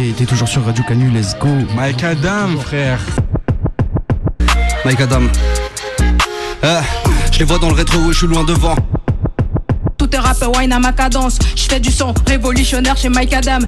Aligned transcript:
Et 0.00 0.12
t'es 0.12 0.26
toujours 0.26 0.46
sur 0.46 0.64
Radio 0.64 0.84
Canu, 0.84 1.10
let's 1.10 1.36
go. 1.38 1.48
Mike 1.74 2.04
Adam, 2.04 2.56
frère. 2.60 3.00
Mike 4.84 5.00
Adam. 5.00 5.22
Ah, 6.62 6.82
je 7.32 7.40
les 7.40 7.44
vois 7.44 7.58
dans 7.58 7.68
le 7.68 7.74
rétro, 7.74 7.98
je 8.12 8.18
suis 8.18 8.26
loin 8.28 8.44
devant. 8.44 8.76
Tout 9.96 10.14
est 10.14 10.18
rap 10.18 10.36
wine 10.56 10.72
à 10.72 10.78
ma 10.78 10.92
cadence. 10.92 11.38
Je 11.56 11.64
fais 11.64 11.80
du 11.80 11.90
son 11.90 12.14
révolutionnaire 12.26 12.96
chez 12.96 13.08
Mike 13.08 13.32
Adam. 13.32 13.58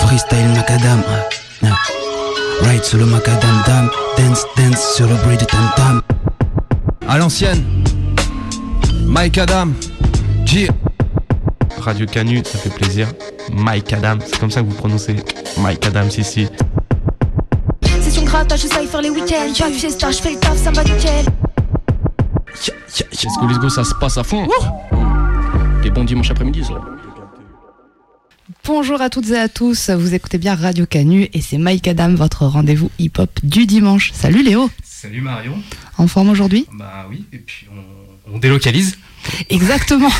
Freestyle 0.00 0.48
Macadam. 0.54 1.02
ah, 1.08 1.66
ah. 1.66 2.64
Right 2.66 2.84
sur 2.84 2.98
le 2.98 3.06
Macadam 3.06 3.62
Dam. 3.66 3.90
Dance, 4.18 4.44
dance 4.56 4.94
sur 4.96 5.06
le 5.06 5.14
bruit 5.16 5.38
du 5.38 5.46
tam 5.46 5.70
tam. 5.76 6.02
À 7.08 7.16
l'ancienne. 7.16 7.64
Mike 9.06 9.38
Adam. 9.38 9.68
G. 10.44 10.68
Radio 11.80 12.04
Canu, 12.06 12.42
ça 12.44 12.58
fait 12.58 12.70
plaisir. 12.70 13.08
Mike 13.52 13.92
Adam, 13.92 14.18
c'est 14.24 14.38
comme 14.38 14.50
ça 14.50 14.62
que 14.62 14.66
vous 14.66 14.74
prononcez 14.74 15.16
Mike 15.58 15.86
Adam 15.86 16.06
ici. 16.08 16.48
Session 18.00 18.24
grattage, 18.24 18.62
je 18.62 18.66
sais 18.68 18.86
faire 18.86 19.02
les 19.02 19.10
week-ends. 19.10 19.52
J'ai 19.54 19.66
une 19.66 19.74
fiesta, 19.74 20.10
je 20.10 20.18
fais 20.18 20.32
le 20.32 20.38
taf, 20.38 20.56
ça 20.56 20.70
me 20.70 20.76
va 20.76 20.84
nickel. 20.84 21.24
Let's 23.22 23.38
go, 23.40 23.46
let's 23.48 23.58
go, 23.58 23.68
ça 23.68 23.84
se 23.84 23.94
passe 23.94 24.18
à 24.18 24.24
fond. 24.24 24.46
Les 25.82 25.90
bons 25.90 26.04
dimanches 26.04 26.30
après-midi, 26.30 26.64
ça. 26.64 26.74
Bonjour 28.66 29.00
à 29.00 29.10
toutes 29.10 29.30
et 29.30 29.38
à 29.38 29.48
tous, 29.48 29.90
vous 29.90 30.14
écoutez 30.14 30.38
bien 30.38 30.54
Radio 30.54 30.86
Canu 30.86 31.28
et 31.32 31.40
c'est 31.40 31.58
Mike 31.58 31.86
Adam, 31.88 32.14
votre 32.14 32.46
rendez-vous 32.46 32.90
hip-hop 32.98 33.30
du 33.42 33.66
dimanche. 33.66 34.12
Salut 34.14 34.42
Léo, 34.42 34.70
Salut 34.82 35.20
Marion. 35.20 35.56
en 35.98 36.06
forme 36.06 36.30
aujourd'hui? 36.30 36.66
Bah 36.72 37.06
oui, 37.10 37.24
et 37.32 37.38
puis 37.38 37.66
on, 38.26 38.34
on 38.34 38.38
délocalise. 38.38 38.96
Exactement, 39.50 40.10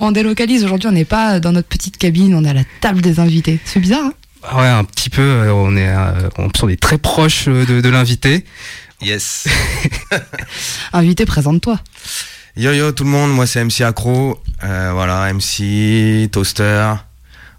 on 0.00 0.12
délocalise 0.12 0.64
aujourd'hui, 0.64 0.88
on 0.88 0.92
n'est 0.92 1.04
pas 1.04 1.40
dans 1.40 1.52
notre 1.52 1.68
petite 1.68 1.98
cabine, 1.98 2.34
on 2.34 2.44
est 2.44 2.50
à 2.50 2.54
la 2.54 2.64
table 2.80 3.00
des 3.00 3.20
invités. 3.20 3.58
C'est 3.64 3.80
bizarre, 3.80 4.04
hein? 4.04 4.12
Ah 4.46 4.56
Ouais, 4.58 4.68
un 4.68 4.84
petit 4.84 5.08
peu, 5.08 5.22
euh, 5.22 5.54
on 5.54 5.74
est, 5.76 5.88
euh, 5.88 6.28
on, 6.38 6.68
est 6.68 6.80
très 6.80 6.98
proche 6.98 7.48
euh, 7.48 7.64
de, 7.64 7.80
de 7.80 7.88
l'invité. 7.88 8.44
Yes. 9.00 9.46
Invité, 10.92 11.24
présente-toi. 11.24 11.78
Yo 12.56 12.72
yo 12.72 12.92
tout 12.92 13.02
le 13.02 13.10
monde, 13.10 13.32
moi 13.32 13.48
c'est 13.48 13.64
MC 13.64 13.80
Accro. 13.80 14.40
Euh, 14.62 14.92
voilà, 14.92 15.32
MC, 15.32 16.30
toaster, 16.30 16.94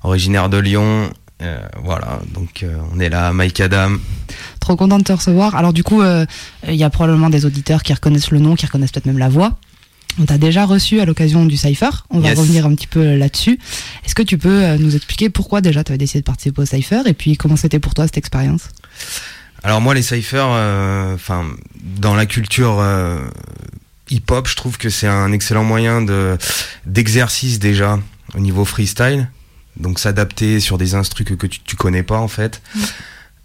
originaire 0.03 0.47
de 0.50 0.58
Lyon. 0.58 1.11
Euh, 1.41 1.59
voilà, 1.83 2.22
donc 2.33 2.63
euh, 2.63 2.78
on 2.94 3.00
est 3.02 3.09
là, 3.09 3.33
Mike 3.33 3.59
Adam. 3.59 3.97
Trop 4.61 4.78
content 4.78 4.97
de 4.97 5.03
te 5.03 5.11
recevoir. 5.11 5.53
Alors 5.56 5.73
du 5.73 5.83
coup, 5.83 6.02
euh, 6.02 6.25
il 6.67 6.75
y 6.75 6.83
a 6.86 6.89
probablement 6.89 7.30
des 7.30 7.45
auditeurs 7.45 7.83
qui 7.83 7.94
reconnaissent 7.94 8.31
le 8.31 8.39
nom, 8.39 8.56
qui 8.56 8.66
reconnaissent 8.66 8.91
peut-être 8.91 9.06
même 9.06 9.17
la 9.17 9.28
voix. 9.28 9.58
On 10.19 10.25
t'a 10.25 10.38
déjà 10.38 10.66
reçu 10.66 11.02
à 11.02 11.05
l'occasion 11.05 11.45
du 11.45 11.58
Cypher. 11.58 11.89
On 12.09 12.19
va 12.19 12.33
revenir 12.33 12.66
un 12.66 12.73
petit 12.73 12.88
peu 12.88 13.16
là-dessus. 13.16 13.59
Est-ce 14.05 14.16
que 14.16 14.23
tu 14.23 14.38
peux 14.38 14.63
euh, 14.63 14.77
nous 14.77 14.95
expliquer 14.95 15.30
pourquoi 15.30 15.61
déjà 15.61 15.83
tu 15.83 15.91
avais 15.91 15.97
décidé 15.97 16.19
de 16.22 16.25
participer 16.25 16.61
au 16.61 16.66
Cypher 16.66 17.02
et 17.05 17.13
puis 17.13 17.35
comment 17.35 17.57
c'était 17.57 17.80
pour 17.80 17.94
toi 17.94 18.05
cette 18.05 18.17
expérience? 18.17 18.69
Alors 19.63 19.81
moi 19.81 19.94
les 19.94 20.03
cyphers, 20.03 20.47
euh, 20.49 21.16
enfin 21.16 21.45
dans 21.97 22.16
la 22.16 22.25
culture 22.25 22.77
euh, 22.80 23.19
hip-hop, 24.09 24.47
je 24.47 24.55
trouve 24.55 24.77
que 24.77 24.89
c'est 24.89 25.07
un 25.07 25.31
excellent 25.31 25.63
moyen 25.63 26.02
de 26.02 26.38
d'exercice 26.85 27.59
déjà 27.59 28.00
au 28.35 28.39
niveau 28.39 28.63
freestyle. 28.63 29.29
Donc 29.77 30.00
s'adapter 30.00 30.61
sur 30.61 30.77
des 30.77 30.95
instrus 30.95 31.27
que, 31.27 31.33
que 31.33 31.47
tu, 31.47 31.59
tu 31.59 31.75
connais 31.75 32.03
pas 32.03 32.19
en 32.19 32.29
fait. 32.29 32.61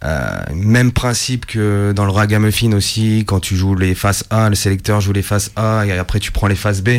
Euh, 0.03 0.41
même 0.55 0.91
principe 0.91 1.45
que 1.45 1.93
dans 1.95 2.05
le 2.05 2.11
ragamuffin 2.11 2.71
aussi, 2.73 3.23
quand 3.27 3.39
tu 3.39 3.55
joues 3.55 3.75
les 3.75 3.93
faces 3.93 4.25
A, 4.29 4.49
le 4.49 4.55
sélecteur 4.55 4.99
joue 4.99 5.13
les 5.13 5.21
faces 5.21 5.51
A 5.55 5.85
et 5.85 5.91
après 5.91 6.19
tu 6.19 6.31
prends 6.31 6.47
les 6.47 6.55
faces 6.55 6.81
B. 6.81 6.89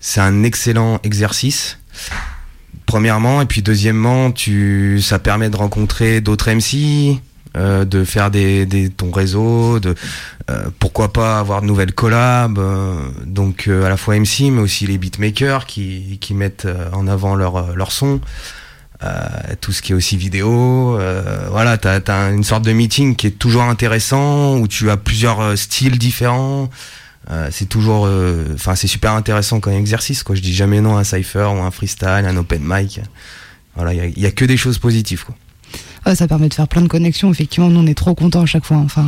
C'est 0.00 0.20
un 0.20 0.42
excellent 0.42 1.00
exercice. 1.04 1.78
Premièrement, 2.86 3.40
et 3.40 3.46
puis 3.46 3.62
deuxièmement, 3.62 4.32
tu, 4.32 5.00
ça 5.00 5.18
permet 5.18 5.48
de 5.48 5.56
rencontrer 5.56 6.20
d'autres 6.20 6.50
MC, 6.50 7.18
euh, 7.56 7.84
de 7.84 8.04
faire 8.04 8.30
des, 8.30 8.66
des 8.66 8.90
ton 8.90 9.10
réseau, 9.10 9.78
de 9.78 9.94
euh, 10.50 10.64
pourquoi 10.78 11.12
pas 11.12 11.38
avoir 11.38 11.62
de 11.62 11.66
nouvelles 11.66 11.94
collabs. 11.94 12.58
euh, 12.58 12.94
donc 13.24 13.68
euh, 13.68 13.84
à 13.84 13.88
la 13.88 13.96
fois 13.96 14.18
MC, 14.18 14.50
mais 14.50 14.60
aussi 14.60 14.86
les 14.86 14.98
beatmakers 14.98 15.66
qui, 15.66 16.18
qui 16.20 16.34
mettent 16.34 16.66
euh, 16.66 16.90
en 16.92 17.06
avant 17.08 17.34
leur 17.34 17.74
leur 17.76 17.92
son. 17.92 18.20
Euh, 19.04 19.54
tout 19.60 19.72
ce 19.72 19.82
qui 19.82 19.92
est 19.92 19.94
aussi 19.96 20.16
vidéo, 20.16 20.96
euh, 20.96 21.48
voilà, 21.50 21.76
t'as 21.76 21.98
as 22.06 22.30
une 22.30 22.44
sorte 22.44 22.64
de 22.64 22.72
meeting 22.72 23.16
qui 23.16 23.26
est 23.26 23.38
toujours 23.38 23.62
intéressant 23.62 24.58
où 24.58 24.68
tu 24.68 24.90
as 24.90 24.96
plusieurs 24.96 25.40
euh, 25.40 25.56
styles 25.56 25.98
différents. 25.98 26.70
Euh, 27.30 27.48
c'est 27.50 27.68
toujours, 27.68 28.08
enfin, 28.54 28.76
c'est 28.76 28.86
super 28.86 29.12
intéressant 29.12 29.58
comme 29.58 29.72
exercice, 29.72 30.22
quoi. 30.22 30.36
Je 30.36 30.40
dis 30.40 30.54
jamais 30.54 30.80
non 30.80 30.96
à 30.96 31.00
un 31.00 31.04
cipher 31.04 31.48
ou 31.52 31.62
un 31.62 31.70
freestyle, 31.72 32.26
un 32.26 32.36
open 32.36 32.62
mic. 32.64 33.00
Voilà, 33.74 33.92
il 33.92 34.18
y 34.18 34.24
a, 34.24 34.28
a 34.28 34.30
que 34.32 34.44
des 34.44 34.56
choses 34.56 34.78
positives, 34.78 35.24
quoi. 35.24 35.34
Ouais, 36.04 36.16
ça 36.16 36.26
permet 36.26 36.48
de 36.48 36.54
faire 36.54 36.68
plein 36.68 36.82
de 36.82 36.88
connexions. 36.88 37.30
Effectivement, 37.30 37.68
nous, 37.68 37.80
on 37.80 37.86
est 37.86 37.94
trop 37.94 38.14
contents 38.14 38.42
à 38.42 38.46
chaque 38.46 38.64
fois. 38.64 38.78
Enfin, 38.78 39.06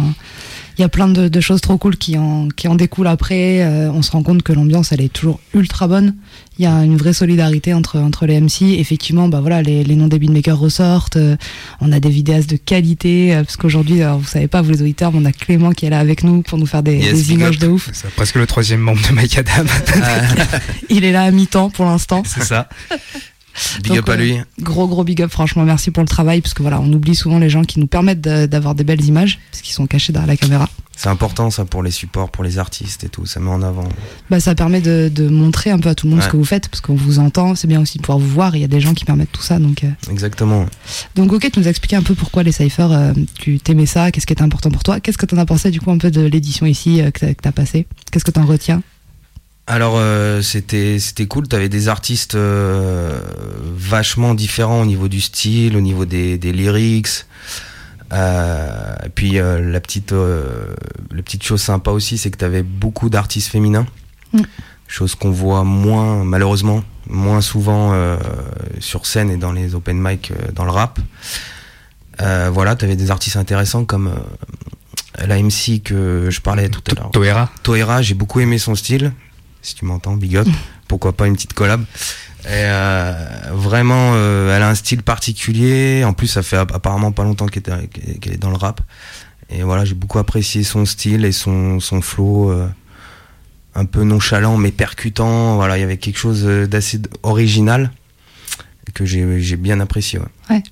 il 0.79 0.83
y 0.83 0.85
a 0.85 0.89
plein 0.89 1.09
de, 1.09 1.29
de 1.29 1.41
choses 1.41 1.61
trop 1.61 1.79
cool 1.79 1.97
qui 1.97 2.19
en, 2.19 2.49
qui 2.49 2.67
en 2.69 2.75
découlent 2.75 3.07
après. 3.07 3.63
Euh, 3.63 3.91
on 3.93 4.03
se 4.03 4.11
rend 4.11 4.23
compte 4.23 4.43
que 4.43 4.53
l'ambiance, 4.53 4.93
elle 4.93 5.01
est 5.01 5.13
toujours 5.13 5.41
ultra 5.55 5.87
bonne. 5.89 6.15
Il 6.59 6.65
y 6.65 6.67
a 6.67 6.85
une 6.85 6.97
vraie 6.97 7.13
solidarité 7.13 7.75
entre, 7.75 7.99
entre 7.99 8.27
les 8.27 8.41
MC. 8.41 8.63
Effectivement, 8.79 9.29
bah 9.29 9.41
voilà, 9.41 9.63
les, 9.63 9.85
les 9.85 9.97
noms 9.97 10.09
des 10.09 10.19
beatmakers 10.19 10.59
ressortent. 10.59 11.17
Euh, 11.17 11.37
on 11.81 11.91
a 11.93 12.01
des 12.01 12.11
vidéastes 12.11 12.49
de 12.51 12.57
qualité. 12.57 13.35
euh, 13.35 13.45
parce 13.45 13.57
qu'aujourd'hui, 13.57 14.03
alors, 14.03 14.19
vous 14.19 14.27
savez 14.27 14.47
pas, 14.49 14.63
vous 14.63 14.71
les 14.71 14.83
auditeurs, 14.83 15.13
mais 15.13 15.19
on 15.21 15.25
a 15.25 15.33
Clément 15.33 15.73
qui 15.73 15.87
est 15.87 15.91
là 15.91 15.99
avec 16.01 16.23
nous 16.25 16.43
pour 16.43 16.59
nous 16.59 16.67
faire 16.67 16.83
des, 16.83 16.97
Yes, 16.97 17.13
des 17.15 17.33
images 17.33 17.59
de 17.59 17.69
ouf. 17.69 17.91
C'est 17.93 18.11
presque 18.11 18.37
le 18.37 18.47
troisième 18.47 18.81
membre 18.81 19.01
de 19.09 19.15
Mike 19.15 19.39
Adam. 19.39 19.65
Il 20.91 21.05
est 21.05 21.13
là 21.13 21.23
à 21.25 21.31
mi-temps 21.31 21.71
pour 21.71 21.85
l'instant. 21.87 22.23
c'est 22.27 22.45
ça. 22.45 22.69
Big 23.83 23.89
Donc, 23.89 23.99
up 23.99 24.09
à 24.09 24.13
euh, 24.13 24.17
lui. 24.17 24.37
Gros 24.61 24.87
gros 24.89 25.05
big 25.05 25.23
up, 25.23 25.31
franchement, 25.31 25.65
merci 25.65 25.91
pour 25.91 26.03
le 26.03 26.09
travail, 26.09 26.41
parce 26.41 26.55
que 26.55 26.63
voilà, 26.63 26.81
on 26.81 26.93
oublie 26.93 27.15
souvent 27.15 27.39
les 27.39 27.51
gens 27.51 27.65
qui 27.65 27.79
nous 27.81 27.87
permettent 27.87 28.21
d'avoir 28.21 28.75
des 28.75 28.85
belles 28.85 29.05
images, 29.05 29.39
parce 29.51 29.63
qu'ils 29.63 29.75
sont 29.75 29.87
cachés 29.87 30.13
derrière 30.13 30.27
la 30.29 30.37
caméra. 30.37 30.69
C'est 30.97 31.09
important, 31.09 31.51
ça, 31.51 31.65
pour 31.65 31.83
les 31.83 31.91
supports, 31.91 32.31
pour 32.31 32.45
les 32.45 32.59
artistes 32.59 33.03
et 33.03 33.09
tout. 33.09 33.27
Ça 33.27 33.41
met 33.41 33.51
en 33.51 33.63
avant. 33.63 33.89
Bah, 34.31 34.39
ça 34.39 34.55
permet 34.55 34.81
de, 34.81 35.11
de 35.13 35.29
montrer 35.29 35.71
un 35.73 35.79
peu 35.81 35.89
à 35.89 35.95
tout 35.97 36.07
le 36.07 36.11
monde 36.11 36.21
Ouais. 36.21 36.27
ce 36.27 36.31
que 36.31 36.37
vous 36.37 36.45
faites, 36.45 36.69
parce 36.69 36.81
qu'on 36.81 36.95
vous 36.95 37.19
entend, 37.19 37.57
c'est 37.57 37.67
bien 37.67 37.81
aussi 37.81 37.99
de 37.99 38.03
pouvoir 38.03 38.19
vous 38.21 38.29
voir, 38.29 38.55
il 38.55 38.61
y 38.63 38.65
a 38.65 38.69
des 38.69 38.81
gens 38.81 38.95
qui 38.95 39.05
permettent 39.05 39.33
tout 39.33 39.43
ça. 39.43 39.59
Donc, 39.59 39.83
euh. 39.83 39.89
Exactement. 40.11 40.67
donc 41.17 41.33
ok, 41.33 41.51
tu 41.53 41.59
nous 41.59 41.67
as 41.67 41.71
expliqué 41.71 41.97
un 41.97 42.03
peu 42.03 42.15
pourquoi 42.15 42.45
les 42.45 42.53
cyphers, 42.53 42.93
euh, 42.93 43.13
tu 43.41 43.59
t'aimais 43.59 43.87
ça, 43.87 44.13
qu'est-ce 44.13 44.27
qui 44.27 44.33
était 44.33 44.43
important 44.43 44.71
pour 44.71 44.85
toi, 44.85 45.01
qu'est-ce 45.01 45.19
que 45.19 45.27
t'en 45.27 45.39
as 45.39 45.47
pensé 45.47 45.71
du 45.73 45.81
coup 45.81 45.91
un 45.91 45.99
peu 45.99 46.13
de 46.13 46.21
l'édition 46.21 46.65
ici 46.65 47.01
euh, 47.01 47.11
que 47.11 47.19
t'as- 47.21 47.35
que 47.35 47.43
t'as 47.43 47.53
passé, 47.53 47.87
qu'est-ce 48.13 48.25
que 48.25 48.31
t'en 48.31 48.47
retiens? 48.47 48.83
Alors 49.67 49.95
euh, 49.97 50.43
c'était 50.43 50.99
c'était 50.99 51.27
cool. 51.27 51.49
T'avais 51.49 51.69
des 51.69 51.89
artistes 51.89 52.35
euh, 52.35 53.19
vachement 53.77 54.35
différents 54.35 54.83
au 54.83 54.87
niveau 54.87 55.09
du 55.09 55.21
style, 55.21 55.77
au 55.77 55.81
niveau 55.81 56.05
des, 56.05 56.37
des 56.39 56.53
lyrics. 56.53 57.27
Euh, 58.13 58.95
et 59.05 59.09
puis 59.09 59.39
euh, 59.39 59.61
la 59.61 59.81
petite 59.81 60.13
euh, 60.13 60.67
la 61.11 61.23
petite 61.23 61.43
chose 61.43 61.63
sympa 61.63 61.91
aussi, 61.91 62.19
c'est 62.19 62.31
que 62.31 62.37
t'avais 62.37 62.63
beaucoup 62.63 63.09
d'artistes 63.09 63.51
féminins. 63.51 63.87
Mm. 64.33 64.43
Chose 64.87 65.15
qu'on 65.15 65.31
voit 65.31 65.65
moins 65.65 66.25
malheureusement 66.25 66.85
moins 67.09 67.41
souvent 67.41 67.93
euh, 67.93 68.17
sur 68.81 69.07
scène 69.07 69.31
et 69.31 69.37
dans 69.37 69.53
les 69.53 69.75
open 69.75 69.99
mic 70.01 70.31
euh, 70.31 70.53
dans 70.53 70.65
le 70.65 70.71
rap. 70.71 70.99
Euh, 72.21 72.51
voilà, 72.53 72.77
t'avais 72.77 72.97
des 72.97 73.11
artistes 73.11 73.37
intéressants 73.37 73.85
comme 73.85 74.09
euh, 74.09 75.27
la 75.27 75.41
MC 75.43 75.83
que 75.83 76.29
je 76.31 76.41
parlais 76.41 76.69
tout 76.69 76.83
à 76.91 76.95
l'heure. 76.95 77.11
Toera. 77.11 77.51
Toera, 77.63 78.03
j'ai 78.03 78.15
beaucoup 78.15 78.41
aimé 78.41 78.59
son 78.59 78.75
style. 78.75 79.13
Si 79.65 79.75
tu 79.75 79.85
m'entends, 79.85 80.15
big 80.17 80.37
up. 80.37 80.47
Pourquoi 80.89 81.13
pas 81.17 81.27
une 81.27 81.35
petite 81.35 81.55
collab. 81.55 81.83
Et 82.45 82.49
euh, 82.51 83.13
vraiment, 83.53 84.13
euh, 84.15 84.55
elle 84.55 84.63
a 84.63 84.69
un 84.69 84.75
style 84.75 85.03
particulier. 85.03 86.05
En 86.05 86.13
plus, 86.13 86.27
ça 86.29 86.43
fait 86.43 86.57
app- 86.59 86.73
apparemment 86.75 87.11
pas 87.11 87.25
longtemps 87.25 87.47
qu'elle 87.47 87.63
est 88.33 88.37
dans 88.39 88.51
le 88.51 88.57
rap. 88.57 88.81
Et 89.51 89.63
voilà, 89.63 89.85
j'ai 89.85 89.95
beaucoup 89.95 90.19
apprécié 90.19 90.63
son 90.63 90.85
style 90.85 91.25
et 91.25 91.33
son, 91.33 91.81
son 91.81 92.01
flow 92.03 92.51
euh, 92.51 92.69
un 93.75 93.87
peu 93.87 94.05
nonchalant 94.05 94.57
mais 94.59 94.71
percutant. 94.73 95.57
Voilà, 95.57 95.79
il 95.79 95.81
y 95.81 95.85
avait 95.85 95.97
quelque 95.97 96.19
chose 96.19 96.45
d'assez 96.45 97.01
original 97.23 97.91
que 98.93 99.05
j'ai 99.07 99.41
j'ai 99.41 99.57
bien 99.57 99.81
apprécié. 99.81 100.19
ouais. 100.51 100.63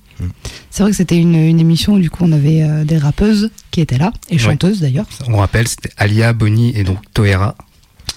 C'est 0.69 0.83
vrai 0.83 0.91
que 0.91 0.97
c'était 0.97 1.17
une, 1.17 1.35
une 1.35 1.59
émission 1.59 1.93
où 1.95 1.99
du 1.99 2.09
coup 2.11 2.23
on 2.23 2.31
avait 2.31 2.61
euh, 2.61 2.83
des 2.85 2.97
rappeuses 2.99 3.49
qui 3.71 3.81
étaient 3.81 3.97
là, 3.97 4.11
et 4.29 4.33
Ouais. 4.33 4.39
chanteuses 4.39 4.79
d'ailleurs. 4.79 5.07
On 5.27 5.37
rappelle, 5.37 5.67
c'était 5.67 5.89
Alia, 5.97 6.31
Bonnie 6.33 6.71
et 6.77 6.83
donc 6.83 6.99
Toera. 7.13 7.55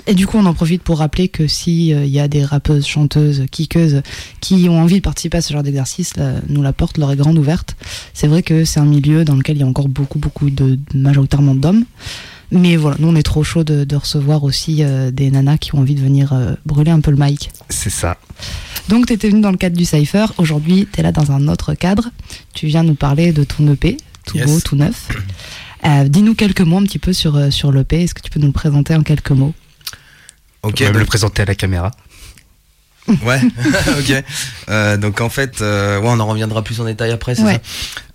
Et 0.09 0.15
du 0.15 0.27
coup, 0.27 0.39
on 0.39 0.47
en 0.47 0.55
profite 0.55 0.83
pour 0.83 0.99
rappeler 0.99 1.29
que 1.29 1.47
si 1.49 1.93
euh, 1.93 2.05
y 2.05 2.21
a 2.21 2.29
des 2.29 2.45
rappeuses, 2.45 2.87
chanteuses, 2.87 3.45
kickeuses 3.51 4.03
qui 4.41 4.69
ont 4.69 4.81
envie 4.81 4.97
de 4.97 5.01
participer 5.03 5.39
à 5.39 5.41
ce 5.41 5.53
genre 5.53 5.63
d'exercice, 5.65 6.13
nous 6.49 6.63
la 6.63 6.73
porte 6.73 6.97
leur 6.99 7.11
est 7.11 7.17
grande 7.17 7.39
ouverte. 7.39 7.77
C'est 8.15 8.29
vrai 8.29 8.43
que 8.43 8.65
c'est 8.65 8.79
un 8.81 8.85
milieu 8.85 9.25
dans 9.25 9.35
lequel 9.35 9.57
il 9.57 9.61
y 9.61 9.63
a 9.63 9.67
encore 9.67 9.89
beaucoup, 9.89 10.19
beaucoup 10.21 10.51
de 10.51 10.79
majoritairement 10.95 11.55
d'hommes. 11.57 11.85
Mais 12.53 12.77
voilà, 12.77 12.97
nous 13.01 13.09
on 13.09 13.17
est 13.17 13.25
trop 13.25 13.43
chaud 13.43 13.65
de, 13.65 13.83
de 13.83 13.97
recevoir 13.97 14.45
aussi 14.45 14.85
euh, 14.85 15.11
des 15.11 15.33
nanas 15.33 15.59
qui 15.59 15.75
ont 15.75 15.79
envie 15.79 15.97
de 15.97 16.01
venir 16.01 16.33
euh, 16.33 16.55
brûler 16.65 16.93
un 16.93 17.01
peu 17.01 17.11
le 17.11 17.17
mic. 17.17 17.51
C'est 17.69 17.91
ça. 17.91 18.17
Donc 18.89 19.07
tu 19.07 19.15
étais 19.15 19.29
venu 19.29 19.41
dans 19.41 19.51
le 19.51 19.57
cadre 19.57 19.77
du 19.77 19.85
Cypher, 19.85 20.27
aujourd'hui 20.39 20.87
tu 20.93 21.01
es 21.01 21.03
là 21.03 21.11
dans 21.11 21.33
un 21.33 21.49
autre 21.49 21.75
cadre. 21.75 22.11
Tu 22.55 22.69
viens 22.69 22.85
nous 22.85 22.95
parler 22.95 23.33
de 23.33 23.43
ton 23.43 23.67
EP, 23.73 23.97
tout 24.25 24.37
Yes. 24.39 24.47
beau, 24.47 24.61
tout 24.61 24.77
neuf. 24.77 25.09
Euh, 25.85 26.05
Dis-nous 26.09 26.37
quelques 26.37 26.61
mots 26.61 26.79
un 26.79 26.85
petit 26.85 27.01
peu 27.01 27.13
sur, 27.13 27.53
sur 27.53 27.73
l'EP, 27.73 28.05
est-ce 28.05 28.15
que 28.15 28.23
tu 28.23 28.31
peux 28.31 28.39
nous 28.39 28.47
le 28.47 28.53
présenter 28.53 28.95
en 28.95 29.03
quelques 29.03 29.33
mots? 29.33 29.53
Ok, 30.67 30.77
On 30.81 30.85
va 30.85 30.91
donc- 30.91 31.01
le 31.01 31.07
présenter 31.07 31.43
à 31.43 31.45
la 31.45 31.55
caméra. 31.55 31.91
Ouais, 33.23 33.41
ok. 34.01 34.25
Euh, 34.69 34.97
donc 34.97 35.21
en 35.21 35.29
fait, 35.29 35.61
euh, 35.63 36.01
ouais, 36.01 36.09
on 36.09 36.19
en 36.19 36.27
reviendra 36.27 36.63
plus 36.63 36.81
en 36.81 36.85
détail 36.87 37.13
après, 37.13 37.37
c'est 37.37 37.43
Ouais. 37.45 37.61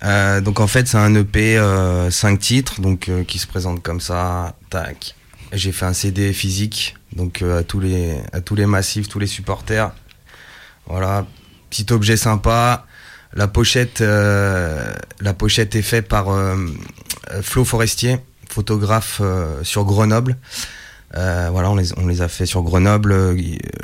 ça. 0.02 0.06
Euh, 0.08 0.40
donc 0.42 0.60
en 0.60 0.66
fait, 0.66 0.86
c'est 0.86 0.98
un 0.98 1.14
EP, 1.14 1.56
euh, 1.56 2.10
5 2.10 2.38
titres, 2.38 2.80
donc 2.82 3.08
euh, 3.08 3.24
qui 3.24 3.38
se 3.38 3.46
présente 3.46 3.82
comme 3.82 4.00
ça. 4.02 4.54
Tac. 4.68 5.14
J'ai 5.52 5.72
fait 5.72 5.86
un 5.86 5.94
CD 5.94 6.32
physique, 6.34 6.94
donc 7.16 7.40
euh, 7.40 7.60
à 7.60 7.62
tous 7.62 7.80
les 7.80 8.16
à 8.34 8.40
tous 8.42 8.54
les 8.54 8.66
massifs, 8.66 9.08
tous 9.08 9.18
les 9.18 9.26
supporters. 9.26 9.92
Voilà, 10.86 11.24
petit 11.70 11.86
objet 11.90 12.18
sympa. 12.18 12.84
La 13.34 13.48
pochette, 13.48 14.02
euh, 14.02 14.92
la 15.20 15.32
pochette 15.32 15.74
est 15.74 15.80
faite 15.82 16.06
par 16.06 16.26
Flo 17.40 17.64
Forestier, 17.64 18.18
photographe 18.50 19.20
euh, 19.22 19.64
sur 19.64 19.84
Grenoble. 19.84 20.36
Euh, 21.16 21.48
voilà, 21.52 21.70
on 21.70 21.74
les, 21.76 21.96
on 21.98 22.06
les 22.06 22.22
a 22.22 22.28
fait 22.28 22.46
sur 22.46 22.62
Grenoble. 22.62 23.14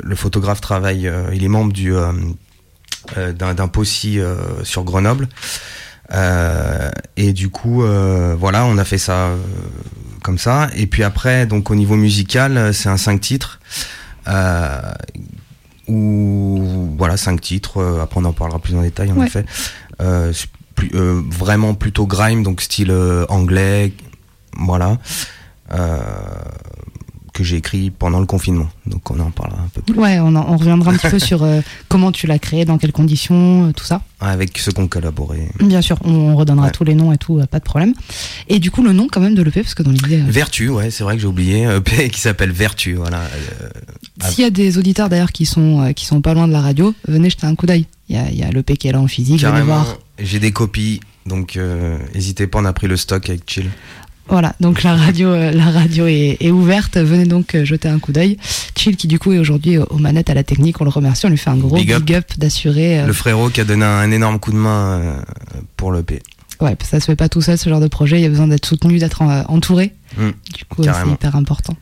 Le 0.03 0.15
photographe 0.15 0.61
travaille, 0.61 1.07
euh, 1.07 1.29
il 1.33 1.43
est 1.43 1.47
membre 1.47 1.71
du 1.73 1.93
euh, 1.95 2.11
d'un 3.33 3.55
euh, 4.19 4.63
sur 4.63 4.83
Grenoble. 4.83 5.27
Et 7.17 7.33
du 7.33 7.49
coup, 7.49 7.83
voilà, 8.37 8.65
on 8.65 8.77
a 8.77 8.83
fait 8.85 8.97
ça 8.97 9.29
comme 10.23 10.37
ça. 10.39 10.69
Et 10.75 10.87
puis 10.87 11.03
après, 11.03 11.45
donc 11.45 11.69
au 11.69 11.75
niveau 11.75 11.95
musical, 11.95 12.73
c'est 12.73 12.89
un 12.89 12.97
5 12.97 13.21
titres. 13.21 13.59
Où 15.87 16.93
voilà, 16.97 17.17
5 17.17 17.39
titres. 17.41 17.99
après, 18.01 18.19
on 18.21 18.25
en 18.25 18.33
parlera 18.33 18.59
plus 18.59 18.75
en 18.75 18.81
détail, 18.81 19.11
en 19.11 19.17
Ouais. 19.17 19.27
effet. 19.27 19.45
Plus- 20.75 20.91
vraiment 20.93 21.73
plutôt 21.73 22.07
grime, 22.07 22.41
donc 22.43 22.61
style 22.61 22.91
anglais. 23.29 23.93
Voilà. 24.57 24.97
Euh, 25.73 25.99
que 27.39 27.45
j'ai 27.45 27.57
écrit 27.57 27.89
pendant 27.89 28.19
le 28.19 28.25
confinement. 28.25 28.67
Donc 28.85 29.09
on 29.11 29.19
en 29.19 29.31
parlera 29.31 29.61
un 29.61 29.67
peu 29.73 29.81
plus. 29.81 29.99
Ouais, 29.99 30.19
on, 30.19 30.35
en- 30.35 30.45
on 30.53 30.57
reviendra 30.57 30.91
un 30.91 30.95
petit 30.95 31.07
peu 31.09 31.19
sur 31.31 31.43
euh, 31.43 31.61
comment 31.87 32.11
tu 32.11 32.27
l'as 32.27 32.39
créé, 32.39 32.65
dans 32.65 32.77
quelles 32.77 32.91
conditions, 32.91 33.67
euh, 33.67 33.71
tout 33.71 33.85
ça. 33.85 34.01
Avec 34.19 34.57
ceux 34.57 34.71
qui 34.73 34.81
ont 34.81 34.87
collaboré. 34.87 35.47
Bien 35.59 35.81
sûr, 35.81 35.97
on, 36.03 36.11
on 36.11 36.35
redonnera 36.35 36.67
Ouais. 36.67 36.71
tous 36.71 36.83
les 36.83 36.93
noms 36.95 37.11
et 37.13 37.17
tout, 37.17 37.39
euh, 37.39 37.45
pas 37.45 37.59
de 37.59 37.63
problème. 37.63 37.93
Et 38.49 38.59
du 38.59 38.69
coup, 38.71 38.83
le 38.83 38.91
nom 38.93 39.07
quand 39.11 39.21
même 39.21 39.35
de 39.35 39.41
l'EP, 39.41 39.61
parce 39.61 39.73
que 39.75 39.83
dans 39.83 39.91
l'idée, 39.91 40.17
Vertu, 40.17 40.69
ouais, 40.69 40.91
c'est 40.91 41.03
vrai 41.03 41.15
que 41.15 41.21
j'ai 41.21 41.27
oublié. 41.27 41.63
EP 41.77 42.09
qui 42.09 42.19
s'appelle 42.19 42.51
Vertu, 42.51 42.95
voilà. 42.95 43.21
S'il 44.29 44.43
y 44.43 44.47
a 44.47 44.49
des 44.49 44.77
auditeurs 44.77 45.07
d'ailleurs 45.09 45.31
qui 45.31 45.45
sont 45.45 45.93
qui 45.95 46.05
sont 46.05 46.21
pas 46.21 46.33
loin 46.33 46.47
de 46.47 46.53
la 46.53 46.61
radio, 46.61 46.93
venez 47.07 47.29
jeter 47.29 47.47
un 47.47 47.55
coup 47.55 47.65
d'œil. 47.65 47.85
Il 48.09 48.15
y 48.15 48.19
a, 48.19 48.29
y 48.31 48.43
a 48.43 48.49
l'EP 48.51 48.75
qui 48.75 48.87
est 48.87 48.91
là 48.91 48.99
en 48.99 49.07
physique, 49.07 49.39
venez 49.39 49.51
carrément. 49.51 49.81
voir. 49.83 49.97
J'ai 50.17 50.39
des 50.39 50.51
copies, 50.51 50.99
donc 51.25 51.55
euh, 51.55 51.97
n'hésitez 52.13 52.47
pas, 52.47 52.59
on 52.59 52.65
a 52.65 52.73
pris 52.73 52.87
le 52.87 52.97
stock 52.97 53.29
avec 53.29 53.43
Chill. 53.49 53.69
Voilà, 54.29 54.53
donc 54.59 54.83
la 54.83 54.95
radio, 54.95 55.29
euh, 55.29 55.51
la 55.51 55.65
radio 55.71 56.05
est, 56.05 56.37
est 56.39 56.51
ouverte. 56.51 56.97
Venez 56.97 57.25
donc 57.25 57.55
euh, 57.55 57.65
jeter 57.65 57.87
un 57.87 57.97
coup 57.99 58.11
d'œil. 58.11 58.37
Chill 58.77 58.95
qui 58.95 59.07
du 59.07 59.17
coup 59.17 59.33
est 59.33 59.39
aujourd'hui 59.39 59.77
aux 59.79 59.97
manettes 59.97 60.29
à 60.29 60.33
la 60.35 60.43
technique, 60.43 60.79
on 60.81 60.83
le 60.83 60.91
remercie, 60.91 61.25
on 61.25 61.29
lui 61.29 61.37
fait 61.37 61.49
un 61.49 61.57
gros 61.57 61.75
Big 61.75 61.87
big, 61.95 62.13
up. 62.13 62.25
up, 62.31 62.37
d'assurer. 62.37 62.99
euh, 62.99 63.07
Le 63.07 63.13
frérot 63.13 63.49
qui 63.49 63.59
a 63.59 63.63
donné 63.65 63.85
un 63.85 64.11
énorme 64.11 64.39
coup 64.39 64.51
de 64.51 64.57
main 64.57 64.99
euh, 64.99 65.13
pour 65.77 65.91
l'EP. 65.91 66.21
Ouais, 66.61 66.75
ça 66.83 66.99
se 66.99 67.05
fait 67.05 67.15
pas 67.15 67.29
tout 67.29 67.41
seul 67.41 67.57
ce 67.57 67.69
genre 67.69 67.79
de 67.79 67.87
projet. 67.87 68.17
Il 68.19 68.21
y 68.21 68.25
a 68.25 68.29
besoin 68.29 68.47
d'être 68.47 68.65
soutenu, 68.65 68.99
d'être 68.99 69.21
entouré. 69.47 69.93
Mm, 70.17 70.29
Du 70.55 70.65
coup, 70.65 70.83
c'est 70.83 71.11
hyper 71.11 71.35
important. 71.35 71.75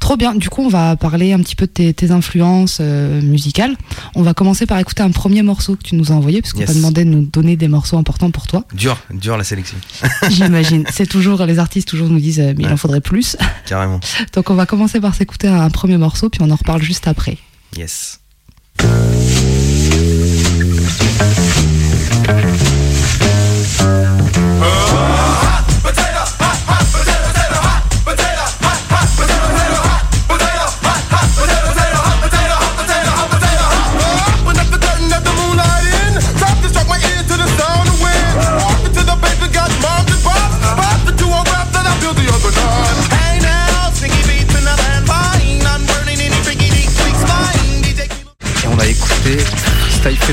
Trop 0.00 0.16
bien. 0.16 0.34
Du 0.34 0.48
coup, 0.48 0.62
on 0.62 0.68
va 0.68 0.96
parler 0.96 1.32
un 1.32 1.38
petit 1.40 1.56
peu 1.56 1.66
de 1.66 1.72
tes, 1.72 1.92
tes 1.94 2.10
influences 2.10 2.78
euh, 2.80 3.20
musicales. 3.22 3.76
On 4.14 4.22
va 4.22 4.34
commencer 4.34 4.66
par 4.66 4.78
écouter 4.78 5.02
un 5.02 5.10
premier 5.10 5.42
morceau 5.42 5.76
que 5.76 5.82
tu 5.82 5.96
nous 5.96 6.12
as 6.12 6.14
envoyé, 6.14 6.40
parce 6.42 6.52
qu'on 6.52 6.60
Yes. 6.60 6.68
t'a 6.68 6.74
demandé 6.74 7.04
de 7.04 7.10
nous 7.10 7.22
donner 7.24 7.56
des 7.56 7.68
morceaux 7.68 7.98
importants 7.98 8.30
pour 8.30 8.46
toi. 8.46 8.64
Dur, 8.74 8.98
dur 9.12 9.36
la 9.36 9.44
sélection, 9.44 9.76
J'imagine. 10.30 10.84
C'est 10.92 11.06
toujours 11.08 11.44
les 11.44 11.58
artistes 11.58 11.88
toujours 11.88 12.08
nous 12.08 12.20
disent, 12.20 12.40
euh, 12.40 12.54
mais 12.56 12.64
il 12.64 12.68
en 12.72 12.76
faudrait 12.76 13.00
plus. 13.00 13.36
carrément. 13.66 14.00
Donc, 14.34 14.50
on 14.50 14.54
va 14.54 14.66
commencer 14.66 15.00
par 15.00 15.14
s'écouter 15.14 15.48
un, 15.48 15.60
un 15.60 15.70
premier 15.70 15.96
morceau, 15.96 16.28
puis 16.28 16.40
on 16.42 16.50
en 16.50 16.56
reparle 16.56 16.82
juste 16.82 17.08
après. 17.08 17.38
Yes. 17.76 18.20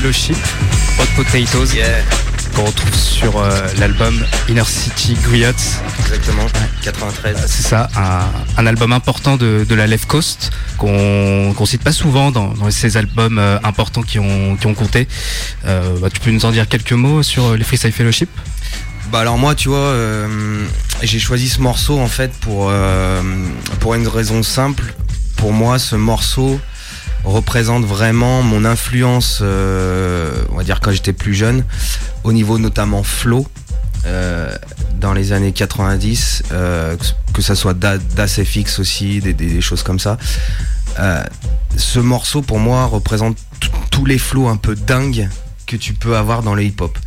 Fellowship, 0.00 0.36
Hot 0.98 1.04
Potatoes, 1.14 1.76
qu'on 2.56 2.64
retrouve 2.64 2.94
sur 2.94 3.38
euh, 3.38 3.50
l'album 3.78 4.24
Inner 4.48 4.64
City 4.64 5.14
Griots. 5.22 5.52
Exactement. 5.98 6.46
93. 6.82 7.36
C'est 7.46 7.62
ça, 7.62 7.86
un, 7.94 8.22
un 8.56 8.66
album 8.66 8.94
important 8.94 9.36
de, 9.36 9.66
de 9.68 9.74
la 9.74 9.86
Left 9.86 10.06
Coast 10.06 10.52
qu'on 10.78 11.52
qu'on 11.52 11.66
cite 11.66 11.82
pas 11.82 11.92
souvent 11.92 12.30
dans, 12.30 12.54
dans 12.54 12.70
ces 12.70 12.96
albums 12.96 13.38
euh, 13.38 13.58
importants 13.62 14.00
qui 14.00 14.18
ont, 14.18 14.56
qui 14.56 14.66
ont 14.68 14.72
compté. 14.72 15.06
Euh, 15.66 15.98
bah, 16.00 16.08
tu 16.08 16.18
peux 16.20 16.30
nous 16.30 16.46
en 16.46 16.50
dire 16.50 16.66
quelques 16.66 16.94
mots 16.94 17.22
sur 17.22 17.44
euh, 17.44 17.56
les 17.58 17.64
Freestyle 17.64 17.92
Fellowship? 17.92 18.30
Bah 19.12 19.20
alors 19.20 19.36
moi 19.36 19.54
tu 19.54 19.68
vois 19.68 19.78
euh, 19.78 20.64
j'ai 21.02 21.18
choisi 21.18 21.50
ce 21.50 21.60
morceau 21.60 21.98
en 21.98 22.08
fait 22.08 22.32
pour 22.40 22.68
euh, 22.70 23.20
pour 23.80 23.94
une 23.94 24.08
raison 24.08 24.42
simple. 24.42 24.94
Pour 25.36 25.52
moi 25.52 25.78
ce 25.78 25.94
morceau 25.94 26.58
représente 27.24 27.84
vraiment 27.84 28.42
mon 28.42 28.64
influence 28.64 29.40
euh, 29.42 30.32
on 30.50 30.56
va 30.56 30.64
dire 30.64 30.80
quand 30.80 30.90
j'étais 30.90 31.12
plus 31.12 31.34
jeune 31.34 31.64
au 32.24 32.32
niveau 32.32 32.58
notamment 32.58 33.02
flow 33.02 33.46
euh, 34.06 34.54
dans 34.98 35.12
les 35.12 35.32
années 35.32 35.52
90 35.52 36.44
euh, 36.52 36.96
que- 37.34 37.42
ça 37.42 37.54
soit 37.54 37.74
Da- 37.74 37.98
Das 37.98 38.40
FX 38.42 38.78
aussi 38.78 39.20
des, 39.20 39.60
choses 39.60 39.82
comme 39.82 39.98
ça. 39.98 40.18
Ce 41.76 41.98
morceau 41.98 42.42
pour 42.42 42.58
moi 42.58 42.84
représente 42.86 43.36
tous 43.90 44.04
les 44.04 44.18
flows 44.18 44.48
un 44.48 44.56
peu 44.56 44.74
dingues 44.74 45.28
que 45.66 45.76
tu 45.76 45.94
peux 45.94 46.16
avoir 46.16 46.42
dans 46.42 46.54
le 46.54 46.64
hip 46.64 46.76
hop 46.80 46.98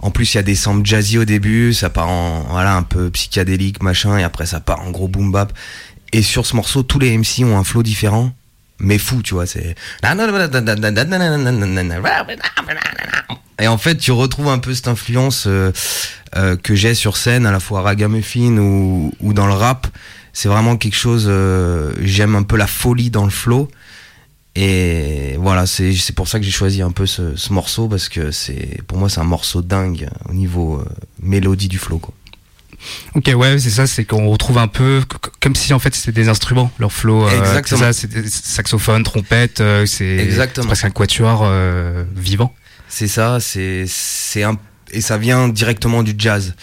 en 0.00 0.10
plus, 0.10 0.34
il 0.34 0.36
y 0.36 0.40
a 0.40 0.42
des 0.42 0.54
samples 0.54 0.86
jazzy 0.86 1.16
au 1.16 1.24
début, 1.24 1.72
ça 1.72 1.88
part 1.88 2.08
en 2.10 2.40
voilà 2.50 2.76
un 2.76 2.82
peu 2.82 3.08
psychédélique 3.10 3.82
machin, 3.82 4.18
et 4.18 4.22
après 4.22 4.44
ça 4.44 4.60
part 4.60 4.80
en 4.82 4.90
gros 4.90 5.08
boom 5.08 5.32
bap. 5.32 5.50
Et 6.12 6.22
sur 6.22 6.44
ce 6.44 6.54
morceau, 6.54 6.82
tous 6.82 6.98
les 6.98 7.16
MC 7.16 7.42
ont 7.42 7.56
un 7.56 7.64
flow 7.64 7.82
différent, 7.82 8.30
mais 8.78 8.98
fou, 8.98 9.22
tu 9.22 9.34
vois. 9.34 9.46
C'est 9.46 9.74
et 13.60 13.68
en 13.68 13.78
fait, 13.78 13.96
tu 13.96 14.10
retrouves 14.12 14.48
un 14.48 14.58
peu 14.58 14.74
cette 14.74 14.88
influence 14.88 15.44
euh, 15.46 15.70
euh, 16.36 16.56
que 16.56 16.74
j'ai 16.74 16.94
sur 16.94 17.16
scène, 17.16 17.46
à 17.46 17.52
la 17.52 17.60
fois 17.60 17.82
ragamuffin 17.82 18.58
ou, 18.58 19.12
ou 19.20 19.32
dans 19.32 19.46
le 19.46 19.52
rap. 19.54 19.86
C'est 20.32 20.48
vraiment 20.48 20.76
quelque 20.76 20.96
chose. 20.96 21.26
euh, 21.28 21.92
J'aime 22.00 22.34
un 22.34 22.42
peu 22.42 22.56
la 22.56 22.66
folie 22.66 23.10
dans 23.10 23.24
le 23.24 23.30
flow. 23.30 23.70
Et 24.56 25.34
voilà, 25.38 25.66
c'est 25.66 25.92
pour 26.14 26.28
ça 26.28 26.38
que 26.38 26.44
j'ai 26.44 26.52
choisi 26.52 26.80
un 26.80 26.92
peu 26.92 27.06
ce, 27.06 27.34
ce 27.34 27.52
morceau 27.52 27.88
parce 27.88 28.08
que 28.08 28.30
c'est 28.30 28.82
pour 28.86 28.98
moi 28.98 29.08
c'est 29.08 29.18
un 29.18 29.24
morceau 29.24 29.62
dingue 29.62 30.08
au 30.28 30.32
niveau 30.32 30.76
euh, 30.78 30.84
mélodie 31.20 31.66
du 31.66 31.78
flow 31.78 31.98
quoi. 31.98 32.14
Ok, 33.14 33.30
ouais, 33.34 33.58
c'est 33.58 33.70
ça, 33.70 33.86
c'est 33.86 34.04
qu'on 34.04 34.28
retrouve 34.28 34.58
un 34.58 34.68
peu 34.68 35.02
comme 35.40 35.54
si 35.54 35.72
en 35.72 35.78
fait 35.78 35.94
c'était 35.94 36.12
des 36.12 36.28
instruments, 36.28 36.70
leur 36.78 36.92
flow. 36.92 37.26
euh, 37.26 37.38
Exactement. 37.38 37.78
c'est 37.80 37.84
ça, 37.84 37.92
c'est 37.92 38.08
des 38.10 38.28
saxophones, 38.28 39.02
trompettes, 39.02 39.60
euh, 39.60 39.86
c'est 39.86 40.16
Exactement. 40.18 40.64
c'est 40.64 40.68
presque 40.68 40.84
un 40.84 40.90
quatuor 40.90 41.42
euh, 41.44 42.04
vivant. 42.14 42.54
C'est 42.88 43.08
ça, 43.08 43.38
c'est 43.40 43.84
c'est 43.88 44.42
un 44.42 44.56
et 44.92 45.00
ça 45.00 45.16
vient 45.18 45.48
directement 45.48 46.02
du 46.02 46.14
jazz 46.16 46.54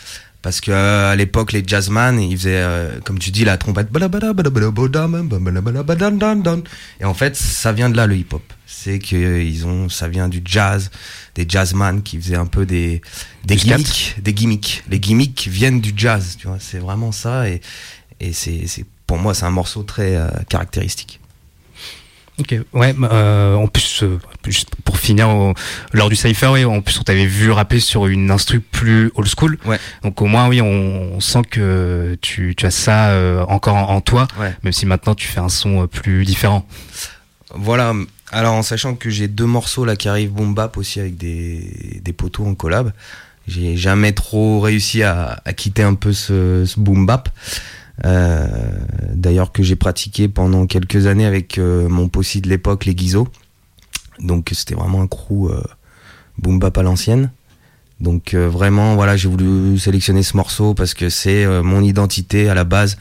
parce 0.42 0.62
que 0.62 0.72
euh, 0.72 1.12
à 1.12 1.16
l'époque 1.16 1.52
les 1.52 1.64
jazzman 1.66 2.20
ils 2.20 2.38
faisaient 2.38 2.56
euh, 2.56 3.00
comme 3.04 3.20
tu 3.20 3.32
dis 3.32 3.44
la 3.46 3.58
trompette 3.58 3.90
et 7.00 7.06
en 7.06 7.14
fait 7.14 7.36
ça 7.36 7.72
vient 7.74 7.90
de 7.90 7.98
là 7.98 8.08
le 8.08 8.16
hip 8.16 8.28
hop 8.32 8.42
c'est 8.74 9.00
que 9.00 9.16
euh, 9.16 9.44
ils 9.44 9.66
ont 9.66 9.90
ça 9.90 10.08
vient 10.08 10.30
du 10.30 10.42
jazz 10.46 10.90
des 11.36 11.46
jazzman 11.48 12.02
qui 12.02 12.18
faisaient 12.20 12.38
un 12.38 12.46
peu 12.46 12.66
des 12.66 13.02
des 13.46 13.56
Du 13.56 13.62
scat. 13.62 13.76
gimmicks 13.78 14.16
des 14.22 14.34
gimmicks 14.34 14.84
les 14.90 15.00
gimmicks 15.00 15.48
viennent 15.52 15.82
du 15.82 15.94
jazz 15.96 16.38
tu 16.40 16.48
vois 16.48 16.58
c'est 16.60 16.80
vraiment 16.80 17.12
ça 17.12 17.50
et 17.50 17.60
et 18.20 18.34
c'est 18.34 18.68
c'est 18.68 18.86
pour 19.08 19.18
moi 19.18 19.34
c'est 19.34 19.46
un 19.46 19.52
morceau 19.52 19.84
très 19.84 20.16
euh, 20.16 20.28
caractéristique 20.50 21.20
Ok, 22.40 22.56
ouais, 22.74 22.94
bah, 22.94 23.10
euh, 23.12 23.54
en 23.56 23.68
plus, 23.68 24.02
euh, 24.02 24.18
juste 24.48 24.70
pour 24.84 24.98
finir, 24.98 25.30
au- 25.30 25.54
lors 25.92 26.10
du 26.10 26.16
Cypher, 26.16 26.48
oui, 26.48 26.66
en 26.66 26.82
plus 26.82 26.98
on 27.00 27.04
t'avait 27.04 27.28
vu 27.28 27.52
rapper 27.52 27.80
sur 27.80 28.08
une 28.08 28.32
instru 28.32 28.62
plus 28.62 29.12
old 29.14 29.28
school. 29.28 29.60
Ouais. 29.66 29.78
Donc 30.02 30.20
au 30.24 30.26
moins, 30.26 30.48
oui, 30.48 30.60
on, 30.60 30.66
on 31.14 31.20
sent 31.20 31.42
que 31.52 32.18
tu, 32.22 32.56
tu 32.58 32.66
as 32.66 32.72
ça 32.72 33.10
euh, 33.10 33.44
encore 33.48 33.76
en, 33.76 33.90
en 33.96 34.02
toi, 34.02 34.28
Ouais. 34.40 34.56
même 34.64 34.74
si 34.74 34.88
maintenant 34.88 35.14
tu 35.14 35.28
fais 35.28 35.40
un 35.42 35.50
son 35.50 35.86
plus 35.88 36.26
différent. 36.26 36.66
Voilà. 37.54 37.94
Alors 38.32 38.54
en 38.54 38.64
sachant 38.64 38.96
que 38.96 39.10
j'ai 39.10 39.28
deux 39.28 39.46
morceaux 39.46 39.84
là 39.84 39.98
qui 39.98 40.08
arrivent 40.08 40.32
boom 40.32 40.56
bap 40.56 40.78
aussi 40.78 41.02
avec 41.02 41.18
des, 41.18 42.02
des 42.04 42.14
poteaux 42.14 42.46
en 42.46 42.56
collab, 42.56 42.94
j'ai 43.48 43.76
jamais 43.76 44.14
trop 44.14 44.62
réussi 44.62 45.04
à, 45.04 45.42
à 45.44 45.52
quitter 45.54 45.84
un 45.84 45.96
peu 45.96 46.14
ce, 46.14 46.64
ce 46.66 46.80
boom 46.80 47.06
bap. 47.06 47.30
Euh, 48.06 48.48
D'ailleurs 49.14 49.52
que 49.52 49.64
j'ai 49.64 49.76
pratiqué 49.76 50.30
pendant 50.30 50.66
quelques 50.66 51.08
années 51.08 51.26
avec 51.26 51.58
euh, 51.58 51.90
mon 51.90 52.08
possi 52.08 52.40
de 52.42 52.48
l'époque, 52.48 52.86
les 52.86 52.96
Guizos. 52.96 53.28
Donc 54.20 54.50
c'était 54.54 54.76
vraiment 54.76 55.02
un 55.02 55.08
crew 55.08 55.50
euh, 55.50 55.62
boom 56.38 56.58
bap 56.58 56.78
à 56.78 56.84
l'ancienne. 56.84 57.32
Donc 58.00 58.34
euh, 58.34 58.48
vraiment, 58.48 58.96
voilà, 58.96 59.18
j'ai 59.18 59.28
voulu 59.28 59.78
sélectionner 59.78 60.24
ce 60.24 60.38
morceau 60.38 60.74
parce 60.74 60.94
que 60.94 61.10
c'est 61.10 61.46
mon 61.62 61.84
identité 61.84 62.48
à 62.48 62.54
la 62.54 62.64
base. 62.64 62.98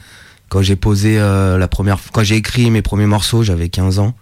Quand 0.49 0.61
j'ai 0.61 0.75
posé 0.75 1.17
la 1.17 1.67
première, 1.69 1.97
quand 2.11 2.23
j'ai 2.23 2.35
écrit 2.35 2.69
mes 2.69 2.81
premiers 2.81 3.05
morceaux, 3.05 3.41
j'avais 3.41 3.69
15 3.69 3.99
ans 3.99 4.13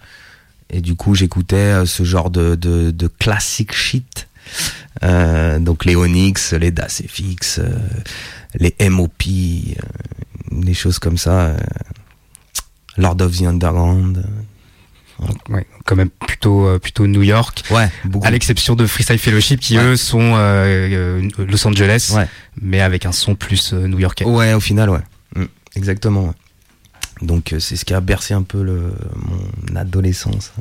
et 0.70 0.82
du 0.82 0.96
coup 0.96 1.16
j'écoutais 1.16 1.56
euh, 1.56 1.86
ce 1.86 2.04
genre 2.04 2.30
de 2.30 2.56
de, 2.56 2.92
de 2.92 3.08
classic 3.08 3.74
shit. 3.74 4.28
Euh, 5.04 5.60
donc 5.60 5.86
les 5.86 5.96
Onyx, 5.96 6.54
les 6.54 6.72
DAS 6.72 7.04
FX, 7.08 7.60
euh, 7.60 7.70
les 8.56 8.76
MOP, 8.90 9.24
euh, 9.28 9.74
des 10.52 10.74
choses 10.74 10.98
comme 11.00 11.18
ça. 11.18 11.32
euh, 11.42 11.58
Lord 12.98 13.22
of 13.22 13.38
the 13.38 13.44
Underground. 13.44 14.26
Ouais, 15.50 15.68
quand 15.86 15.96
même 15.98 16.10
plutôt 16.10 16.66
euh, 16.66 16.80
plutôt 16.80 17.06
New 17.06 17.22
York. 17.22 17.64
Ouais, 17.72 17.90
beaucoup. 18.06 18.26
À 18.26 18.32
l'exception 18.32 18.76
de 18.76 18.86
Freestyle 18.88 19.20
Fellowship 19.20 19.60
qui 19.60 19.78
Ouais. 19.78 19.84
eux 19.84 19.96
sont 19.98 20.36
Los 21.38 21.68
Angeles, 21.68 22.12
Ouais. 22.16 22.28
mais 22.62 22.80
avec 22.82 23.06
un 23.06 23.12
son 23.12 23.36
plus 23.36 23.74
new-yorkais. 23.74 24.26
Ouais, 24.26 24.54
au 24.54 24.60
final, 24.62 24.90
ouais. 24.90 25.02
Mm, 25.36 25.46
exactement. 25.76 26.24
ouais. 26.28 26.34
Donc 27.22 27.54
euh, 27.54 27.60
c'est 27.60 27.76
ce 27.76 27.86
qui 27.86 27.94
a 27.94 28.02
bercé 28.02 28.34
un 28.34 28.44
peu 28.44 28.64
le, 28.64 28.94
mon 29.16 29.76
adolescence. 29.76 30.52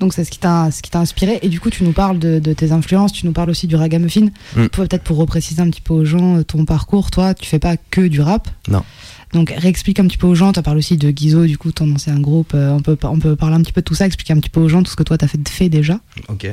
Donc 0.00 0.12
c'est 0.12 0.24
ce 0.24 0.30
qui 0.30 0.38
t'a 0.38 0.70
ce 0.70 0.80
qui 0.80 0.90
t'a 0.90 1.00
inspiré 1.00 1.40
et 1.42 1.48
du 1.48 1.58
coup 1.58 1.70
tu 1.70 1.82
nous 1.82 1.92
parles 1.92 2.20
de, 2.20 2.38
de 2.38 2.52
tes 2.52 2.70
influences, 2.70 3.12
tu 3.12 3.26
nous 3.26 3.32
parles 3.32 3.50
aussi 3.50 3.66
du 3.66 3.74
ragamuffin. 3.74 4.28
Mm. 4.54 4.66
Peut-être 4.68 5.02
pour 5.02 5.16
repréciser 5.16 5.60
un 5.60 5.70
petit 5.70 5.80
peu 5.80 5.92
aux 5.92 6.04
gens 6.04 6.38
euh, 6.38 6.44
ton 6.44 6.64
parcours, 6.64 7.10
toi 7.10 7.34
tu 7.34 7.46
fais 7.46 7.58
pas 7.58 7.76
que 7.76 8.02
du 8.02 8.20
rap. 8.20 8.48
Non. 8.68 8.84
Donc 9.32 9.52
réexplique 9.56 9.98
un 10.00 10.06
petit 10.06 10.16
peu 10.16 10.26
aux 10.26 10.36
gens, 10.36 10.52
tu 10.52 10.62
parles 10.62 10.78
aussi 10.78 10.96
de 10.96 11.10
Guizo, 11.10 11.46
du 11.46 11.58
coup 11.58 11.72
ton 11.72 11.92
ancien 11.92 12.18
groupe, 12.20 12.52
euh, 12.54 12.70
on, 12.70 12.80
peut, 12.80 12.96
on 13.02 13.18
peut 13.18 13.34
parler 13.34 13.56
un 13.56 13.62
petit 13.62 13.72
peu 13.72 13.80
de 13.80 13.84
tout 13.84 13.94
ça, 13.94 14.06
expliquer 14.06 14.32
un 14.32 14.38
petit 14.38 14.50
peu 14.50 14.60
aux 14.60 14.68
gens 14.68 14.82
tout 14.82 14.90
ce 14.90 14.96
que 14.96 15.02
toi 15.02 15.18
t'as 15.18 15.26
fait, 15.26 15.46
fait 15.48 15.68
déjà. 15.68 15.98
Ok. 16.28 16.48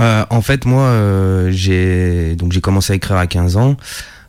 Euh, 0.00 0.24
en 0.30 0.42
fait, 0.42 0.64
moi, 0.64 0.82
euh, 0.82 1.50
j'ai 1.50 2.36
donc 2.36 2.52
j'ai 2.52 2.60
commencé 2.60 2.92
à 2.92 2.96
écrire 2.96 3.16
à 3.16 3.26
15 3.26 3.56
ans. 3.56 3.76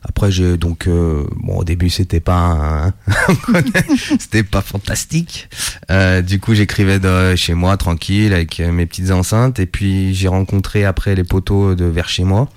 Après, 0.01 0.31
j'ai 0.31 0.57
donc 0.57 0.87
euh, 0.87 1.25
bon 1.43 1.57
au 1.57 1.63
début 1.63 1.89
c'était 1.89 2.21
pas 2.21 2.37
un- 2.37 2.93
c'était 4.19 4.43
pas 4.43 4.61
fantastique. 4.61 5.49
Euh, 5.91 6.21
du 6.21 6.39
coup, 6.39 6.53
j'écrivais 6.53 6.99
de 6.99 7.35
chez 7.35 7.53
moi 7.53 7.75
tranquille 7.77 8.33
avec 8.33 8.59
euh, 8.59 8.71
mes 8.71 8.85
petites 8.85 9.11
enceintes 9.11 9.59
et 9.59 9.65
puis 9.65 10.13
j'ai 10.15 10.27
rencontré 10.29 10.85
après 10.85 11.15
les 11.15 11.23
poteaux 11.23 11.75
de 11.75 11.85
vers 11.85 12.07
chez 12.09 12.23
moi. 12.23 12.47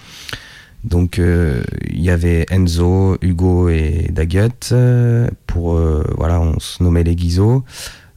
Donc 0.84 1.18
euh, 1.18 1.62
il 1.90 2.00
y 2.00 2.10
avait 2.10 2.46
Enzo, 2.50 3.16
Hugo 3.22 3.68
et 3.68 4.08
Dagut 4.10 4.50
euh, 4.72 5.28
pour 5.46 5.74
euh, 5.76 6.04
voilà 6.16 6.40
on 6.40 6.58
se 6.58 6.82
nommait 6.82 7.04
les 7.04 7.14
Guizos. 7.16 7.64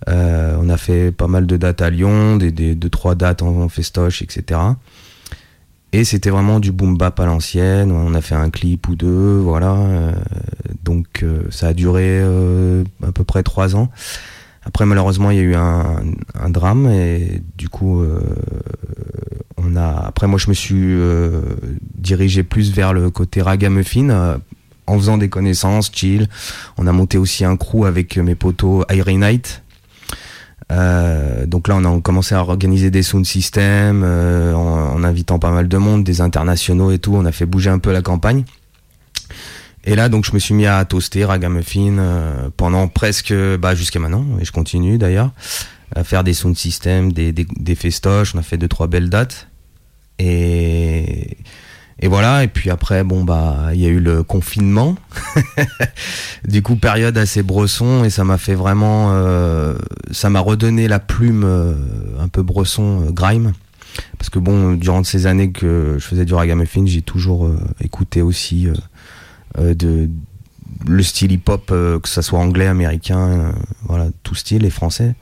Euh, 0.07 0.55
on 0.61 0.69
a 0.69 0.77
fait 0.77 1.11
pas 1.11 1.27
mal 1.27 1.47
de 1.47 1.57
dates 1.57 1.81
à 1.81 1.89
Lyon, 1.89 2.37
des, 2.37 2.51
des 2.51 2.75
deux 2.75 2.89
trois 2.89 3.15
dates 3.15 3.41
en, 3.41 3.61
en 3.61 3.69
festoche, 3.69 4.21
etc. 4.21 4.59
Et 5.95 6.03
c'était 6.03 6.29
vraiment 6.29 6.59
du 6.59 6.73
boom 6.73 6.97
bap 6.97 7.17
à 7.21 7.25
l'ancienne. 7.25 7.89
On 7.89 8.13
a 8.15 8.19
fait 8.19 8.35
un 8.35 8.49
clip 8.49 8.89
ou 8.89 8.97
deux, 8.97 9.37
voilà. 9.37 9.71
Euh, 9.75 10.11
donc 10.83 11.23
euh, 11.23 11.43
ça 11.51 11.69
a 11.69 11.73
duré 11.73 12.03
euh, 12.05 12.83
à 13.01 13.13
peu 13.13 13.23
près 13.23 13.43
trois 13.43 13.77
ans. 13.77 13.89
Après 14.65 14.85
malheureusement 14.85 15.31
il 15.31 15.37
y 15.37 15.39
a 15.39 15.43
eu 15.43 15.55
un, 15.55 16.49
drame 16.49 16.87
et 16.87 17.41
du 17.57 17.69
coup 17.69 18.03
on 19.55 19.75
a. 19.77 20.05
Après 20.05 20.27
moi 20.27 20.37
je 20.37 20.49
me 20.49 20.53
suis 20.53 20.97
dirigé 21.95 22.43
plus 22.43 22.73
vers 22.73 22.91
le 22.91 23.09
côté 23.09 23.41
ragamuffin. 23.41 24.09
euh, 24.09 24.37
en 24.87 24.97
faisant 24.97 25.17
des 25.17 25.29
connaissances, 25.29 25.91
chill. 25.93 26.27
On 26.77 26.87
a 26.87 26.91
monté 26.91 27.17
aussi 27.17 27.45
un 27.45 27.57
crew 27.57 27.85
avec 27.85 28.17
mes 28.17 28.35
potos 28.35 28.85
Irie 28.91 29.17
Night, 29.17 29.63
euh, 30.71 31.45
donc 31.45 31.67
là, 31.67 31.75
on 31.77 31.85
a 31.85 32.01
commencé 32.01 32.33
à 32.35 32.41
organiser 32.41 32.91
des 32.91 33.03
sound 33.03 33.25
systems 33.25 34.01
euh, 34.03 34.53
en, 34.53 34.95
en 34.95 35.03
invitant 35.03 35.39
pas 35.39 35.51
mal 35.51 35.67
de 35.67 35.77
monde, 35.77 36.03
des 36.03 36.21
internationaux 36.21 36.91
et 36.91 36.99
tout. 36.99 37.15
On 37.15 37.25
a 37.25 37.31
fait 37.31 37.45
bouger 37.45 37.69
un 37.69 37.79
peu 37.79 37.91
la 37.91 38.01
campagne. 38.01 38.45
Et 39.83 39.95
là, 39.95 40.09
donc, 40.09 40.25
je 40.25 40.33
me 40.33 40.39
suis 40.39 40.55
mis 40.55 40.65
à 40.65 40.83
toaster 40.85 41.25
ragamuffin 41.25 41.97
euh, 41.99 42.49
pendant 42.57 42.87
presque, 42.87 43.33
bah, 43.59 43.75
jusqu'à 43.75 43.99
maintenant, 43.99 44.25
et 44.41 44.45
je 44.45 44.51
continue 44.51 44.97
d'ailleurs, 44.97 45.31
à 45.95 46.03
faire 46.03 46.23
des 46.23 46.33
sound 46.33 46.57
systems, 46.57 47.11
des, 47.11 47.31
des, 47.31 47.45
des 47.55 47.75
festoches. 47.75 48.33
On 48.33 48.39
a 48.39 48.41
fait 48.41 48.57
deux 48.57 48.67
trois 48.67 48.87
belles 48.87 49.09
dates. 49.09 49.47
Et 50.17 51.37
et 51.99 52.07
voilà, 52.07 52.43
et 52.43 52.47
puis 52.49 52.69
après, 52.69 53.03
bon, 53.05 53.23
bah, 53.23 53.69
il 53.73 53.79
y 53.79 53.85
a 53.85 53.89
eu 53.89 54.01
le 54.01 54.21
confinement. 54.21 54.95
du 56.47 56.61
coup, 56.61 56.75
période 56.75 57.17
assez 57.17 57.41
bresson, 57.41 58.03
et 58.03 58.09
ça 58.09 58.25
m'a 58.25 58.37
fait 58.37 58.53
vraiment. 58.55 59.11
euh, 59.13 59.75
ça 60.11 60.29
m'a 60.29 60.41
redonné 60.41 60.89
la 60.89 60.99
plume 60.99 61.43
euh, 61.45 61.73
un 62.19 62.27
peu 62.27 62.43
bresson, 62.43 63.05
euh, 63.05 63.11
grime. 63.11 63.53
Parce 64.17 64.29
que 64.29 64.39
bon, 64.39 64.73
durant 64.73 65.05
ces 65.05 65.25
années 65.25 65.51
que 65.51 65.95
je 65.97 66.05
faisais 66.05 66.25
du 66.25 66.33
ragamuffin, 66.33 66.85
j'ai 66.85 67.01
toujours 67.01 67.45
euh, 67.45 67.57
écouté 67.81 68.21
aussi 68.21 68.67
euh, 69.57 69.73
de, 69.73 70.09
le 70.85 71.01
style 71.01 71.31
hip-hop, 71.31 71.67
que 71.67 72.09
ça 72.09 72.21
soit 72.21 72.39
anglais, 72.39 72.67
américain, 72.67 73.53
voilà, 73.83 74.09
tout 74.23 74.35
style, 74.35 74.65
et 74.65 74.69
français. 74.69 75.15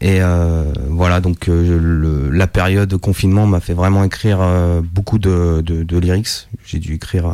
Et 0.00 0.22
euh, 0.22 0.64
voilà, 0.88 1.20
donc 1.20 1.48
euh, 1.48 1.78
le- 1.80 2.30
la 2.30 2.46
période 2.46 2.88
de 2.88 2.96
confinement 2.96 3.46
m'a 3.46 3.60
fait 3.60 3.74
vraiment 3.74 4.04
écrire 4.04 4.38
euh, 4.40 4.80
beaucoup 4.82 5.18
de, 5.18 5.60
de, 5.64 5.82
de 5.82 5.98
lyrics. 5.98 6.48
J'ai 6.64 6.78
dû 6.78 6.94
écrire, 6.94 7.26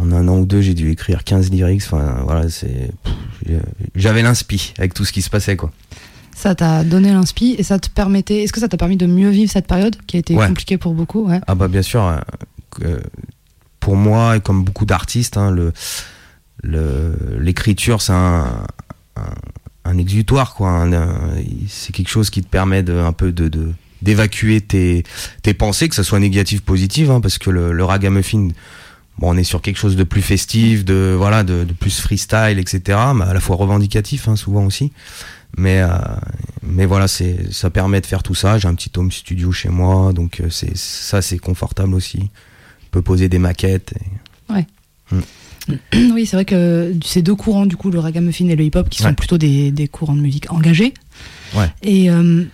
en 0.00 0.12
un 0.12 0.26
an 0.28 0.38
ou 0.38 0.46
deux, 0.46 0.60
j'ai 0.60 0.74
dû 0.74 0.90
écrire 0.90 1.22
15 1.24 1.50
lyrics. 1.50 1.82
Enfin, 1.86 2.16
voilà, 2.24 2.48
c'est. 2.48 2.90
J'avais 3.94 4.22
l'inspi 4.22 4.74
avec 4.78 4.92
tout 4.94 5.04
ce 5.04 5.12
qui 5.12 5.22
se 5.22 5.30
passait, 5.30 5.56
quoi. 5.56 5.70
Ça 6.34 6.54
t'a 6.54 6.84
donné 6.84 7.12
l'inspi 7.12 7.54
et 7.58 7.62
ça 7.62 7.78
te 7.78 7.88
permettait, 7.88 8.42
est-ce 8.42 8.52
que 8.52 8.60
ça 8.60 8.68
t'a 8.68 8.76
permis 8.76 8.96
de 8.98 9.06
mieux 9.06 9.30
vivre 9.30 9.50
cette 9.50 9.66
période 9.66 9.96
qui 10.06 10.16
a 10.16 10.18
été 10.20 10.34
Ouais. 10.34 10.46
compliquée 10.48 10.76
pour 10.76 10.92
beaucoup 10.94 11.26
ouais? 11.28 11.40
Ah 11.46 11.54
bah 11.54 11.66
bien 11.68 11.80
sûr, 11.80 12.20
pour 13.80 13.96
moi 13.96 14.36
et 14.36 14.40
comme 14.40 14.64
beaucoup 14.64 14.84
d'artistes, 14.84 15.36
hein, 15.36 15.50
le 15.50 15.72
le- 16.62 17.38
l'écriture 17.38 18.02
c'est 18.02 18.12
un, 18.12 18.64
un, 19.16 19.22
un 19.86 19.98
exutoire 19.98 20.54
quoi. 20.54 20.86
c'est 21.68 21.92
quelque 21.94 22.08
chose 22.10 22.30
qui 22.30 22.42
te 22.42 22.48
permet 22.48 22.82
de 22.82 22.94
un 22.98 23.12
peu 23.12 23.32
de, 23.32 23.72
d'évacuer 24.02 24.60
tes 24.60 25.04
tes 25.42 25.54
pensées, 25.54 25.88
que 25.88 25.94
ça 25.94 26.04
soit 26.04 26.20
négative, 26.20 26.62
positive, 26.62 27.10
hein, 27.10 27.20
parce 27.20 27.38
que 27.38 27.50
le, 27.50 27.72
le 27.72 27.84
ragamuffin, 27.84 28.48
bon, 29.18 29.32
on 29.34 29.36
est 29.36 29.44
sur 29.44 29.62
quelque 29.62 29.78
chose 29.78 29.96
de 29.96 30.04
plus 30.04 30.22
festif, 30.22 30.84
de 30.84 31.14
voilà, 31.16 31.42
de, 31.44 31.64
de 31.64 31.72
plus 31.72 32.00
freestyle, 32.00 32.58
etc. 32.58 32.98
Mais 33.14 33.24
à 33.24 33.34
la 33.34 33.40
fois 33.40 33.56
revendicatif, 33.56 34.28
hein, 34.28 34.36
souvent 34.36 34.64
aussi. 34.66 34.92
Mais 35.58 35.80
euh, 35.80 35.88
mais 36.62 36.84
voilà, 36.84 37.08
c'est 37.08 37.50
ça 37.52 37.70
permet 37.70 38.00
de 38.00 38.06
faire 38.06 38.22
tout 38.22 38.34
ça. 38.34 38.58
J'ai 38.58 38.68
un 38.68 38.74
petit 38.74 38.90
home 38.96 39.10
studio 39.10 39.52
chez 39.52 39.70
moi, 39.70 40.12
donc 40.12 40.40
euh, 40.40 40.50
c'est 40.50 40.76
ça 40.76 41.22
c'est 41.22 41.38
confortable 41.38 41.94
aussi. 41.94 42.18
On 42.84 42.90
peut 42.90 43.02
poser 43.02 43.28
des 43.28 43.38
maquettes. 43.38 43.94
et- 44.00 44.54
oui, 46.12 46.26
c'est 46.26 46.36
vrai 46.36 46.44
que 46.44 46.94
ces 47.04 47.22
deux 47.22 47.34
courants, 47.34 47.66
du 47.66 47.76
coup, 47.76 47.90
le 47.90 47.98
ragamuffin 47.98 48.48
et 48.48 48.56
le 48.56 48.64
hip-hop, 48.64 48.88
qui 48.88 48.98
sont 49.02 49.08
Ouais. 49.08 49.14
plutôt 49.14 49.38
des, 49.38 49.70
des 49.70 49.88
courants 49.88 50.14
de 50.16 50.20
musique 50.20 50.50
engagés. 50.52 50.94
Ouais. 51.56 51.70
Et 51.82 52.10
euh, 52.10 52.44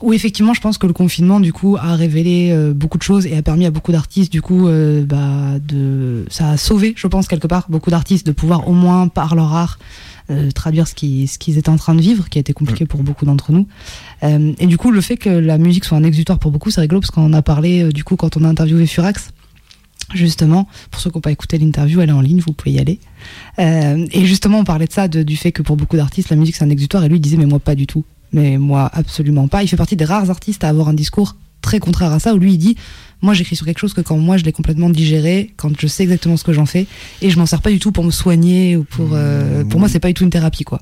où 0.00 0.12
effectivement, 0.12 0.54
je 0.54 0.60
pense 0.60 0.78
que 0.78 0.86
le 0.86 0.92
confinement, 0.92 1.40
du 1.40 1.52
coup, 1.52 1.76
a 1.76 1.94
révélé 1.96 2.50
euh, 2.52 2.72
beaucoup 2.72 2.98
de 2.98 3.02
choses 3.02 3.26
et 3.26 3.36
a 3.36 3.42
permis 3.42 3.66
à 3.66 3.70
beaucoup 3.70 3.90
d'artistes, 3.92 4.30
du 4.30 4.42
coup, 4.42 4.68
euh, 4.68 5.04
bah, 5.04 5.58
de, 5.66 6.24
ça 6.30 6.50
a 6.50 6.56
sauvé, 6.56 6.94
je 6.96 7.06
pense, 7.08 7.26
quelque 7.28 7.46
part, 7.48 7.66
beaucoup 7.68 7.90
d'artistes 7.90 8.26
de 8.26 8.32
pouvoir 8.32 8.68
au 8.68 8.72
moins, 8.74 9.08
par 9.08 9.34
leur 9.34 9.52
art, 9.54 9.78
euh, 10.30 10.50
traduire 10.50 10.86
ce 10.86 10.94
qu'ils 10.94 11.26
ce 11.26 11.38
qu'ils 11.38 11.56
étaient 11.58 11.70
en 11.70 11.76
train 11.78 11.94
de 11.94 12.02
vivre, 12.02 12.28
qui 12.28 12.38
a 12.38 12.40
été 12.40 12.52
compliqué 12.52 12.84
pour 12.84 13.02
beaucoup 13.02 13.24
d'entre 13.24 13.50
nous. 13.50 13.66
Euh, 14.22 14.52
et 14.58 14.66
du 14.66 14.76
coup, 14.76 14.90
le 14.90 15.00
fait 15.00 15.16
que 15.16 15.30
la 15.30 15.56
musique 15.58 15.84
soit 15.86 15.96
un 15.96 16.04
exutoire 16.04 16.38
pour 16.38 16.50
beaucoup, 16.50 16.70
c'est 16.70 16.82
rigolo 16.82 17.00
parce 17.00 17.10
qu'on 17.10 17.24
en 17.24 17.32
a 17.32 17.40
parlé, 17.42 17.82
euh, 17.84 17.90
du 17.90 18.04
coup, 18.04 18.14
quand 18.16 18.36
on 18.36 18.44
a 18.44 18.48
interviewé 18.48 18.86
Furax. 18.86 19.30
Justement, 20.14 20.66
pour 20.90 21.00
ceux 21.02 21.10
qui 21.10 21.16
n'ont 21.18 21.20
pas 21.22 21.30
écouté 21.32 21.58
l'interview, 21.58 22.00
elle 22.00 22.08
est 22.08 22.12
en 22.12 22.22
ligne, 22.22 22.40
vous 22.40 22.54
pouvez 22.54 22.72
y 22.72 22.78
aller. 22.78 22.98
Euh, 23.58 24.06
et 24.10 24.24
justement, 24.24 24.60
on 24.60 24.64
parlait 24.64 24.86
de 24.86 24.92
ça, 24.92 25.06
de- 25.06 25.22
du 25.22 25.36
fait 25.36 25.52
que 25.52 25.60
pour 25.62 25.76
beaucoup 25.76 25.96
d'artistes, 25.96 26.30
la 26.30 26.36
musique 26.36 26.56
c'est 26.56 26.64
un 26.64 26.70
exutoire, 26.70 27.04
et 27.04 27.08
lui 27.10 27.16
il 27.16 27.20
disait, 27.20 27.36
mais 27.36 27.44
moi 27.46 27.58
pas 27.58 27.74
du 27.74 27.86
tout. 27.86 28.04
Mais 28.32 28.56
moi 28.58 28.90
absolument 28.92 29.48
pas. 29.48 29.62
Il 29.62 29.68
fait 29.68 29.76
partie 29.76 29.96
des 29.96 30.04
rares 30.06 30.30
artistes 30.30 30.64
à 30.64 30.68
avoir 30.70 30.88
un 30.88 30.94
discours 30.94 31.36
très 31.60 31.78
contraire 31.78 32.12
à 32.12 32.20
ça, 32.20 32.34
où 32.34 32.38
lui 32.38 32.54
il 32.54 32.58
dit, 32.58 32.76
moi 33.20 33.34
j'écris 33.34 33.56
sur 33.56 33.66
quelque 33.66 33.80
chose 33.80 33.92
que 33.92 34.00
quand 34.00 34.16
moi 34.16 34.38
je 34.38 34.44
l'ai 34.44 34.52
complètement 34.52 34.88
digéré, 34.88 35.52
quand 35.58 35.72
je 35.78 35.86
sais 35.86 36.04
exactement 36.04 36.38
ce 36.38 36.44
que 36.44 36.54
j'en 36.54 36.64
fais, 36.66 36.86
et 37.20 37.28
je 37.28 37.38
m'en 37.38 37.44
sers 37.46 37.60
pas 37.60 37.70
du 37.70 37.78
tout 37.78 37.92
pour 37.92 38.04
me 38.04 38.10
soigner, 38.10 38.76
ou 38.76 38.84
pour... 38.84 39.10
euh, 39.12 39.64
pour 39.64 39.78
moi 39.78 39.88
c'est 39.90 40.00
pas 40.00 40.08
du 40.08 40.14
tout 40.14 40.24
une 40.24 40.30
thérapie, 40.30 40.64
quoi. 40.64 40.80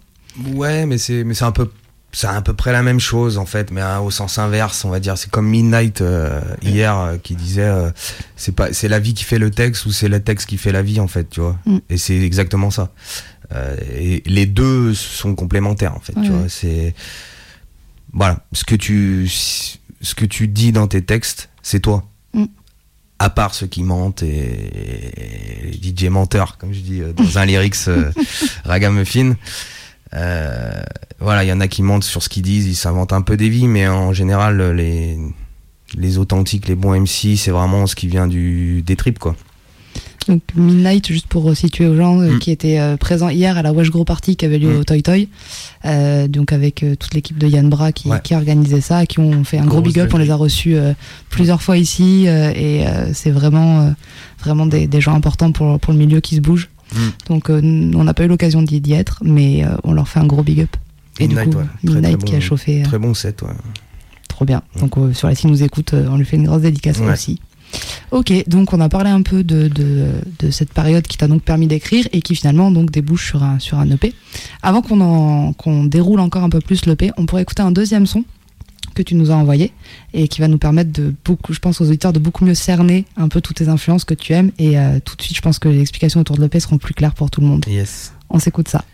Ouais, 0.55 0.87
mais 0.87 0.99
c'est 0.99 1.25
mais 1.25 1.35
c'est 1.35 1.45
un 1.45 1.53
peu 1.53 1.69
c'est 2.17 2.29
à 2.29 2.41
peu 2.41 2.55
près 2.55 2.73
la 2.73 2.83
même 2.83 2.99
chose 2.99 3.37
en 3.37 3.45
fait, 3.45 3.71
mais 3.71 3.83
hein, 3.83 4.01
au 4.01 4.11
sens 4.11 4.39
inverse, 4.39 4.87
on 4.87 4.89
va 4.89 5.01
dire. 5.01 5.19
C'est 5.19 5.31
comme 5.31 5.47
Midnight 5.47 6.01
euh, 6.01 6.41
hier 6.63 6.99
euh, 6.99 7.17
qui 7.19 7.35
disait 7.35 7.61
euh, 7.61 7.91
c'est 8.37 8.53
pas 8.55 8.73
c'est 8.73 8.89
la 8.89 9.01
vie 9.01 9.13
qui 9.13 9.23
fait 9.23 9.39
le 9.39 9.51
texte 9.51 9.85
ou 9.85 9.93
c'est 9.93 10.09
le 10.09 10.21
texte 10.21 10.49
qui 10.49 10.57
fait 10.57 10.73
la 10.73 10.81
vie 10.81 10.99
en 10.99 11.09
fait, 11.09 11.29
tu 11.29 11.41
vois. 11.41 11.59
Mm. 11.67 11.77
Et 11.91 11.99
c'est 11.99 12.19
exactement 12.19 12.71
ça. 12.71 12.91
Euh, 13.55 13.77
et 13.95 14.23
les 14.25 14.47
deux 14.47 14.95
sont 14.95 15.35
complémentaires 15.35 15.95
en 15.95 16.01
fait, 16.01 16.15
tu 16.15 16.31
vois. 16.31 16.49
C'est 16.49 16.95
voilà 18.15 18.43
ce 18.55 18.65
que 18.65 18.77
tu 18.77 19.29
ce 19.29 20.15
que 20.15 20.25
tu 20.25 20.49
dis 20.49 20.73
dans 20.73 20.87
tes 20.87 21.03
textes, 21.03 21.51
c'est 21.63 21.81
toi. 21.81 22.09
Mm. 22.33 22.47
À 23.19 23.29
part 23.29 23.55
ceux 23.55 23.67
qui 23.67 23.83
mentent 23.83 24.23
et, 24.23 25.69
et 25.69 25.71
les 25.71 25.95
DJ 25.95 26.05
menteurs, 26.09 26.57
comme 26.57 26.73
je 26.73 26.81
dis 26.81 27.03
euh, 27.03 27.13
dans 27.13 27.37
un 27.37 27.45
lyrics 27.45 27.89
euh, 27.89 28.11
ragamuffin. 28.65 29.35
Euh, 30.15 30.83
voilà, 31.21 31.45
il 31.45 31.49
y 31.49 31.53
en 31.53 31.61
a 31.61 31.69
qui 31.69 31.83
mentent 31.83 32.05
sur 32.05 32.23
ce 32.23 32.29
qu'ils 32.29 32.43
disent, 32.43 32.67
ils 32.67 32.75
s'inventent 32.75 33.13
un 33.13 33.23
peu 33.23 33.37
des 33.37 33.49
vies, 33.49 33.67
mais 33.69 33.89
en 33.89 34.13
général, 34.13 34.61
les, 34.73 35.17
les 35.97 36.19
authentiques, 36.19 36.69
les 36.69 36.75
bons 36.75 36.95
MC, 37.01 37.37
c'est 37.37 37.51
vraiment 37.51 37.87
ce 37.87 37.95
qui 37.97 38.07
vient 38.09 38.27
du, 38.27 38.83
des 38.83 38.97
tripes, 38.97 39.19
quoi. 39.19 39.35
Donc 40.29 40.43
Midnight, 40.57 41.07
juste 41.07 41.29
pour 41.29 41.57
situer 41.57 41.87
aux 41.87 41.95
gens, 41.97 42.19
euh, 42.21 42.33
Mm. 42.35 42.39
qui 42.41 42.51
était 42.51 42.81
euh, 42.81 42.97
présent 42.97 43.29
hier 43.29 43.57
à 43.57 43.63
la 43.63 43.73
Wesh 43.73 43.91
Gros 43.91 44.05
Party 44.05 44.35
qui 44.35 44.45
avait 44.45 44.59
lieu 44.59 44.75
Mm. 44.77 44.81
au 44.81 44.85
Toy 44.85 45.03
Toy, 45.03 45.29
Euh, 45.85 46.27
donc 46.27 46.53
avec 46.53 46.83
euh, 46.83 46.97
toute 46.97 47.15
l'équipe 47.15 47.39
de 47.39 47.47
Yann 47.47 47.69
Bra 47.71 47.93
qui, 47.93 48.09
Ouais. 48.09 48.21
qui 48.25 48.35
a 48.35 48.39
organisé 48.39 48.81
ça, 48.81 49.07
qui 49.07 49.21
ont 49.21 49.45
fait 49.45 49.59
un 49.59 49.67
gros 49.67 49.81
big 49.81 50.01
up. 50.01 50.11
On 50.13 50.19
les 50.19 50.31
a 50.31 50.35
reçus 50.35 50.75
plusieurs 51.31 51.63
fois 51.63 51.79
ici, 51.79 52.27
et 52.27 52.85
c'est 53.13 53.31
vraiment, 53.31 53.95
vraiment 54.41 54.67
des, 54.67 54.89
des 54.89 55.01
gens 55.01 55.15
importants 55.15 55.53
pour, 55.53 55.79
pour 55.79 55.93
le 55.93 55.99
milieu 56.01 56.21
qui 56.21 56.35
se 56.35 56.41
bougent. 56.41 56.71
Mm. 56.93 56.99
Donc 57.29 57.49
on 57.49 58.03
n'a 58.05 58.13
pas 58.15 58.25
eu 58.25 58.29
l'occasion 58.29 58.63
d'y 58.63 58.93
être, 58.95 59.21
mais 59.25 59.65
on 59.85 59.93
leur 59.93 60.09
fait 60.09 60.19
un 60.19 60.27
gros 60.27 60.43
big 60.43 60.61
up. 60.63 60.77
Et 61.19 61.27
Midnight, 61.29 61.51
du 61.51 61.57
coup, 61.57 61.63
ouais. 61.63 61.69
Midnight 61.95 62.19
très 62.19 62.29
qui 62.29 62.37
a 62.37 62.41
chauffé 62.41 62.81
euh, 62.83 62.85
Très 62.85 62.99
bon 62.99 63.15
set, 63.15 63.43
ouais. 63.43 63.49
trop 64.29 64.45
bien. 64.45 64.63
Mm. 64.77 64.81
Donc 64.81 64.99
euh, 64.99 65.13
sur 65.15 65.29
la 65.29 65.35
s'il 65.35 65.51
nous 65.51 65.63
écoute, 65.63 65.95
euh, 65.95 66.09
on 66.11 66.17
lui 66.17 66.25
fait 66.25 66.37
une 66.37 66.47
grosse 66.47 66.63
dédicace 66.63 66.99
Ouais. 66.99 67.13
aussi. 67.13 67.41
Ok, 68.13 68.33
donc 68.47 68.73
on 68.73 68.81
a 68.81 68.89
parlé 68.89 69.11
un 69.11 69.23
peu 69.23 69.43
de, 69.43 69.67
de, 69.69 70.07
de 70.39 70.51
cette 70.51 70.73
période 70.73 71.05
qui 71.07 71.17
t'a 71.17 71.27
donc 71.27 71.43
permis 71.43 71.67
d'écrire 71.67 72.07
et 72.13 72.23
qui 72.23 72.35
finalement 72.37 72.71
donc 72.71 72.91
débouche 72.93 73.27
sur 73.27 73.43
un, 73.43 73.59
sur 73.59 73.79
un 73.79 73.91
EP. 73.91 74.15
Avant 74.63 74.83
qu'on 74.83 75.01
en- 75.01 75.53
qu'on 75.53 75.85
déroule 75.85 76.21
encore 76.21 76.45
un 76.45 76.49
peu 76.49 76.61
plus 76.61 76.87
l'EP, 76.87 77.11
on 77.17 77.27
pourrait 77.27 77.43
écouter 77.43 77.63
un 77.63 77.73
deuxième 77.73 78.07
son 78.07 78.25
que 78.95 79.03
tu 79.03 79.15
nous 79.17 79.31
as 79.31 79.35
envoyé 79.35 79.73
et 80.15 80.29
qui 80.29 80.41
va 80.41 80.49
nous 80.49 80.57
permettre 80.59 80.93
de 80.93 81.13
beaucoup, 81.25 81.53
je 81.53 81.59
pense 81.59 81.81
aux 81.81 81.87
auditeurs, 81.89 82.13
de 82.15 82.19
beaucoup 82.21 82.45
mieux 82.47 82.55
cerner 82.55 83.05
un 83.17 83.29
peu 83.29 83.41
toutes 83.43 83.57
tes 83.57 83.69
influences 83.69 84.05
que 84.05 84.15
tu 84.15 84.33
aimes 84.33 84.53
et 84.59 84.79
euh, 84.79 85.01
tout 85.05 85.17
de 85.17 85.23
suite 85.23 85.37
je 85.37 85.43
pense 85.43 85.59
que 85.59 85.69
les 85.69 85.81
explications 85.81 86.21
autour 86.21 86.37
de 86.37 86.43
l'EP 86.43 86.61
seront 86.61 86.79
plus 86.79 86.95
claires 86.95 87.15
pour 87.15 87.31
tout 87.31 87.41
le 87.41 87.47
monde. 87.49 87.65
Yes. 87.69 88.15
On 88.31 88.39
s'écoute 88.39 88.69
ça. 88.69 88.85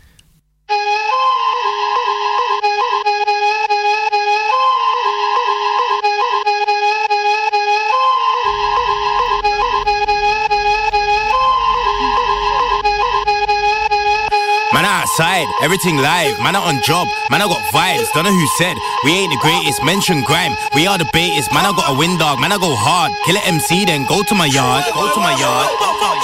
Man 15.13 15.27
outside, 15.27 15.47
everything 15.61 15.97
live. 15.97 16.39
Man 16.39 16.55
out 16.55 16.65
on 16.65 16.81
job, 16.81 17.07
man 17.29 17.41
I 17.41 17.45
got 17.45 17.61
vibes. 17.71 18.11
Don't 18.13 18.23
know 18.23 18.33
who 18.33 18.47
said 18.57 18.75
we 19.03 19.11
ain't 19.11 19.31
the 19.31 19.37
greatest. 19.41 19.83
Mention 19.83 20.23
grime, 20.23 20.55
we 20.73 20.87
are 20.87 20.97
the 20.97 21.07
baitest. 21.13 21.53
Man 21.53 21.65
I 21.65 21.71
got 21.75 21.93
a 21.93 21.97
wind 21.97 22.17
dog, 22.17 22.39
man 22.39 22.51
I 22.51 22.57
go 22.57 22.73
hard. 22.73 23.11
Kill 23.25 23.35
it 23.35 23.47
MC, 23.47 23.85
then 23.85 24.07
go 24.07 24.23
to 24.23 24.33
my 24.33 24.47
yard, 24.47 24.85
go 24.93 25.13
to 25.13 25.19
my 25.19 25.37
yard. 25.37 25.69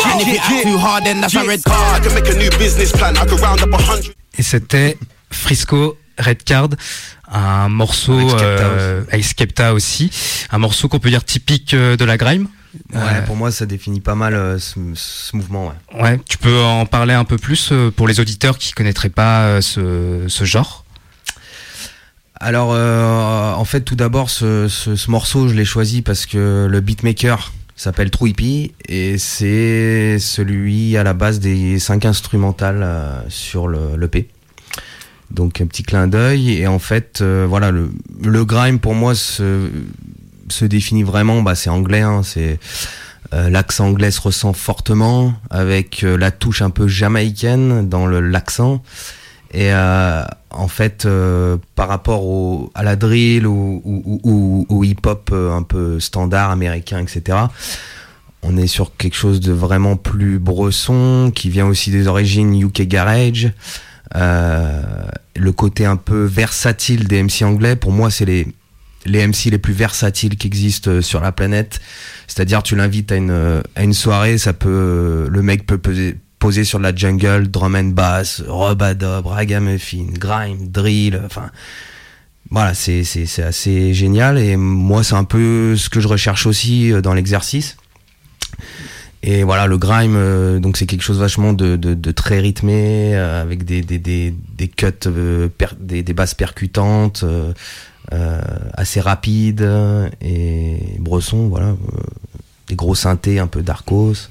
And 0.05 0.22
if 0.22 0.27
you 0.27 0.39
act 0.41 0.63
too 0.63 0.77
hard, 0.77 1.03
then 1.03 1.22
that's 1.22 1.36
a 1.36 1.46
red 1.46 1.63
card. 1.63 2.01
I 2.01 2.03
can 2.03 2.15
make 2.15 2.29
a 2.34 2.38
new 2.38 2.50
business 2.58 2.91
plan. 2.91 3.15
I 3.17 3.25
could 3.25 3.39
round 3.39 3.62
up 3.62 3.74
a 3.74 3.77
hundred. 3.77 4.15
Et 4.38 4.43
c'était 4.43 4.98
Frisco 5.29 5.98
Red 6.17 6.43
Card, 6.43 6.69
un 7.31 7.69
morceau 7.69 8.17
Avec 9.12 9.24
Skepta 9.24 9.69
euh, 9.69 9.74
aussi, 9.74 10.10
un 10.50 10.58
morceau 10.58 10.88
qu'on 10.88 11.00
peut 11.00 11.10
dire 11.12 11.24
typique 11.24 11.75
euh, 11.75 11.96
de 11.96 12.05
la 12.05 12.17
grime. 12.17 12.48
Ouais, 12.94 13.00
Euh, 13.00 13.22
pour 13.26 13.36
moi, 13.36 13.52
ça 13.52 13.66
définit 13.66 14.00
pas 14.02 14.16
mal 14.16 14.34
euh, 14.36 14.60
ce, 14.60 14.80
ce 14.94 15.36
mouvement, 15.36 15.68
ouais. 15.68 16.02
Ouais, 16.02 16.20
tu 16.30 16.38
peux 16.38 16.62
en 16.62 16.86
parler 16.86 17.14
un 17.14 17.26
peu 17.26 17.38
plus 17.38 17.70
euh, 17.72 17.90
pour 17.92 18.08
les 18.08 18.20
auditeurs 18.20 18.58
qui 18.58 18.74
connaîtraient 18.74 19.10
pas 19.10 19.44
euh, 19.46 19.62
ce, 19.62 20.26
ce 20.28 20.44
genre? 20.44 20.86
Alors, 22.42 22.70
en 22.70 23.66
fait, 23.66 23.82
tout 23.82 23.96
d'abord, 23.96 24.30
ce, 24.30 24.68
ce, 24.70 24.96
ce 24.96 25.12
morceau, 25.12 25.50
je 25.50 25.56
l'ai 25.56 25.66
choisi 25.66 26.02
parce 26.02 26.26
que 26.26 26.68
le 26.70 26.80
beatmaker 26.80 27.52
s'appelle 27.76 28.12
True 28.12 28.30
Hippie 28.30 28.72
et 28.88 29.18
c'est 29.18 30.20
celui 30.20 30.96
à 30.96 31.04
la 31.04 31.14
base 31.14 31.42
des 31.42 31.80
cinq 31.80 32.06
instrumentales 32.06 33.26
sur 33.28 33.68
le, 33.68 33.98
l'EP. 33.98 34.30
Donc 35.32 35.60
un 35.60 35.68
petit 35.68 35.84
clin 35.84 36.08
d'œil 36.08 36.54
et 36.54 36.66
en 36.68 36.80
fait, 36.80 37.20
euh, 37.22 37.46
voilà, 37.48 37.72
le, 37.72 37.92
le 38.24 38.46
grime 38.46 38.80
pour 38.80 38.96
moi 38.96 39.16
se, 39.16 39.70
se 40.51 40.65
définit 40.65 41.03
vraiment, 41.03 41.41
bah, 41.41 41.56
c'est 41.56 41.70
anglais, 41.70 42.01
hein, 42.01 42.22
c'est 42.24 42.60
euh, 43.34 43.50
l'accent 43.50 43.88
anglais 43.88 44.12
se 44.12 44.22
ressent 44.22 44.53
fortement 44.53 45.34
avec 45.50 46.03
euh, 46.03 46.17
la 46.17 46.32
touche 46.32 46.62
un 46.62 46.69
peu 46.71 46.88
jamaïcaine 46.88 47.88
dans 47.88 48.08
l'accent. 48.08 48.82
Et 49.52 49.74
euh, 49.74 50.24
en 50.52 50.67
fait, 50.67 51.08
par 51.76 51.88
rapport 51.88 52.24
au, 52.26 52.71
à 52.76 52.84
la 52.84 52.95
drill 52.95 53.47
ou 53.47 53.82
ou- 53.84 54.04
ou- 54.24 54.65
ou 54.69 54.78
au 54.80 54.84
hip-hop 54.84 55.32
un 55.34 55.63
peu 55.63 56.00
standard 56.00 56.52
américain, 56.52 57.00
etc., 57.00 57.38
on 58.41 58.56
est 58.58 58.67
sur 58.67 58.95
quelque 58.95 59.15
chose 59.17 59.39
de 59.41 59.52
vraiment 59.52 59.95
plus 59.97 60.39
bresson, 60.39 61.32
qui 61.36 61.50
vient 61.50 61.65
aussi 61.67 61.91
des 61.91 62.08
origines 62.08 62.54
UK 62.62 62.84
Garage. 62.84 63.52
Le 64.15 65.52
côté 65.52 65.86
un 65.86 65.95
peu 65.97 66.24
versatile 66.26 67.08
des 67.08 67.21
MC 67.24 67.43
anglais, 67.43 67.76
pour 67.76 67.91
moi, 67.91 68.10
c'est 68.10 68.26
les, 68.26 68.47
les 69.06 69.26
MC 69.26 69.46
les 69.52 69.58
plus 69.58 69.74
versatiles 69.74 70.38
qui 70.38 70.48
existent 70.48 70.92
euh, 70.92 71.02
sur 71.02 71.22
la 71.22 71.32
planète. 71.32 71.80
C'est-à-dire, 72.28 72.64
tu 72.64 72.76
l'invites 72.76 73.12
à 73.12 73.16
une, 73.16 73.32
euh, 73.32 73.62
à 73.76 73.84
une 73.84 73.94
soirée, 73.94 74.38
ça 74.38 74.54
peut, 74.54 75.28
le 75.30 75.42
mec 75.42 75.66
peut 75.66 75.78
poser, 75.78 76.18
poser 76.40 76.64
sur 76.64 76.80
de 76.80 76.84
la 76.84 76.96
jungle, 76.96 77.50
drum 77.50 77.76
and 77.76 77.92
bass, 77.96 78.42
rub-a-dub, 78.48 79.26
ragamuffin, 79.26 80.08
grime, 80.14 80.68
drill, 80.70 81.22
enfin, 81.26 81.52
voilà, 82.50 82.74
c'est, 82.74 83.04
c'est, 83.04 83.26
c'est 83.26 83.44
assez 83.44 83.94
génial 83.94 84.38
et 84.40 84.56
moi, 84.56 85.04
c'est 85.04 85.16
un 85.16 85.24
peu 85.24 85.76
ce 85.76 85.90
que 85.90 86.00
je 86.00 86.08
recherche 86.08 86.48
aussi 86.48 86.92
euh, 86.92 87.02
dans 87.02 87.14
l'exercice. 87.14 87.78
Et 89.22 89.44
voilà, 89.44 89.68
le 89.68 89.78
grime, 89.78 90.16
euh, 90.16 90.60
donc 90.60 90.78
c'est 90.78 90.86
quelque 90.86 91.02
chose 91.02 91.20
vachement 91.20 91.52
de, 91.52 91.76
de, 91.76 91.94
de 91.94 92.12
très 92.12 92.40
rythmé, 92.40 93.16
euh, 93.16 93.42
avec 93.42 93.66
des, 93.66 93.82
des, 93.82 94.00
des, 94.00 94.34
des 94.58 94.68
cuts, 94.70 94.86
euh, 95.08 95.50
des, 95.78 96.04
des 96.04 96.14
basses 96.14 96.34
percutantes, 96.34 97.24
euh, 97.24 97.52
euh, 97.52 97.54
assez 98.74 99.00
rapides, 99.02 99.69
et 100.22 100.78
bresson, 101.00 101.48
voilà, 101.48 101.67
euh, 101.67 101.76
des 102.67 102.76
gros 102.76 102.95
synthés 102.95 103.39
un 103.39 103.48
peu 103.48 103.62
d'arcos. 103.62 104.30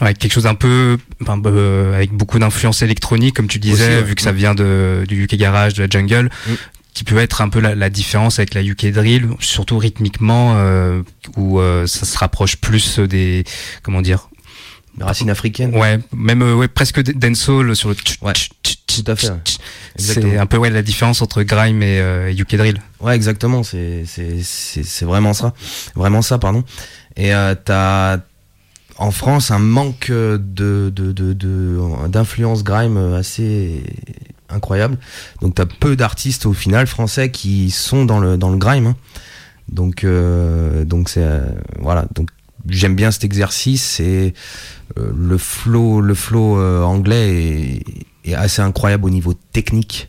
Ouais, 0.00 0.12
quelque 0.12 0.32
chose 0.32 0.46
un 0.46 0.54
peu 0.54 0.98
enfin, 1.22 1.40
euh, 1.46 1.94
avec 1.94 2.12
beaucoup 2.12 2.38
d'influence 2.38 2.82
électronique, 2.82 3.34
comme 3.36 3.48
tu 3.48 3.58
disais, 3.58 3.84
Aussi, 3.86 3.96
ouais. 3.96 4.02
vu 4.02 4.14
que 4.14 4.22
ça 4.22 4.32
vient 4.32 4.54
de, 4.54 5.04
du 5.08 5.24
UK 5.24 5.36
Garage, 5.36 5.74
de 5.74 5.82
la 5.84 5.88
jungle, 5.88 6.30
Mm. 6.46 6.52
qui 6.92 7.04
peut 7.04 7.18
être 7.18 7.40
un 7.40 7.48
peu 7.48 7.60
la, 7.60 7.74
la 7.74 7.88
différence 7.90 8.38
avec 8.38 8.54
la 8.54 8.62
UK 8.62 8.86
Drill, 8.92 9.28
surtout 9.40 9.78
rythmiquement, 9.78 10.54
euh, 10.56 11.02
où 11.36 11.60
euh, 11.60 11.86
ça 11.86 12.04
se 12.06 12.18
rapproche 12.18 12.56
plus 12.56 12.98
des 12.98 13.44
comment 13.82 14.02
dire, 14.02 14.28
Les 14.98 15.04
racines 15.04 15.30
africaines. 15.30 15.76
ouais, 15.76 15.98
même 16.14 16.42
euh, 16.42 16.54
ouais 16.54 16.68
presque 16.68 17.02
dancehall 17.12 17.76
sur 17.76 17.88
le. 17.90 17.94
tch- 17.94 18.16
Ouais, 18.22 18.32
tch- 18.32 18.50
tch- 18.64 18.76
tout 19.04 19.10
à 19.10 19.16
fait, 19.16 19.30
ouais. 19.30 19.36
C'est 19.96 20.38
un 20.38 20.46
peu 20.46 20.56
ouais 20.56 20.70
la 20.70 20.82
différence 20.82 21.20
entre 21.22 21.42
grime 21.42 21.82
et 21.82 22.00
euh, 22.00 22.32
UK 22.32 22.56
Drill. 22.56 22.80
Ouais, 23.00 23.14
exactement. 23.14 23.62
C'est 23.62 24.04
c'est 24.06 24.42
c'est 24.42 24.82
c'est 24.84 25.04
vraiment 25.04 25.32
ça, 25.34 25.52
vraiment 25.94 26.22
ça, 26.22 26.38
pardon. 26.38 26.64
Et 27.16 27.34
euh, 27.34 27.54
t'as 27.62 28.18
en 28.98 29.10
France 29.10 29.50
un 29.50 29.58
manque 29.58 30.10
de 30.10 30.38
de 30.94 31.12
de 31.12 31.32
de- 31.34 32.08
d'influence 32.08 32.64
grime 32.64 32.96
assez 33.14 33.82
incroyable. 34.48 34.96
Donc 35.42 35.54
t'as 35.56 35.66
peu 35.66 35.96
d'artistes 35.96 36.46
au 36.46 36.52
final 36.54 36.86
français 36.86 37.30
qui 37.30 37.70
sont 37.70 38.06
dans 38.06 38.18
le 38.20 38.38
dans 38.38 38.48
le 38.50 38.56
grime. 38.56 38.86
hein. 38.86 38.96
Donc 39.68 40.04
euh, 40.04 40.84
donc 40.84 41.08
c'est 41.10 41.22
euh, 41.22 41.44
voilà. 41.80 42.06
Donc 42.14 42.30
j'aime 42.68 42.94
bien 42.94 43.10
cet 43.10 43.24
exercice 43.24 44.00
et 44.00 44.34
euh, 44.98 45.10
le 45.14 45.38
flow 45.38 46.00
le 46.00 46.14
flow 46.14 46.58
euh, 46.58 46.82
anglais 46.82 47.80
est, 48.24 48.34
assez 48.34 48.62
incroyable 48.62 49.04
au 49.04 49.10
niveau 49.10 49.34
technique 49.52 50.08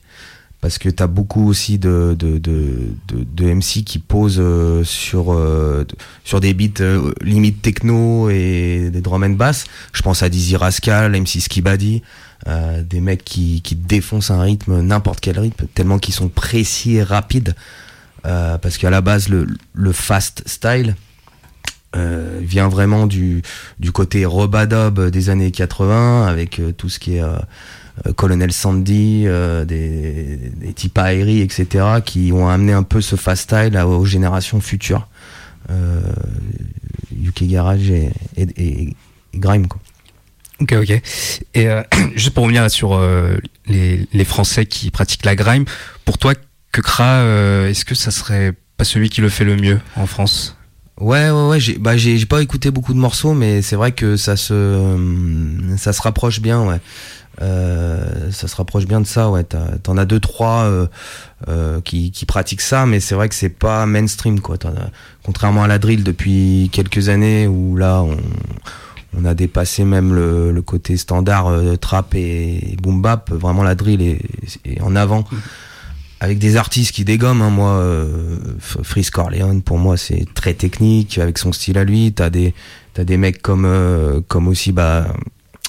parce 0.60 0.80
que 0.80 0.90
tu 0.90 1.04
as 1.04 1.08
beaucoup 1.08 1.48
aussi 1.48 1.78
de, 1.78 2.16
de, 2.18 2.40
de, 2.40 2.94
de, 3.08 3.24
de 3.24 3.54
MC 3.54 3.84
qui 3.86 4.00
posent 4.00 4.40
euh, 4.40 4.84
sur, 4.84 5.40
sur 6.24 6.40
des 6.40 6.56
beats 6.56 6.84
limite 7.22 7.62
techno 7.62 8.30
et 8.32 8.90
des 8.92 9.02
drum 9.02 9.24
and 9.24 9.30
bass. 9.32 9.66
Je 9.94 10.02
pense 10.02 10.24
à 10.24 10.30
Dizzy 10.30 10.56
Rascal, 10.56 11.12
MC 11.12 11.40
Skibadi, 11.42 12.02
des 12.48 13.00
mecs 13.02 13.24
qui, 13.24 13.62
qui 13.62 13.76
défoncent 13.76 14.32
un 14.32 14.42
rythme, 14.42 14.82
n'importe 14.82 15.20
quel 15.20 15.40
rythme, 15.40 15.68
tellement 15.76 16.00
qu'ils 16.00 16.16
sont 16.16 16.28
précis 16.28 16.96
et 16.96 17.04
rapides. 17.04 17.56
Parce 18.24 18.80
qu'à 18.80 18.90
la 18.90 19.02
base, 19.02 19.30
le, 19.30 19.46
le 19.74 19.92
fast 19.92 20.42
style 20.48 20.96
euh, 21.98 22.40
vient 22.42 22.70
vraiment 22.70 23.08
du, 23.08 23.42
côté 23.92 24.26
robadob 24.26 25.10
des 25.10 25.30
années 25.30 25.52
80, 25.52 26.28
avec 26.28 26.60
euh, 26.60 26.72
tout 26.72 26.90
ce 26.90 27.00
qui 27.00 27.16
est... 27.18 27.22
euh, 27.22 27.38
Colonel 28.16 28.54
Sandy, 28.54 29.26
des, 29.66 30.38
des 30.56 30.74
types 30.74 31.00
etc., 31.00 31.86
qui 32.06 32.32
ont 32.32 32.48
amené 32.48 32.72
un 32.72 32.84
peu 32.84 33.02
ce 33.02 33.16
fast 33.16 33.46
style 33.46 33.76
aux 33.76 34.06
générations 34.06 34.62
futures. 34.62 35.08
UK 37.12 37.46
Garage 37.46 37.90
et, 37.90 38.96
Grime, 39.34 39.68
quoi. 39.68 39.82
Ok, 40.62 40.74
ok. 40.74 41.02
Et 41.56 41.68
juste 42.16 42.36
pour 42.36 42.44
revenir 42.44 42.70
sur 42.70 43.02
les, 43.66 44.26
Français 44.26 44.68
qui 44.68 44.92
pratiquent 44.92 45.26
la 45.26 45.36
grime, 45.36 45.66
pour 46.06 46.20
toi, 46.20 46.36
que 46.72 46.82
est-ce 47.68 47.84
que 47.84 47.96
ça 47.96 48.12
serait 48.12 48.54
pas 48.78 48.84
celui 48.84 49.10
qui 49.10 49.22
le 49.22 49.30
fait 49.30 49.44
le 49.44 49.56
mieux 49.56 49.80
en 49.96 50.06
France? 50.06 50.57
Ouais, 51.00 51.30
ouais, 51.30 51.48
ouais. 51.48 51.60
J'ai, 51.60 51.78
bah, 51.78 51.98
j'ai, 51.98 52.26
pas 52.26 52.42
écouté 52.42 52.72
beaucoup 52.72 52.94
de 52.94 53.00
morceaux, 53.00 53.34
mais 53.34 53.62
c'est 53.62 53.76
vrai 53.76 53.92
que 53.92 54.18
ça 54.18 54.36
se, 54.36 54.98
ça 55.78 55.94
se 55.94 56.02
rapproche 56.02 56.42
bien, 56.42 56.64
ouais. 56.64 56.80
Euh, 57.40 58.32
ça 58.32 58.48
se 58.48 58.56
rapproche 58.56 58.86
bien 58.86 59.00
de 59.00 59.06
ça, 59.06 59.30
ouais. 59.30 59.44
T'en 59.44 59.98
as 59.98 60.06
deux, 60.06 60.20
trois 60.20 60.64
euh, 60.64 60.88
euh, 61.48 61.82
qui, 61.82 62.12
qui 62.12 62.26
pratiquent 62.26 62.62
ça, 62.62 62.86
mais 62.86 63.00
c'est 63.00 63.14
vrai 63.14 63.30
que 63.30 63.36
c'est 63.36 63.50
pas 63.50 63.86
mainstream, 63.86 64.40
quoi. 64.40 64.58
Contrairement 65.24 65.64
à 65.64 65.68
la 65.68 65.78
drill 65.78 66.04
depuis 66.04 66.70
quelques 66.72 67.10
années 67.10 67.48
où 67.48 67.76
là, 67.76 68.02
on, 68.02 68.18
on 69.16 69.26
a 69.26 69.34
dépassé 69.34 69.84
même 69.84 70.14
le, 70.14 70.52
le 70.52 70.62
côté 70.62 70.98
standard 70.98 71.48
euh, 71.48 71.76
trap 71.76 72.16
et, 72.16 72.76
boom 72.82 73.02
bap. 73.02 73.32
Vraiment, 73.32 73.64
la 73.64 73.76
drill 73.76 74.02
est, 74.02 74.22
est 74.66 74.82
en 74.82 74.96
avant. 74.96 75.26
Avec 76.20 76.40
des 76.40 76.56
artistes 76.56 76.94
qui 76.94 77.06
dégomment, 77.06 77.44
hein, 77.44 77.50
moi, 77.52 77.74
euh, 77.74 78.38
Freeze 78.60 79.12
Corleone, 79.12 79.62
pour 79.62 79.78
moi, 79.78 79.98
c'est 79.98 80.26
très 80.34 80.56
technique, 80.56 81.20
avec 81.20 81.38
son 81.38 81.52
style 81.52 81.78
à 81.78 81.84
lui. 81.84 82.12
T'as 82.12 82.32
des, 82.32 82.56
t'as 82.96 83.04
des 83.04 83.18
mecs 83.18 83.42
comme, 83.42 83.66
euh, 83.66 84.22
comme 84.28 84.48
aussi, 84.48 84.72
bah, 84.72 85.14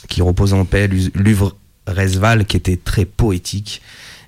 qui 0.08 0.22
repose 0.22 0.54
en 0.54 0.64
paix, 0.64 0.88
Lu- 0.88 1.10
Luvre 1.14 1.54
Resval, 1.86 2.46
qui 2.46 2.56
était 2.56 2.78
très 2.78 3.04
poétique 3.04 3.82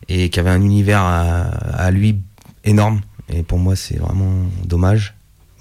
et 0.08 0.28
qui 0.28 0.40
avait 0.40 0.50
un 0.50 0.60
univers 0.60 1.00
à, 1.00 1.40
à 1.44 1.90
lui 1.90 2.18
énorme. 2.64 3.00
Et 3.32 3.42
pour 3.42 3.58
moi, 3.58 3.74
c'est 3.74 3.98
vraiment 3.98 4.44
dommage. 4.66 5.14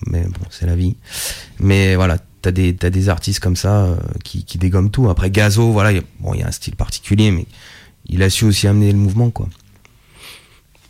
Mais 0.07 0.23
bon, 0.23 0.45
c'est 0.49 0.65
la 0.65 0.75
vie. 0.75 0.97
Mais 1.59 1.95
voilà, 1.95 2.17
t'as 2.41 2.51
des, 2.51 2.75
t'as 2.75 2.89
des 2.89 3.07
artistes 3.07 3.39
comme 3.39 3.55
ça 3.55 3.83
euh, 3.83 3.95
qui, 4.25 4.43
qui 4.43 4.57
dégomment 4.57 4.89
tout. 4.91 5.09
Après, 5.09 5.29
Gazo, 5.31 5.71
voilà, 5.71 5.93
il 5.93 6.01
bon, 6.19 6.33
y 6.33 6.43
a 6.43 6.47
un 6.47 6.51
style 6.51 6.75
particulier, 6.75 7.31
mais 7.31 7.45
il 8.07 8.23
a 8.23 8.29
su 8.29 8.43
aussi 8.43 8.67
amener 8.67 8.91
le 8.91 8.97
mouvement, 8.97 9.29
quoi. 9.29 9.47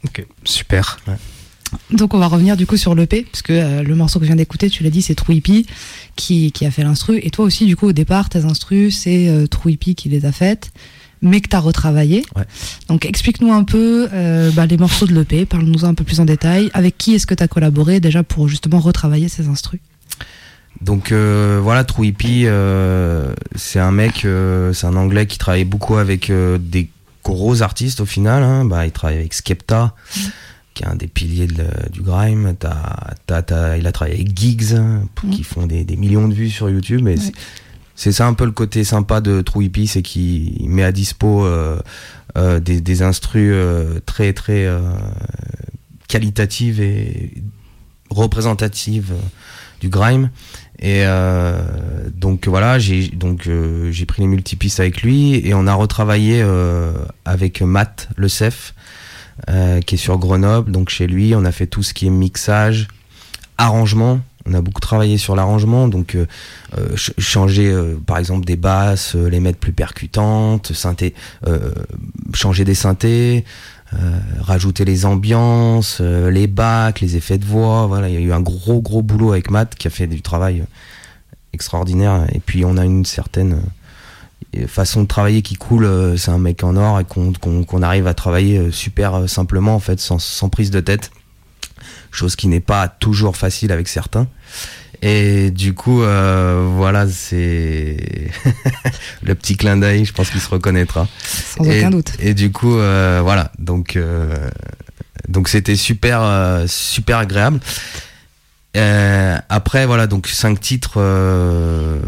Ok, 0.05 0.25
super. 0.43 0.97
Donc 1.91 2.13
on 2.13 2.19
va 2.19 2.27
revenir 2.27 2.57
du 2.57 2.65
coup 2.65 2.77
sur 2.77 2.95
l'EP, 2.95 3.27
parce 3.31 3.41
que 3.41 3.53
euh, 3.53 3.83
le 3.83 3.95
morceau 3.95 4.19
que 4.19 4.25
je 4.25 4.29
viens 4.29 4.35
d'écouter, 4.35 4.69
tu 4.69 4.83
l'as 4.83 4.89
dit, 4.89 5.01
c'est 5.01 5.15
True 5.15 5.35
Hippie 5.35 5.65
qui, 6.15 6.51
qui 6.51 6.65
a 6.65 6.71
fait 6.71 6.83
l'instru. 6.83 7.19
Et 7.21 7.29
toi 7.29 7.45
aussi, 7.45 7.65
du 7.65 7.75
coup, 7.75 7.87
au 7.87 7.93
départ, 7.93 8.29
tes 8.29 8.45
instrus, 8.45 8.97
c'est 8.97 9.27
euh, 9.27 9.45
True 9.47 9.73
Hippie 9.73 9.95
qui 9.95 10.09
les 10.09 10.25
a 10.25 10.31
faites, 10.31 10.71
mais 11.21 11.41
que 11.41 11.49
tu 11.49 11.55
as 11.55 11.59
retravaillé. 11.59 12.23
Ouais. 12.35 12.45
Donc 12.87 13.05
explique-nous 13.05 13.51
un 13.51 13.63
peu 13.63 14.09
euh, 14.13 14.51
bah, 14.51 14.65
les 14.65 14.77
morceaux 14.77 15.05
de 15.05 15.13
l'EP, 15.13 15.45
parle-nous 15.45 15.85
un 15.85 15.93
peu 15.93 16.03
plus 16.03 16.19
en 16.19 16.25
détail. 16.25 16.71
Avec 16.73 16.97
qui 16.97 17.13
est-ce 17.13 17.27
que 17.27 17.35
tu 17.35 17.43
as 17.43 17.47
collaboré 17.47 17.99
déjà 17.99 18.23
pour 18.23 18.47
justement 18.47 18.79
retravailler 18.79 19.29
ces 19.29 19.47
instrus? 19.47 19.81
Donc 20.81 21.11
euh, 21.11 21.59
voilà, 21.61 21.83
True 21.83 22.07
Hippie, 22.07 22.43
euh, 22.45 23.33
c'est 23.55 23.79
un 23.79 23.91
mec, 23.91 24.25
c'est 24.73 24.85
un 24.85 24.95
anglais 24.95 25.27
qui 25.27 25.37
travaille 25.37 25.65
beaucoup 25.65 25.97
avec 25.97 26.31
des 26.31 26.89
gros 27.23 27.61
artistes 27.61 27.99
au 28.01 28.05
final. 28.05 28.43
hein. 28.43 28.65
Bah, 28.65 28.85
il 28.85 28.91
travaille 28.91 29.17
avec 29.17 29.33
Skepta, 29.33 29.93
qui 30.73 30.83
est 30.83 30.87
un 30.87 30.95
des 30.95 31.07
piliers 31.07 31.47
de 31.47 31.65
du 31.91 32.01
grime. 32.01 32.55
Il 32.59 32.67
a 33.87 33.91
travaillé 33.91 34.15
avec 34.15 34.37
Gigs, 34.37 34.73
hein, 34.75 35.03
pour- 35.15 35.29
qui 35.29 35.43
font 35.43 35.65
des, 35.67 35.83
des 35.83 35.95
millions 35.95 36.27
de 36.27 36.33
vues 36.33 36.49
sur 36.49 36.69
YouTube. 36.69 37.07
Et 37.07 37.17
c'est- 37.17 37.33
c'est 37.95 38.11
ça 38.13 38.27
un 38.27 38.33
peu 38.33 38.45
le 38.45 38.51
côté 38.51 38.83
sympa 38.85 39.19
de 39.21 39.41
True 39.41 39.65
Hippie, 39.65 39.87
c'est 39.87 40.01
qu'il 40.01 40.69
met 40.69 40.83
à 40.83 40.91
dispo 40.93 41.43
euh, 41.45 41.79
euh, 42.37 42.59
des, 42.61 42.79
des 42.79 43.01
instrus 43.01 43.51
euh, 43.53 43.99
très 44.05 44.31
très 44.33 44.67
qualitatives 46.07 46.79
et 46.81 47.33
représentatives 48.09 49.11
euh, 49.11 49.21
du 49.81 49.89
grime. 49.89 50.29
Et 50.81 51.01
euh, 51.03 51.59
donc 52.15 52.47
voilà, 52.47 52.79
j'ai 52.79 53.09
donc 53.09 53.47
euh, 53.47 53.91
j'ai 53.91 54.05
pris 54.05 54.21
les 54.21 54.27
multipistes 54.27 54.79
avec 54.79 55.01
lui 55.01 55.35
et 55.45 55.53
on 55.53 55.67
a 55.67 55.73
retravaillé 55.73 56.41
euh, 56.41 56.93
avec 57.25 57.61
Matt 57.61 58.07
Le 58.15 58.29
Cef, 58.29 58.73
euh, 59.49 59.81
qui 59.81 59.95
est 59.95 59.97
sur 59.97 60.17
Grenoble. 60.17 60.71
Donc 60.71 60.89
chez 60.89 61.05
lui, 61.05 61.35
on 61.35 61.43
a 61.43 61.51
fait 61.51 61.67
tout 61.67 61.83
ce 61.83 61.93
qui 61.93 62.07
est 62.07 62.09
mixage, 62.09 62.87
arrangement. 63.57 64.21
On 64.45 64.53
a 64.53 64.61
beaucoup 64.61 64.79
travaillé 64.79 65.17
sur 65.17 65.35
l'arrangement, 65.35 65.89
donc 65.89 66.15
euh, 66.15 66.25
ch- 66.95 67.11
changer 67.19 67.71
par 68.07 68.17
exemple 68.17 68.45
des 68.45 68.55
basses, 68.55 69.15
les 69.15 69.41
mettre 69.41 69.59
plus 69.59 69.73
percutantes, 69.73 70.71
synthé, 70.71 71.13
changer 72.33 72.63
des 72.63 72.73
synthés, 72.73 73.43
rajouter 74.39 74.85
les 74.85 75.05
ambiances, 75.05 75.97
euh, 76.01 76.29
les 76.29 76.47
bacs, 76.47 77.01
les 77.01 77.15
effets 77.15 77.37
de 77.37 77.45
voix. 77.45 77.87
Voilà, 77.87 78.09
il 78.09 78.13
y 78.13 78.17
a 78.17 78.21
eu 78.21 78.31
un 78.31 78.41
gros 78.41 78.81
gros 78.81 79.01
boulot 79.01 79.31
avec 79.31 79.49
Matt 79.49 79.75
qui 79.75 79.87
a 79.87 79.89
fait 79.89 80.07
du 80.07 80.21
travail 80.21 80.61
euh, 80.61 80.65
extraordinaire. 81.53 82.25
Et 82.33 82.39
puis 82.39 82.65
on 82.65 82.77
a 82.77 82.85
une 82.85 83.05
certaine 83.05 83.61
euh, 84.55 84.67
façon 84.67 85.01
de 85.03 85.07
travailler 85.07 85.41
qui 85.41 85.55
coule. 85.55 85.85
euh, 85.85 86.17
C'est 86.17 86.31
un 86.31 86.37
mec 86.37 86.63
en 86.63 86.75
or 86.75 86.99
et 86.99 87.05
qu'on 87.05 87.81
arrive 87.81 88.07
à 88.07 88.13
travailler 88.13 88.57
euh, 88.57 88.71
super 88.71 89.15
euh, 89.15 89.27
simplement 89.27 89.75
en 89.75 89.79
fait, 89.79 89.99
sans 89.99 90.49
prise 90.49 90.71
de 90.71 90.79
tête. 90.79 91.11
Chose 92.11 92.35
qui 92.35 92.47
n'est 92.47 92.59
pas 92.59 92.87
toujours 92.87 93.37
facile 93.37 93.71
avec 93.71 93.87
certains. 93.87 94.27
Et 95.01 95.51
du 95.51 95.73
coup, 95.73 96.01
euh, 96.01 96.67
voilà, 96.75 97.07
c'est 97.07 97.97
le 99.23 99.35
petit 99.35 99.55
clin 99.55 99.77
d'œil. 99.77 100.05
Je 100.05 100.13
pense 100.13 100.29
qu'il 100.29 100.41
se 100.41 100.49
reconnaîtra. 100.49 101.07
Sans 101.23 101.63
et, 101.63 101.79
aucun 101.79 101.89
doute. 101.91 102.11
Et 102.19 102.33
du 102.33 102.51
coup, 102.51 102.77
euh, 102.77 103.21
voilà. 103.23 103.51
Donc, 103.59 103.95
euh, 103.95 104.49
donc 105.29 105.47
c'était 105.47 105.75
super, 105.75 106.21
euh, 106.23 106.65
super 106.67 107.19
agréable. 107.19 107.59
Euh, 108.75 109.37
après, 109.49 109.85
voilà, 109.85 110.07
donc 110.07 110.27
cinq 110.27 110.59
titres 110.59 110.95
euh, 110.97 111.99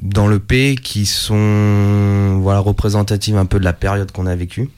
dans 0.00 0.26
le 0.26 0.38
P 0.38 0.76
qui 0.76 1.06
sont 1.06 2.38
voilà 2.42 2.60
représentatifs 2.60 3.34
un 3.34 3.46
peu 3.46 3.58
de 3.58 3.64
la 3.64 3.72
période 3.72 4.10
qu'on 4.12 4.26
a 4.26 4.36
vécue. 4.36 4.70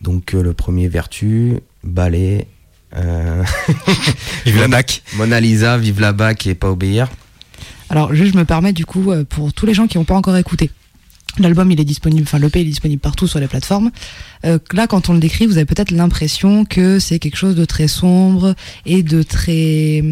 Donc 0.00 0.32
le 0.32 0.52
premier 0.52 0.88
Vertu, 0.88 1.58
Ballet, 1.84 2.46
euh, 2.96 3.44
Vive 4.44 4.58
la 4.58 4.68
BAC. 4.68 5.02
Mona 5.16 5.40
Lisa, 5.40 5.78
Vive 5.78 6.00
la 6.00 6.12
BAC 6.12 6.46
et 6.46 6.54
Pas 6.54 6.70
obéir. 6.70 7.08
Alors, 7.90 8.14
juste, 8.14 8.32
je 8.34 8.38
me 8.38 8.44
permets 8.44 8.72
du 8.72 8.84
coup, 8.84 9.12
euh, 9.12 9.24
pour 9.24 9.52
tous 9.52 9.66
les 9.66 9.74
gens 9.74 9.86
qui 9.86 9.98
n'ont 9.98 10.04
pas 10.04 10.14
encore 10.14 10.36
écouté, 10.36 10.70
l'album 11.38 11.70
il 11.70 11.80
est 11.80 11.84
disponible, 11.84 12.24
enfin 12.24 12.38
l'EP 12.38 12.60
il 12.60 12.66
est 12.66 12.70
disponible 12.70 13.00
partout 13.00 13.26
sur 13.26 13.38
les 13.38 13.48
plateformes. 13.48 13.90
Euh, 14.44 14.58
là, 14.72 14.86
quand 14.86 15.08
on 15.08 15.14
le 15.14 15.20
décrit, 15.20 15.46
vous 15.46 15.56
avez 15.56 15.64
peut-être 15.64 15.90
l'impression 15.90 16.64
que 16.64 16.98
c'est 16.98 17.18
quelque 17.18 17.36
chose 17.36 17.54
de 17.54 17.64
très 17.64 17.88
sombre 17.88 18.54
et 18.86 19.02
de 19.02 19.22
très 19.22 20.02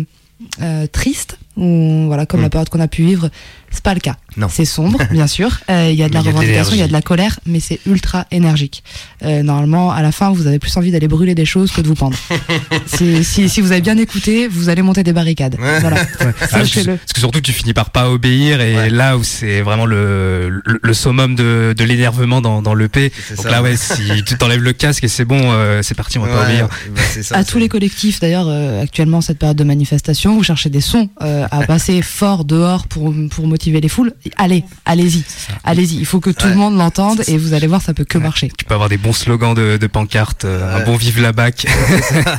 euh, 0.62 0.86
triste, 0.86 1.38
ou 1.56 2.04
voilà, 2.06 2.26
comme 2.26 2.40
Mm. 2.40 2.44
la 2.44 2.50
période 2.50 2.68
qu'on 2.68 2.80
a 2.80 2.88
pu 2.88 3.02
vivre. 3.04 3.30
C'est 3.70 3.82
pas 3.82 3.94
le 3.94 4.00
cas. 4.00 4.16
Non. 4.36 4.46
C'est 4.50 4.64
sombre, 4.64 4.98
bien 5.10 5.26
sûr. 5.26 5.58
Euh, 5.70 5.88
Il 5.90 5.96
y 5.98 6.02
a 6.02 6.08
de 6.08 6.14
la 6.14 6.20
revendication, 6.22 6.74
il 6.74 6.78
y 6.78 6.82
a 6.82 6.86
de 6.88 6.92
la 6.92 7.02
colère, 7.02 7.38
mais 7.46 7.60
c'est 7.60 7.80
ultra 7.86 8.26
énergique. 8.30 8.82
Euh, 9.22 9.42
normalement, 9.42 9.90
à 9.90 10.00
la 10.02 10.12
fin, 10.12 10.30
vous 10.32 10.46
avez 10.46 10.58
plus 10.58 10.74
envie 10.76 10.92
d'aller 10.92 11.08
brûler 11.08 11.34
des 11.34 11.44
choses 11.44 11.72
que 11.72 11.80
de 11.80 11.88
vous 11.88 11.94
pendre. 11.94 12.16
si, 12.86 13.24
si, 13.24 13.48
si 13.48 13.60
vous 13.60 13.72
avez 13.72 13.80
bien 13.80 13.98
écouté, 13.98 14.48
vous 14.48 14.68
allez 14.68 14.82
monter 14.82 15.02
des 15.02 15.12
barricades. 15.12 15.56
Voilà. 15.58 15.96
Ah, 16.20 16.32
parce, 16.38 16.50
que, 16.50 16.58
Sachez-le. 16.58 16.96
parce 16.96 17.12
que 17.12 17.20
surtout 17.20 17.40
tu 17.40 17.52
finis 17.52 17.72
par 17.74 17.90
pas 17.90 18.10
obéir 18.10 18.60
et 18.60 18.88
là 18.90 19.16
où 19.16 19.22
c'est 19.24 19.60
vraiment 19.62 19.86
le, 19.86 20.48
le, 20.64 20.78
le 20.82 20.94
summum 20.94 21.34
de, 21.34 21.74
de 21.76 21.84
l'énervement 21.84 22.40
dans, 22.40 22.62
dans 22.62 22.74
l'EP. 22.74 23.12
C'est 23.28 23.36
Donc 23.36 23.44
ça. 23.46 23.50
là 23.50 23.62
ouais 23.62 23.76
si 23.76 24.22
tu 24.24 24.36
t'enlèves 24.36 24.62
le 24.62 24.72
casque 24.72 25.04
et 25.04 25.08
c'est 25.08 25.24
bon 25.24 25.40
euh, 25.42 25.80
c'est 25.82 25.94
parti 25.94 26.18
on 26.18 26.22
va 26.22 26.28
pas 26.28 26.38
Ouais, 26.40 26.44
obéir. 26.46 26.68
bah, 26.94 27.00
ça, 27.22 27.36
à 27.36 27.44
tous 27.44 27.58
les 27.58 27.68
collectifs 27.68 28.20
d'ailleurs 28.20 28.46
euh, 28.48 28.82
actuellement 28.82 29.20
cette 29.20 29.38
période 29.38 29.56
de 29.56 29.64
manifestation 29.64 30.34
vous 30.36 30.42
cherchez 30.42 30.70
des 30.70 30.80
sons 30.80 31.08
euh, 31.22 31.45
à 31.50 31.66
passer 31.66 32.02
fort 32.02 32.44
dehors 32.44 32.86
pour 32.86 33.14
pour 33.30 33.46
motiver 33.46 33.80
les 33.80 33.88
foules. 33.88 34.12
Allez 34.36 34.64
allez-y. 34.84 35.24
Allez-y. 35.64 35.96
Il 35.96 36.06
faut 36.06 36.20
que 36.20 36.30
tout 36.30 36.48
le 36.48 36.54
monde 36.54 36.76
l'entende 36.76 37.22
et 37.26 37.38
vous 37.38 37.54
allez 37.54 37.66
voir 37.66 37.82
ça 37.82 37.94
peut 37.94 38.04
que 38.04 38.18
marcher. 38.18 38.50
Tu 38.56 38.64
peux 38.64 38.74
avoir 38.74 38.88
des 38.88 38.98
bons 38.98 39.12
slogans 39.12 39.54
de, 39.54 39.76
de 39.76 39.86
pancartes, 39.86 40.44
euh, 40.44 40.76
un 40.76 40.84
bon 40.84 40.96
vive 40.96 41.20
la 41.20 41.32
BAC. 41.32 41.66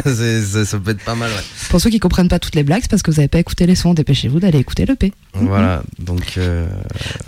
Ça, 0.06 0.66
ça 0.66 0.80
peut 0.80 0.92
être 0.92 1.04
pas 1.04 1.16
mal, 1.16 1.30
ouais. 1.30 1.44
pour 1.70 1.82
ceux 1.82 1.90
qui 1.90 2.00
comprennent 2.00 2.28
pas 2.28 2.40
toutes 2.40 2.56
les 2.56 2.64
blagues 2.64 2.82
c'est 2.82 2.90
parce 2.90 3.02
que 3.02 3.12
vous 3.12 3.20
avez 3.20 3.28
pas 3.28 3.40
écouté 3.40 3.66
les 3.66 3.76
sons. 3.76 3.94
Dépêchez-vous 3.94 4.40
d'aller 4.40 4.60
écouter 4.60 4.86
le 4.86 4.96
P. 4.96 5.14
Voilà, 5.34 5.84
donc 6.00 6.36
euh, 6.38 6.68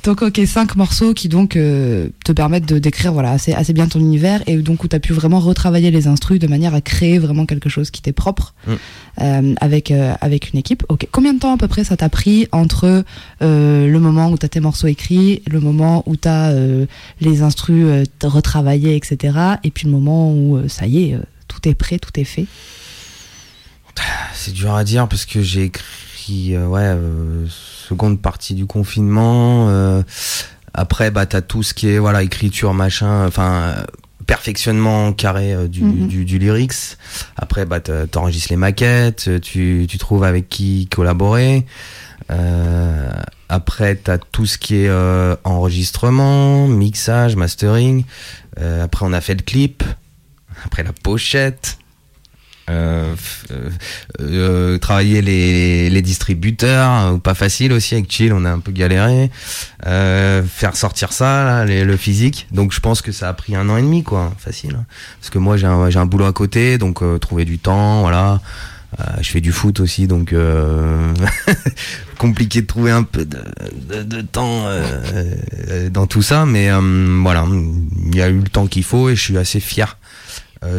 donc 0.03 0.21
ok 0.21 0.41
cinq 0.45 0.75
morceaux 0.75 1.13
qui 1.13 1.29
donc 1.29 1.55
euh, 1.55 2.09
te 2.25 2.31
permettent 2.31 2.65
de 2.65 2.79
décrire 2.79 3.13
voilà 3.13 3.31
assez 3.31 3.53
assez 3.53 3.73
bien 3.73 3.87
ton 3.87 3.99
univers 3.99 4.41
et 4.47 4.55
donc 4.57 4.83
où 4.83 4.87
tu 4.87 4.95
as 4.95 4.99
pu 4.99 5.13
vraiment 5.13 5.39
retravailler 5.39 5.91
les 5.91 6.07
instrus 6.07 6.39
de 6.39 6.47
manière 6.47 6.73
à 6.73 6.81
créer 6.81 7.19
vraiment 7.19 7.45
quelque 7.45 7.69
chose 7.69 7.91
qui 7.91 8.01
t'est 8.01 8.13
propre. 8.13 8.53
Mm. 8.67 8.73
Euh, 9.21 9.53
avec 9.59 9.91
euh, 9.91 10.13
avec 10.21 10.53
une 10.53 10.59
équipe 10.59 10.83
ok 10.89 11.07
combien 11.11 11.33
de 11.33 11.39
temps 11.39 11.53
à 11.53 11.57
peu 11.57 11.67
près 11.67 11.83
ça 11.83 11.97
t'a 11.97 12.09
pris 12.09 12.47
entre 12.51 13.03
euh, 13.41 13.87
le 13.87 13.99
moment 13.99 14.29
où 14.29 14.37
t'as 14.37 14.47
tes 14.47 14.59
morceaux 14.59 14.87
écrits 14.87 15.41
le 15.47 15.59
moment 15.59 16.03
où 16.05 16.15
t'as 16.15 16.53
les 17.19 17.41
instrus 17.41 18.07
retravaillés 18.23 18.95
etc 18.95 19.37
et 19.63 19.71
puis 19.71 19.85
le 19.85 19.91
moment 19.91 20.31
où 20.31 20.67
ça 20.67 20.87
y 20.87 21.03
est 21.03 21.17
tout 21.47 21.67
est 21.67 21.73
prêt 21.73 21.99
tout 21.99 22.17
est 22.19 22.23
fait? 22.23 22.45
C'est 24.33 24.53
dur 24.53 24.73
à 24.73 24.83
dire 24.85 25.07
parce 25.09 25.25
que 25.25 25.41
j'ai 25.41 25.63
écrit 25.63 26.55
euh, 26.55 26.67
ouais 26.67 26.95
seconde 27.49 28.21
partie 28.21 28.53
du 28.53 28.65
confinement. 28.65 29.69
après 30.73 31.11
bah 31.11 31.25
t'as 31.25 31.41
tout 31.41 31.63
ce 31.63 31.73
qui 31.73 31.89
est 31.89 31.99
voilà 31.99 32.23
écriture 32.23 32.73
machin, 32.73 33.27
enfin 33.27 33.75
perfectionnement 34.29 35.11
carré 35.11 35.53
euh, 35.55 35.67
du, 35.67 35.81
Mhm. 35.83 36.07
du, 36.07 36.23
du 36.23 36.37
lyrics. 36.37 36.97
Après 37.35 37.65
bah 37.65 37.79
t'enregistres 37.79 38.51
les 38.51 38.57
maquettes, 38.57 39.25
euh, 39.27 39.39
tu 39.39 39.87
tu 39.89 39.97
trouves 39.97 40.23
avec 40.23 40.47
qui 40.49 40.87
collaborer. 40.87 41.65
Euh, 42.29 43.09
après 43.49 43.95
t'as 43.95 44.19
tout 44.19 44.45
ce 44.45 44.59
qui 44.59 44.75
est 44.83 44.87
euh, 44.87 45.35
enregistrement, 45.45 46.67
mixage, 46.67 47.35
mastering. 47.35 48.03
Euh, 48.59 48.83
après 48.83 49.03
on 49.07 49.13
a 49.13 49.21
fait 49.21 49.33
le 49.33 49.41
clip. 49.41 49.83
Après 50.63 50.83
la 50.83 50.93
pochette. 50.93 51.78
Euh, 52.69 53.15
euh, 53.51 53.69
euh, 54.21 54.77
travailler 54.77 55.21
les, 55.21 55.89
les 55.89 56.01
distributeurs, 56.03 56.91
euh, 57.13 57.17
pas 57.17 57.33
facile 57.33 57.73
aussi 57.73 57.95
avec 57.95 58.11
Chill, 58.11 58.31
on 58.31 58.45
a 58.45 58.51
un 58.51 58.59
peu 58.59 58.71
galéré. 58.71 59.31
Euh, 59.87 60.43
faire 60.43 60.75
sortir 60.75 61.11
ça, 61.11 61.65
là, 61.65 61.65
le 61.65 61.97
physique. 61.97 62.47
Donc 62.51 62.71
je 62.71 62.79
pense 62.79 63.01
que 63.01 63.11
ça 63.11 63.27
a 63.27 63.33
pris 63.33 63.55
un 63.55 63.67
an 63.69 63.77
et 63.77 63.81
demi, 63.81 64.03
quoi, 64.03 64.33
facile. 64.37 64.75
hein. 64.79 64.85
Parce 65.19 65.31
que 65.31 65.39
moi 65.39 65.57
j'ai 65.57 65.65
un, 65.67 65.79
un 65.83 66.05
boulot 66.05 66.25
à 66.25 66.33
côté, 66.33 66.77
donc 66.77 67.01
euh, 67.01 67.17
trouver 67.17 67.45
du 67.45 67.57
temps, 67.59 68.01
voilà. 68.01 68.39
Je 69.21 69.29
fais 69.29 69.39
du 69.39 69.51
foot 69.51 69.79
aussi, 69.81 70.07
donc 70.07 70.33
compliqué 72.17 72.61
de 72.61 72.65
trouver 72.67 72.89
un 72.91 73.03
peu 73.03 73.23
de, 73.23 73.37
de, 73.87 74.01
de 74.03 74.21
temps 74.21 74.65
dans 75.91 76.07
tout 76.07 76.23
ça, 76.23 76.45
mais 76.47 76.69
voilà, 77.21 77.45
il 78.07 78.15
y 78.15 78.21
a 78.21 78.29
eu 78.29 78.39
le 78.39 78.49
temps 78.49 78.65
qu'il 78.65 78.83
faut 78.83 79.09
et 79.09 79.15
je 79.15 79.21
suis 79.21 79.37
assez 79.37 79.59
fier 79.59 79.98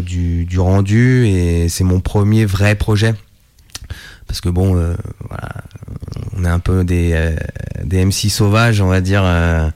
du, 0.03 0.45
du 0.45 0.59
rendu 0.59 1.27
et 1.27 1.69
c'est 1.69 1.85
mon 1.85 2.01
premier 2.01 2.45
vrai 2.45 2.75
projet. 2.75 3.14
Parce 4.27 4.40
que 4.40 4.49
bon, 4.49 4.77
euh, 4.77 4.95
voilà, 5.29 5.49
on 6.37 6.45
est 6.45 6.49
un 6.49 6.61
peu 6.61 6.85
des, 6.85 7.11
euh, 7.14 7.35
des 7.83 8.05
MC 8.05 8.31
sauvages, 8.31 8.81
on 8.81 8.87
va 8.87 9.01
dire, 9.01 9.23
euh, 9.25 9.69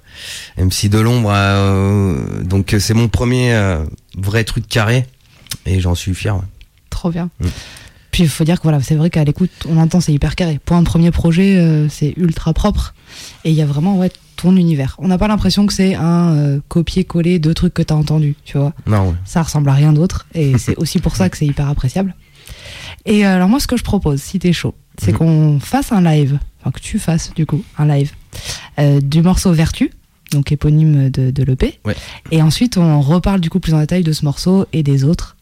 MC 0.56 0.88
de 0.88 0.98
l'ombre. 1.00 1.30
euh, 1.34 2.42
donc 2.44 2.76
c'est 2.78 2.94
mon 2.94 3.08
premier 3.08 3.52
euh, 3.54 3.82
vrai 4.16 4.44
truc 4.44 4.68
carré 4.68 5.06
et 5.66 5.80
j'en 5.80 5.94
suis 5.96 6.14
fier. 6.14 6.36
ouais. 6.36 6.42
Trop 6.90 7.10
bien. 7.10 7.30
Mm. 7.40 7.46
Puis 8.14 8.22
il 8.22 8.28
faut 8.28 8.44
dire 8.44 8.58
que 8.58 8.62
voilà, 8.62 8.80
c'est 8.80 8.94
vrai 8.94 9.10
qu'à 9.10 9.24
l'écoute, 9.24 9.50
on 9.68 9.76
entend 9.76 10.00
c'est 10.00 10.12
hyper 10.12 10.36
carré. 10.36 10.60
Pour 10.64 10.76
un 10.76 10.84
premier 10.84 11.10
projet, 11.10 11.56
euh, 11.56 11.88
c'est 11.88 12.14
ultra 12.16 12.52
propre 12.52 12.94
et 13.44 13.50
il 13.50 13.56
y 13.56 13.60
a 13.60 13.66
vraiment 13.66 13.98
ouais 13.98 14.08
ton 14.36 14.54
univers. 14.56 14.94
On 15.00 15.08
n'a 15.08 15.18
pas 15.18 15.26
l'impression 15.26 15.66
que 15.66 15.72
c'est 15.72 15.96
un 15.96 16.32
euh, 16.36 16.60
copier-coller 16.68 17.40
de 17.40 17.52
trucs 17.52 17.74
que 17.74 17.82
t'as 17.82 17.96
entendu, 17.96 18.36
tu 18.44 18.56
vois. 18.56 18.72
Non, 18.86 19.08
ouais. 19.08 19.14
Ça 19.24 19.42
ressemble 19.42 19.68
à 19.68 19.72
rien 19.72 19.92
d'autre 19.92 20.26
et 20.32 20.56
c'est 20.58 20.76
aussi 20.76 21.00
pour 21.00 21.16
ça 21.16 21.28
que 21.28 21.36
c'est 21.36 21.44
hyper 21.46 21.68
appréciable. 21.68 22.14
Et 23.04 23.26
euh, 23.26 23.34
alors 23.34 23.48
moi, 23.48 23.58
ce 23.58 23.66
que 23.66 23.76
je 23.76 23.82
propose, 23.82 24.22
si 24.22 24.38
t'es 24.38 24.52
chaud, 24.52 24.76
c'est 24.98 25.10
Mhm. 25.10 25.18
qu'on 25.18 25.58
fasse 25.58 25.90
un 25.90 26.00
live, 26.00 26.38
enfin 26.60 26.70
que 26.70 26.78
tu 26.78 27.00
fasses 27.00 27.32
du 27.34 27.46
coup 27.46 27.64
un 27.78 27.86
live 27.88 28.12
du 29.02 29.22
morceau 29.22 29.52
Vertu, 29.52 29.90
donc 30.30 30.52
éponyme 30.52 31.10
de, 31.10 31.32
de 31.32 31.42
l'EP. 31.42 31.80
Ouais. 31.84 31.96
Et 32.30 32.42
ensuite, 32.42 32.76
on 32.78 33.00
reparle 33.00 33.40
du 33.40 33.50
coup 33.50 33.58
plus 33.58 33.74
en 33.74 33.80
détail 33.80 34.04
de 34.04 34.12
ce 34.12 34.24
morceau 34.24 34.66
et 34.72 34.84
des 34.84 35.02
autres. 35.02 35.34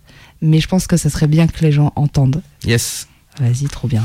Mais 0.42 0.60
je 0.60 0.68
pense 0.68 0.86
que 0.86 0.96
ça 0.96 1.08
serait 1.08 1.28
bien 1.28 1.46
que 1.46 1.60
les 1.62 1.72
gens 1.72 1.92
entendent. 1.96 2.42
Yes. 2.64 3.08
Vas-y, 3.40 3.68
trop 3.68 3.88
bien. 3.88 4.04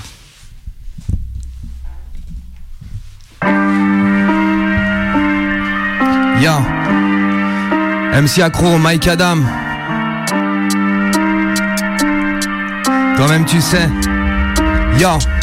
Ya 6.39 6.61
MC 8.13 8.41
Accro, 8.41 8.77
Mike 8.77 9.07
Adam. 9.07 9.37
Toi-même 13.15 13.45
tu 13.45 13.59
sais. 13.59 13.89
Yo. 14.99 15.36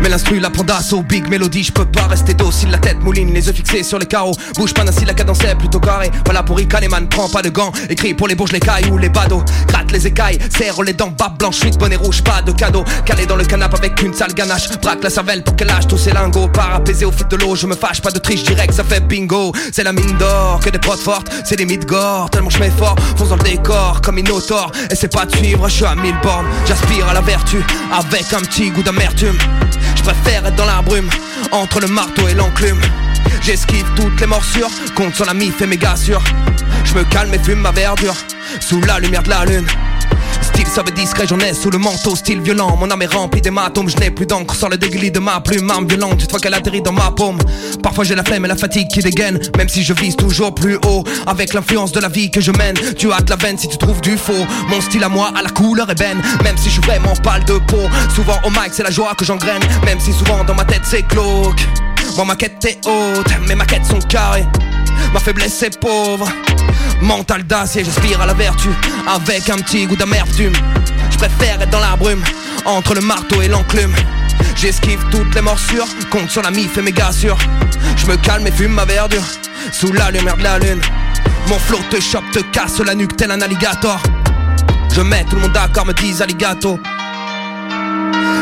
Mais 0.00 0.08
l'instru 0.08 0.38
la 0.40 0.48
prend 0.48 0.62
d'assaut 0.62 1.02
Big 1.02 1.28
mélodie, 1.28 1.64
je 1.64 1.72
peux 1.72 1.84
pas 1.84 2.06
rester 2.06 2.32
docile 2.32 2.70
La 2.70 2.78
tête 2.78 3.02
mouline, 3.02 3.30
les 3.34 3.46
yeux 3.46 3.52
fixés 3.52 3.82
sur 3.82 3.98
les 3.98 4.06
carreaux. 4.06 4.34
Bouge 4.56 4.72
pas 4.72 4.88
ainsi, 4.88 5.04
la 5.04 5.12
cadence 5.12 5.44
est 5.44 5.54
plutôt 5.54 5.80
carrée. 5.80 6.10
Voilà 6.24 6.42
pour 6.42 6.58
les 6.58 6.66
man, 6.88 7.06
prends 7.10 7.28
pas 7.28 7.42
de 7.42 7.50
gants. 7.50 7.70
Écrit 7.90 8.14
pour 8.14 8.26
les 8.26 8.34
bourges, 8.34 8.52
les 8.52 8.60
cailles 8.60 8.86
ou 8.90 8.96
les 8.96 9.10
badauds. 9.10 9.44
Gratte 9.68 9.92
les 9.92 10.06
écailles, 10.06 10.38
serre 10.56 10.82
les 10.82 10.94
dents 10.94 11.10
Barbe 11.10 11.38
blanche, 11.38 11.56
suite, 11.56 11.76
bonnet 11.76 11.96
rouge, 11.96 12.22
pas 12.22 12.40
de 12.40 12.52
cadeau. 12.52 12.84
Calé 13.04 13.26
dans 13.26 13.36
le 13.36 13.44
canapé 13.44 13.76
avec 13.76 14.00
une 14.00 14.14
sale 14.14 14.32
ganache. 14.32 14.70
Braque 14.80 15.02
la 15.02 15.10
cervelle 15.10 15.44
pour 15.44 15.56
qu'elle 15.56 15.68
lâche 15.68 15.88
tous 15.88 15.98
ses 15.98 16.12
lingots. 16.12 16.48
Par 16.48 16.74
apaiser 16.74 17.04
au 17.04 17.12
fil 17.12 17.28
de 17.28 17.36
l'eau, 17.36 17.54
je 17.54 17.66
me 17.66 17.74
fâche 17.74 18.00
Pas 18.00 18.12
de 18.12 18.18
triche 18.18 18.44
direct, 18.44 18.72
ça 18.72 18.82
fait 18.82 19.00
bingo. 19.00 19.52
C'est 19.72 19.84
la 19.84 19.92
mine 19.92 20.16
d'or, 20.16 20.60
que 20.64 20.70
des 20.70 20.78
prods 20.78 20.96
fortes 20.96 21.30
C'est 21.44 21.56
des 21.56 21.66
mythes 21.66 21.86
tellement 22.32 22.48
je 22.48 22.58
mets 22.60 22.70
fort 22.70 22.96
Fonce 23.16 23.28
dans 23.28 23.36
le 23.36 23.42
décor, 23.42 24.00
comme 24.00 24.14
Minotaur. 24.14 24.72
Et 24.90 24.94
c'est 24.94 25.12
pas 25.12 25.26
de 25.26 25.36
suivre, 25.36 25.68
je 25.68 25.74
suis 25.74 25.84
à 25.84 25.94
mille 25.94 26.16
bornes. 26.22 26.46
J'aspire 26.66 27.06
à 27.10 27.12
la 27.12 27.20
vertu, 27.20 27.62
avec 27.92 28.32
un 28.32 28.40
petit 28.40 28.70
goût 28.70 28.82
d'amertume 28.82 29.33
je 29.96 30.02
préfère 30.02 30.46
être 30.46 30.56
dans 30.56 30.66
la 30.66 30.82
brume, 30.82 31.08
entre 31.52 31.80
le 31.80 31.86
marteau 31.86 32.28
et 32.28 32.34
l'enclume. 32.34 32.80
J'esquive 33.42 33.86
toutes 33.94 34.20
les 34.20 34.26
morsures, 34.26 34.70
compte 34.94 35.14
sur 35.14 35.24
la 35.24 35.34
mif 35.34 35.60
et 35.60 35.66
méga 35.66 35.96
sûr. 35.96 36.22
Je 36.84 36.94
me 36.94 37.04
calme 37.04 37.34
et 37.34 37.38
fume 37.38 37.60
ma 37.60 37.70
verdure, 37.70 38.16
sous 38.60 38.80
la 38.80 38.98
lumière 38.98 39.22
de 39.22 39.30
la 39.30 39.44
lune. 39.44 39.66
Style 40.64 40.74
sauve 40.74 40.94
discret, 40.94 41.26
j'en 41.28 41.38
ai 41.40 41.52
sous 41.52 41.70
le 41.70 41.78
manteau, 41.78 42.16
style 42.16 42.40
violent. 42.40 42.76
Mon 42.76 42.90
âme 42.90 43.02
est 43.02 43.12
remplie 43.12 43.40
d'hématomes, 43.40 43.88
je 43.88 43.96
n'ai 43.98 44.10
plus 44.10 44.26
d'encre 44.26 44.54
sur 44.54 44.68
le 44.68 44.76
déglis 44.76 45.10
de 45.10 45.18
ma 45.18 45.40
plume. 45.40 45.70
Arme 45.70 45.86
violente, 45.86 46.22
une 46.22 46.30
fois 46.30 46.40
qu'elle 46.40 46.54
atterrit 46.54 46.80
dans 46.80 46.92
ma 46.92 47.10
paume. 47.10 47.38
Parfois 47.82 48.04
j'ai 48.04 48.14
la 48.14 48.24
flemme 48.24 48.44
et 48.44 48.48
la 48.48 48.56
fatigue 48.56 48.88
qui 48.88 49.00
dégaine, 49.00 49.38
même 49.56 49.68
si 49.68 49.82
je 49.84 49.92
vise 49.92 50.16
toujours 50.16 50.54
plus 50.54 50.76
haut. 50.86 51.04
Avec 51.26 51.52
l'influence 51.52 51.92
de 51.92 52.00
la 52.00 52.08
vie 52.08 52.30
que 52.30 52.40
je 52.40 52.50
mène, 52.50 52.76
tu 52.96 53.12
hâtes 53.12 53.30
la 53.30 53.36
veine 53.36 53.58
si 53.58 53.68
tu 53.68 53.76
trouves 53.76 54.00
du 54.00 54.16
faux. 54.16 54.46
Mon 54.68 54.80
style 54.80 55.04
à 55.04 55.08
moi, 55.08 55.32
à 55.36 55.42
la 55.42 55.50
couleur 55.50 55.90
ébène, 55.90 56.20
même 56.42 56.56
si 56.56 56.64
je 56.64 56.74
suis 56.74 56.82
vraiment 56.82 57.14
pâle 57.16 57.44
de 57.44 57.58
peau. 57.58 57.88
Souvent 58.14 58.38
au 58.44 58.50
mic, 58.50 58.70
c'est 58.72 58.84
la 58.84 58.90
joie 58.90 59.14
que 59.14 59.24
j'engraine, 59.24 59.62
même 59.84 60.00
si 60.00 60.12
souvent 60.12 60.44
dans 60.44 60.54
ma 60.54 60.64
tête 60.64 60.82
c'est 60.84 61.06
glauque. 61.08 61.66
Moi 62.16 62.24
ma 62.24 62.36
quête 62.36 62.64
est 62.64 62.78
haute, 62.86 63.32
mais 63.46 63.54
ma 63.54 63.66
quête 63.66 63.84
sont 63.84 64.00
carrées. 64.00 64.46
Ma 65.12 65.20
faiblesse 65.20 65.62
est 65.62 65.78
pauvre. 65.78 66.28
Mental 67.04 67.44
d'acier, 67.44 67.84
j'aspire 67.84 68.22
à 68.22 68.26
la 68.26 68.32
vertu 68.32 68.70
avec 69.06 69.50
un 69.50 69.56
petit 69.56 69.86
goût 69.86 69.94
d'amertume. 69.94 70.54
Je 71.10 71.18
préfère 71.18 71.60
être 71.60 71.68
dans 71.68 71.80
la 71.80 71.96
brume, 71.96 72.22
entre 72.64 72.94
le 72.94 73.02
marteau 73.02 73.42
et 73.42 73.48
l'enclume. 73.48 73.94
J'esquive 74.56 75.04
toutes 75.10 75.34
les 75.34 75.42
morsures, 75.42 75.86
compte 76.10 76.30
sur 76.30 76.40
la 76.40 76.50
mif 76.50 76.78
et 76.78 76.82
méga 76.82 77.12
sûr. 77.12 77.36
Je 77.98 78.06
me 78.06 78.16
calme 78.16 78.46
et 78.46 78.50
fume 78.50 78.72
ma 78.72 78.86
verdure, 78.86 79.22
sous 79.70 79.92
la 79.92 80.10
lumière 80.10 80.38
de 80.38 80.44
la 80.44 80.58
lune. 80.58 80.80
Mon 81.48 81.58
flow 81.58 81.78
te 81.90 82.00
chope, 82.00 82.24
te 82.32 82.38
casse 82.38 82.80
la 82.80 82.94
nuque 82.94 83.16
tel 83.16 83.30
un 83.30 83.42
alligator. 83.42 84.02
Je 84.94 85.02
mets 85.02 85.24
tout 85.24 85.36
le 85.36 85.42
monde 85.42 85.52
d'accord, 85.52 85.84
me 85.84 85.92
disent 85.92 86.22
alligato. 86.22 86.80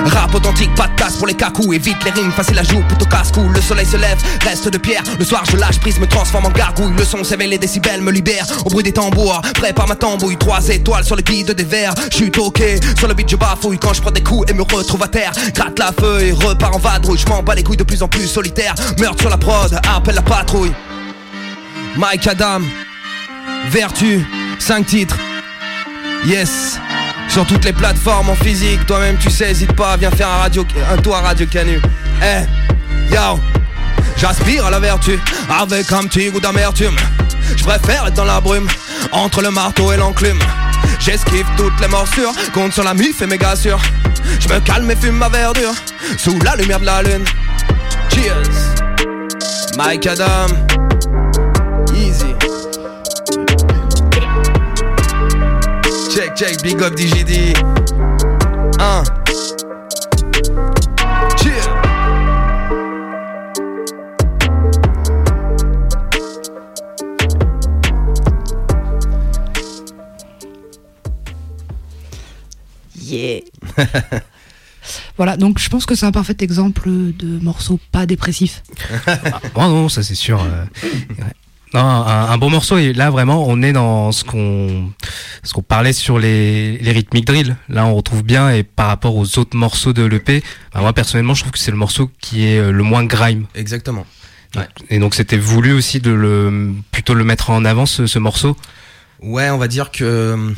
Rap 0.07 0.35
authentique, 0.35 0.75
pas 0.75 0.89
de 0.89 0.93
pour 1.19 1.27
les 1.27 1.35
cacous. 1.35 1.73
Évite 1.73 2.03
les 2.05 2.11
rimes, 2.11 2.33
facile 2.33 2.59
à 2.59 2.63
joue, 2.63 2.83
plutôt 2.89 3.07
casse-cou 3.07 3.49
Le 3.55 3.61
soleil 3.61 3.87
se 3.87 3.97
lève, 3.97 4.19
reste 4.43 4.69
de 4.69 4.79
pierre. 4.79 5.03
Le 5.19 5.25
soir 5.25 5.45
je 5.51 5.57
lâche 5.57 5.79
prise, 5.79 5.99
me 5.99 6.07
transforme 6.07 6.47
en 6.47 6.51
gargouille. 6.51 6.93
Le 6.97 7.05
son 7.05 7.25
s'éveille, 7.25 7.49
les 7.49 7.59
décibels 7.59 8.01
me 8.01 8.11
libèrent 8.11 8.47
Au 8.65 8.71
bruit 8.71 8.85
des 8.85 8.93
tambours, 8.93 9.41
prépare 9.55 9.89
ma 9.89 9.97
tambouille. 9.97 10.37
Trois 10.37 10.67
étoiles 10.69 11.05
sur 11.05 11.17
le 11.17 11.23
guide 11.23 11.53
des 11.53 11.65
verres. 11.65 11.95
Je 12.11 12.17
suis 12.17 12.31
toqué, 12.31 12.81
sur 12.99 13.09
le 13.09 13.15
beat 13.15 13.29
je 13.31 13.37
bafouille. 13.37 13.79
Quand 13.79 13.93
je 13.93 14.01
prends 14.01 14.11
des 14.11 14.23
coups 14.23 14.51
et 14.51 14.55
me 14.55 14.63
retrouve 14.63 15.03
à 15.03 15.09
terre 15.09 15.33
Gratte 15.55 15.79
la 15.79 15.93
feuille, 15.93 16.33
repars 16.33 16.75
en 16.75 16.79
vadrouille. 16.79 17.19
Je 17.19 17.27
m'en 17.29 17.43
bats 17.43 17.55
les 17.55 17.63
couilles 17.63 17.77
de 17.77 17.85
plus 17.85 18.03
en 18.03 18.09
plus 18.09 18.27
solitaire. 18.27 18.75
Meurtre 18.99 19.21
sur 19.21 19.31
la 19.31 19.39
prod, 19.39 19.79
appelle 19.95 20.15
la 20.15 20.23
patrouille. 20.23 20.73
Mike 21.97 22.27
Adam 22.27 22.61
Vertu, 23.71 24.27
5 24.59 24.87
titres. 24.87 25.17
Yes 26.27 26.79
sur 27.33 27.47
toutes 27.47 27.65
les 27.65 27.73
plateformes 27.73 28.29
en 28.29 28.35
physique, 28.35 28.85
toi-même 28.85 29.17
tu 29.17 29.31
sais, 29.31 29.51
hésite 29.51 29.73
pas, 29.73 29.97
viens 29.97 30.11
faire 30.11 30.29
un 30.29 30.37
radio, 30.37 30.67
un 30.93 30.99
tour 30.99 31.17
à 31.17 31.23
Radio 31.23 31.47
Canu. 31.47 31.81
Eh, 32.23 33.15
yo, 33.15 33.41
j'aspire 34.19 34.67
à 34.67 34.71
la 34.71 34.79
vertu, 34.79 35.19
avec 35.49 35.91
un 35.93 36.03
petit 36.03 36.31
goût 36.31 36.41
d'amertume. 36.41 36.95
Je 37.57 37.65
préfère 37.65 38.07
être 38.07 38.15
dans 38.15 38.27
la 38.27 38.39
brume, 38.39 38.69
entre 39.13 39.41
le 39.41 39.51
marteau 39.51 39.91
et 39.93 39.97
l'enclume. 39.97 40.39
J'esquive 41.01 41.47
toutes 41.57 41.81
les 41.81 41.89
morsures, 41.89 42.35
compte 42.53 42.75
sur 42.75 42.85
la 42.85 42.93
mif 42.93 43.23
et 43.23 43.27
méga 43.27 43.57
sûr. 43.57 43.81
Je 44.39 44.49
me 44.49 44.61
calme 44.61 44.91
et 44.91 44.97
fume 44.97 45.17
ma 45.17 45.31
verdure, 45.31 45.73
sous 46.19 46.39
la 46.41 46.55
lumière 46.57 46.81
de 46.81 46.87
la 46.87 47.03
lune. 47.03 47.25
Cheers, 48.11 48.75
Mike 49.79 50.07
Adam, 50.07 50.49
Check, 56.43 56.61
big 56.61 56.83
up 56.83 56.97
DJD. 56.97 57.57
Un. 58.81 59.05
Cheers. 61.39 61.69
Yeah. 73.01 73.43
voilà, 75.17 75.37
donc 75.37 75.61
je 75.61 75.69
pense 75.69 75.87
que 75.87 75.95
c'est 75.95 76.07
un 76.07 76.11
parfait 76.11 76.35
exemple 76.41 76.89
de 76.89 77.39
morceau 77.41 77.79
pas 77.93 78.05
dépressif. 78.05 78.65
Oh 79.55 79.61
non, 79.61 79.89
ça 79.89 80.03
c'est 80.03 80.17
sûr. 80.17 80.43
euh, 80.43 80.65
ouais. 80.83 81.25
Non, 81.75 81.81
un, 81.81 82.31
un 82.31 82.39
bon 82.39 82.51
morceau 82.51 82.77
et 82.77 82.93
là 82.93 83.11
vraiment 83.11 83.47
on 83.49 83.63
est 83.63 83.73
dans 83.73 84.13
ce 84.13 84.25
qu'on 84.25 84.91
ce 85.43 85.55
qu'on 85.55 85.63
parlait 85.63 85.95
sur 85.95 86.19
les, 86.19 86.77
les 86.79 86.93
rythmiques 86.93 87.27
drill. 87.27 87.57
Là 87.69 87.87
on 87.87 87.95
retrouve 87.95 88.23
bien 88.23 88.51
et 88.51 88.63
par 88.63 88.89
rapport 88.89 89.17
aux 89.17 89.39
autres 89.39 89.57
morceaux 89.57 89.93
de 89.95 90.03
l'EP, 90.03 90.43
bah, 90.75 90.81
moi 90.81 90.93
personnellement 90.93 91.33
je 91.35 91.41
trouve 91.41 91.53
que 91.53 91.59
c'est 91.59 91.71
le 91.71 91.79
morceau 91.79 92.11
qui 92.21 92.45
est 92.47 92.59
euh, 92.59 92.73
le 92.73 92.83
moins 92.83 93.05
grime. 93.05 93.47
Exactement. 93.55 94.05
Ouais. 94.55 94.69
Et 94.91 94.99
donc 94.99 95.15
c'était 95.15 95.39
voulu 95.39 95.73
aussi 95.73 95.99
de 96.01 96.11
le 96.11 96.73
plutôt 96.91 97.15
le 97.15 97.25
mettre 97.25 97.49
en 97.49 97.65
avant 97.65 97.87
ce, 97.87 98.07
ce 98.07 98.19
morceau. 98.19 98.55
Ouais, 99.23 99.49
on 99.49 99.57
va 99.57 99.69
dire 99.69 99.91
que 99.91 100.05
euh, 100.05 100.51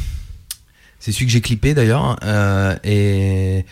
c'est 0.98 1.12
celui 1.12 1.26
que 1.26 1.32
j'ai 1.32 1.40
clippé 1.40 1.74
d'ailleurs. 1.74 2.18
euh, 2.24 2.74
et 2.82 3.64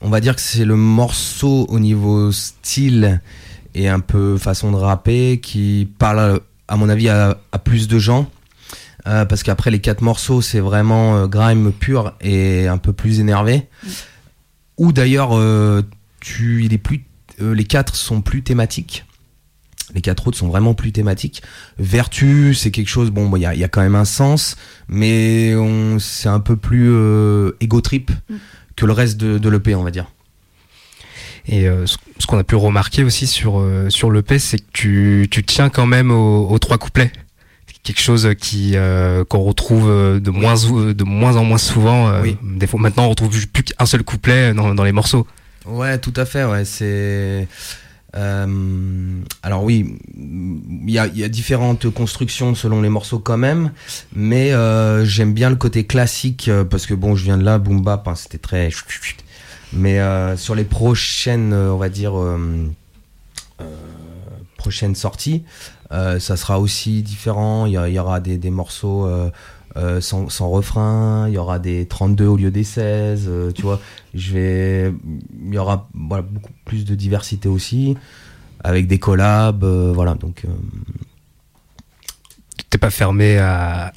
on 0.00 0.08
va 0.10 0.20
dire 0.20 0.34
que 0.34 0.40
c'est 0.42 0.64
le 0.64 0.74
morceau 0.76 1.66
au 1.68 1.78
niveau 1.78 2.32
style 2.32 3.20
et 3.74 3.88
un 3.88 4.00
peu 4.00 4.36
façon 4.36 4.72
de 4.72 4.76
rapper 4.76 5.38
qui 5.38 5.88
parle, 5.98 6.40
à 6.68 6.76
mon 6.76 6.88
avis, 6.88 7.08
à, 7.08 7.38
à 7.52 7.58
plus 7.58 7.88
de 7.88 7.98
gens. 7.98 8.30
Euh, 9.06 9.24
parce 9.24 9.44
qu'après 9.44 9.70
les 9.70 9.80
quatre 9.80 10.00
morceaux, 10.00 10.42
c'est 10.42 10.58
vraiment 10.58 11.16
euh, 11.16 11.26
grime 11.28 11.72
pur 11.72 12.14
et 12.20 12.66
un 12.66 12.78
peu 12.78 12.92
plus 12.92 13.20
énervé. 13.20 13.68
Ou 14.78 14.92
d'ailleurs, 14.92 15.30
euh, 15.38 15.82
tu, 16.20 16.64
il 16.64 16.72
est 16.72 16.78
plus, 16.78 17.04
euh, 17.40 17.54
les 17.54 17.64
quatre 17.64 17.94
sont 17.94 18.20
plus 18.20 18.42
thématiques. 18.42 19.04
Les 19.94 20.00
quatre 20.00 20.26
autres 20.26 20.36
sont 20.36 20.48
vraiment 20.48 20.74
plus 20.74 20.90
thématiques. 20.90 21.42
Vertu, 21.78 22.52
c'est 22.54 22.72
quelque 22.72 22.88
chose, 22.88 23.10
bon, 23.10 23.34
il 23.36 23.42
y, 23.42 23.46
a, 23.46 23.54
y 23.54 23.62
a 23.62 23.68
quand 23.68 23.80
même 23.80 23.94
un 23.94 24.04
sens, 24.04 24.56
mais 24.88 25.54
on, 25.54 26.00
c'est 26.00 26.28
un 26.28 26.40
peu 26.40 26.56
plus 26.56 26.90
euh, 26.90 27.52
ego 27.60 27.80
trip 27.80 28.10
que 28.74 28.84
le 28.84 28.92
reste 28.92 29.16
de, 29.18 29.38
de 29.38 29.48
l'EP, 29.48 29.76
on 29.76 29.84
va 29.84 29.92
dire. 29.92 30.06
Et 31.48 31.68
euh, 31.68 31.86
ce 31.86 32.26
qu'on 32.26 32.38
a 32.38 32.44
pu 32.44 32.56
remarquer 32.56 33.04
aussi 33.04 33.26
sur, 33.26 33.60
euh, 33.60 33.88
sur 33.88 34.10
l'EP, 34.10 34.38
c'est 34.38 34.58
que 34.58 34.64
tu, 34.72 35.28
tu 35.30 35.44
tiens 35.44 35.68
quand 35.68 35.86
même 35.86 36.10
aux, 36.10 36.48
aux 36.48 36.58
trois 36.58 36.78
couplets. 36.78 37.12
Quelque 37.82 38.00
chose 38.00 38.28
qui 38.40 38.72
euh, 38.74 39.24
qu'on 39.24 39.44
retrouve 39.44 39.88
euh, 39.88 40.18
de 40.18 40.30
moins 40.30 40.54
de 40.56 41.04
moins 41.04 41.36
en 41.36 41.44
moins 41.44 41.58
souvent. 41.58 42.08
euh, 42.08 42.24
Des 42.42 42.66
fois, 42.66 42.80
maintenant, 42.80 43.04
on 43.06 43.10
retrouve 43.10 43.46
plus 43.46 43.62
qu'un 43.62 43.86
seul 43.86 44.02
couplet 44.02 44.52
dans, 44.54 44.74
dans 44.74 44.82
les 44.82 44.90
morceaux. 44.90 45.24
Ouais, 45.66 45.96
tout 45.98 46.12
à 46.16 46.24
fait. 46.24 46.42
Ouais, 46.44 46.64
c'est. 46.64 47.46
euh, 48.16 49.20
alors 49.44 49.62
oui, 49.62 49.94
il 50.16 50.90
y 50.90 50.94
y 50.94 51.22
a 51.24 51.28
différentes 51.28 51.88
constructions 51.90 52.56
selon 52.56 52.82
les 52.82 52.88
morceaux 52.88 53.20
quand 53.20 53.36
même, 53.38 53.70
mais 54.16 54.52
euh, 54.52 55.04
j'aime 55.04 55.32
bien 55.32 55.48
le 55.50 55.56
côté 55.56 55.84
classique 55.84 56.50
parce 56.68 56.86
que 56.86 56.94
bon, 56.94 57.14
je 57.14 57.22
viens 57.22 57.38
de 57.38 57.44
là, 57.44 57.58
boom 57.58 57.82
bap, 57.82 58.08
hein, 58.08 58.16
c'était 58.16 58.38
très. 58.38 58.68
Mais 59.72 60.00
euh, 60.00 60.36
sur 60.36 60.54
les 60.54 60.64
prochaines, 60.64 61.52
euh, 61.52 61.72
on 61.72 61.76
va 61.76 61.88
dire, 61.88 62.18
euh, 62.18 62.66
prochaines 64.56 64.94
sorties, 64.94 65.44
ça 65.90 66.36
sera 66.36 66.60
aussi 66.60 67.02
différent. 67.02 67.66
Il 67.66 67.72
y, 67.72 67.98
aura 67.98 68.20
des, 68.20 68.50
morceaux 68.50 69.08
sans, 70.00 70.50
refrain, 70.50 71.26
il 71.28 71.34
y 71.34 71.38
aura 71.38 71.58
des 71.58 71.86
32 71.86 72.26
au 72.26 72.36
lieu 72.36 72.50
des 72.50 72.64
16, 72.64 73.26
euh, 73.28 73.52
tu 73.52 73.62
vois. 73.62 73.80
Il 74.14 74.92
y 75.52 75.58
aura 75.58 75.88
beaucoup 75.94 76.52
plus 76.64 76.84
de 76.84 76.94
diversité 76.94 77.48
aussi, 77.48 77.96
avec 78.64 78.86
des 78.86 78.98
collabs, 78.98 79.64
euh, 79.64 79.92
voilà. 79.94 80.14
Donc, 80.14 80.42
T'es 82.70 82.78
pas 82.78 82.90
fermé 82.90 83.38
à 83.38 83.92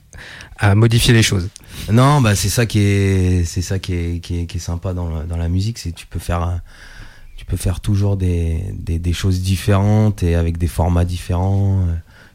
modifier 0.75 1.13
les 1.13 1.23
choses. 1.23 1.49
Non, 1.91 2.21
bah 2.21 2.35
c'est 2.35 2.49
ça 2.49 2.65
qui 2.65 2.79
est, 2.79 3.43
c'est 3.45 3.61
ça 3.61 3.79
qui 3.79 3.93
est, 3.93 4.19
qui 4.19 4.39
est, 4.41 4.45
qui 4.45 4.57
est 4.57 4.59
sympa 4.59 4.93
dans 4.93 5.09
la, 5.09 5.23
dans 5.23 5.37
la 5.37 5.49
musique, 5.49 5.79
c'est 5.79 5.91
tu 5.91 6.05
peux 6.05 6.19
faire, 6.19 6.61
tu 7.35 7.45
peux 7.45 7.57
faire 7.57 7.79
toujours 7.79 8.15
des, 8.17 8.63
des, 8.73 8.99
des 8.99 9.13
choses 9.13 9.41
différentes 9.41 10.21
et 10.21 10.35
avec 10.35 10.57
des 10.57 10.67
formats 10.67 11.05
différents. 11.05 11.85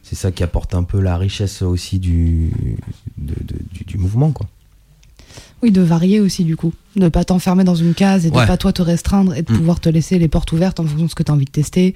C'est 0.03 0.15
ça 0.15 0.31
qui 0.31 0.43
apporte 0.43 0.75
un 0.75 0.83
peu 0.83 0.99
la 0.99 1.17
richesse 1.17 1.61
aussi 1.61 1.99
du, 1.99 2.51
de- 3.17 3.33
de- 3.43 3.63
du, 3.71 3.83
du 3.85 3.97
mouvement, 3.97 4.31
quoi. 4.31 4.47
Oui, 5.63 5.71
de 5.71 5.81
varier 5.81 6.19
aussi 6.19 6.43
du 6.43 6.55
coup. 6.55 6.73
De 6.95 7.07
pas 7.09 7.23
t'enfermer 7.23 7.63
dans 7.63 7.75
une 7.75 7.93
case 7.93 8.25
et 8.25 8.29
de 8.29 8.35
Ouais. 8.35 8.45
pas 8.45 8.57
toi 8.57 8.71
te 8.71 8.81
restreindre 8.81 9.33
et 9.35 9.41
de 9.41 9.51
Mm. 9.51 9.57
pouvoir 9.57 9.79
te 9.79 9.89
laisser 9.89 10.19
les 10.19 10.27
portes 10.27 10.51
ouvertes 10.51 10.79
en 10.79 10.83
fonction 10.85 11.05
de 11.05 11.09
ce 11.09 11.15
que 11.15 11.23
tu 11.23 11.31
as 11.31 11.33
envie 11.35 11.45
de 11.45 11.49
tester, 11.51 11.95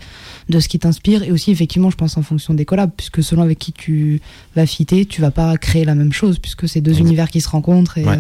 de 0.50 0.60
ce 0.60 0.67
qui 0.67 0.80
t'inspire 0.80 1.24
et 1.24 1.32
aussi 1.32 1.52
effectivement 1.52 1.89
je 1.89 1.95
pense 1.98 2.17
en 2.17 2.22
fonction 2.22 2.54
des 2.54 2.65
collabs 2.65 2.91
puisque 2.95 3.22
selon 3.24 3.43
avec 3.43 3.60
qui 3.60 3.72
tu 3.74 4.22
vas 4.56 4.65
fitter, 4.65 5.06
tu 5.06 5.22
vas 5.22 5.32
pas 5.32 5.56
créer 5.58 5.86
la 5.86 5.95
même 5.95 6.13
chose 6.13 6.39
puisque 6.39 6.67
c'est 6.67 6.82
deux 6.82 7.00
univers 7.00 7.30
qui 7.30 7.41
se 7.41 7.50
rencontrent 7.50 7.98
et, 7.98 8.06
Ouais. 8.06 8.19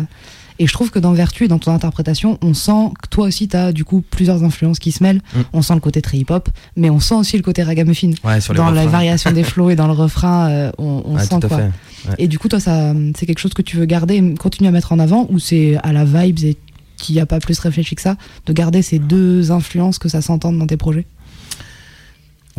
Et 0.59 0.67
je 0.67 0.73
trouve 0.73 0.91
que 0.91 0.99
dans 0.99 1.13
Vertu 1.13 1.45
et 1.45 1.47
dans 1.47 1.57
ton 1.57 1.71
interprétation, 1.71 2.37
on 2.41 2.53
sent 2.53 2.91
que 3.01 3.07
toi 3.09 3.25
aussi 3.27 3.47
tu 3.47 3.55
as 3.57 3.71
du 3.71 3.85
coup 3.85 4.01
plusieurs 4.01 4.43
influences 4.43 4.79
qui 4.79 4.91
se 4.91 5.01
mêlent. 5.01 5.21
Mm. 5.33 5.39
On 5.53 5.61
sent 5.61 5.73
le 5.73 5.79
côté 5.79 6.01
très 6.01 6.17
hip-hop, 6.17 6.49
mais 6.75 6.89
on 6.89 6.99
sent 6.99 7.15
aussi 7.15 7.37
le 7.37 7.43
côté 7.43 7.63
ragamuffin. 7.63 8.11
Ouais, 8.23 8.41
sur 8.41 8.53
les 8.53 8.57
dans 8.57 8.69
la 8.69 8.85
variation 8.85 9.31
des 9.31 9.43
flows 9.43 9.69
et 9.71 9.75
dans 9.75 9.87
le 9.87 9.93
refrain, 9.93 10.49
euh, 10.49 10.71
on, 10.77 11.01
on 11.05 11.15
Ouais, 11.15 11.23
sent 11.23 11.39
quoi. 11.47 11.57
Ouais. 11.57 11.69
Et 12.17 12.27
du 12.27 12.39
coup, 12.39 12.47
toi, 12.47 12.59
ça, 12.59 12.93
c'est 13.17 13.25
quelque 13.25 13.39
chose 13.39 13.53
que 13.53 13.61
tu 13.61 13.77
veux 13.77 13.85
garder, 13.85 14.15
et 14.15 14.33
continuer 14.35 14.69
à 14.69 14.71
mettre 14.71 14.91
en 14.91 14.99
avant, 14.99 15.27
ou 15.29 15.39
c'est 15.39 15.77
à 15.83 15.91
la 15.91 16.05
vibes 16.05 16.43
et 16.43 16.57
qu'il 16.97 17.15
n'y 17.15 17.21
a 17.21 17.25
pas 17.25 17.39
plus 17.39 17.57
réfléchi 17.59 17.95
que 17.95 18.01
ça, 18.01 18.15
de 18.45 18.53
garder 18.53 18.81
ces 18.81 18.99
deux 18.99 19.51
influences 19.51 19.99
que 19.99 20.09
ça 20.09 20.21
s'entende 20.21 20.57
dans 20.59 20.67
tes 20.67 20.77
projets? 20.77 21.05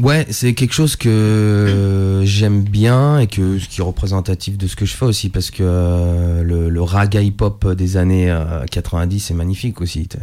Ouais, 0.00 0.26
c'est 0.30 0.54
quelque 0.54 0.72
chose 0.72 0.96
que 0.96 2.22
j'aime 2.24 2.62
bien 2.62 3.18
et 3.18 3.26
que 3.26 3.58
ce 3.58 3.68
qui 3.68 3.80
est 3.80 3.84
représentatif 3.84 4.56
de 4.56 4.66
ce 4.66 4.74
que 4.76 4.86
je 4.86 4.94
fais 4.94 5.04
aussi 5.04 5.28
parce 5.28 5.50
que 5.50 5.62
euh, 5.62 6.42
le, 6.42 6.70
le 6.70 6.82
raga 6.82 7.20
hip-hop 7.20 7.72
des 7.72 7.96
années 7.96 8.30
euh, 8.30 8.64
90 8.70 9.20
c'est 9.20 9.34
magnifique 9.34 9.80
aussi. 9.80 10.08
Que 10.08 10.18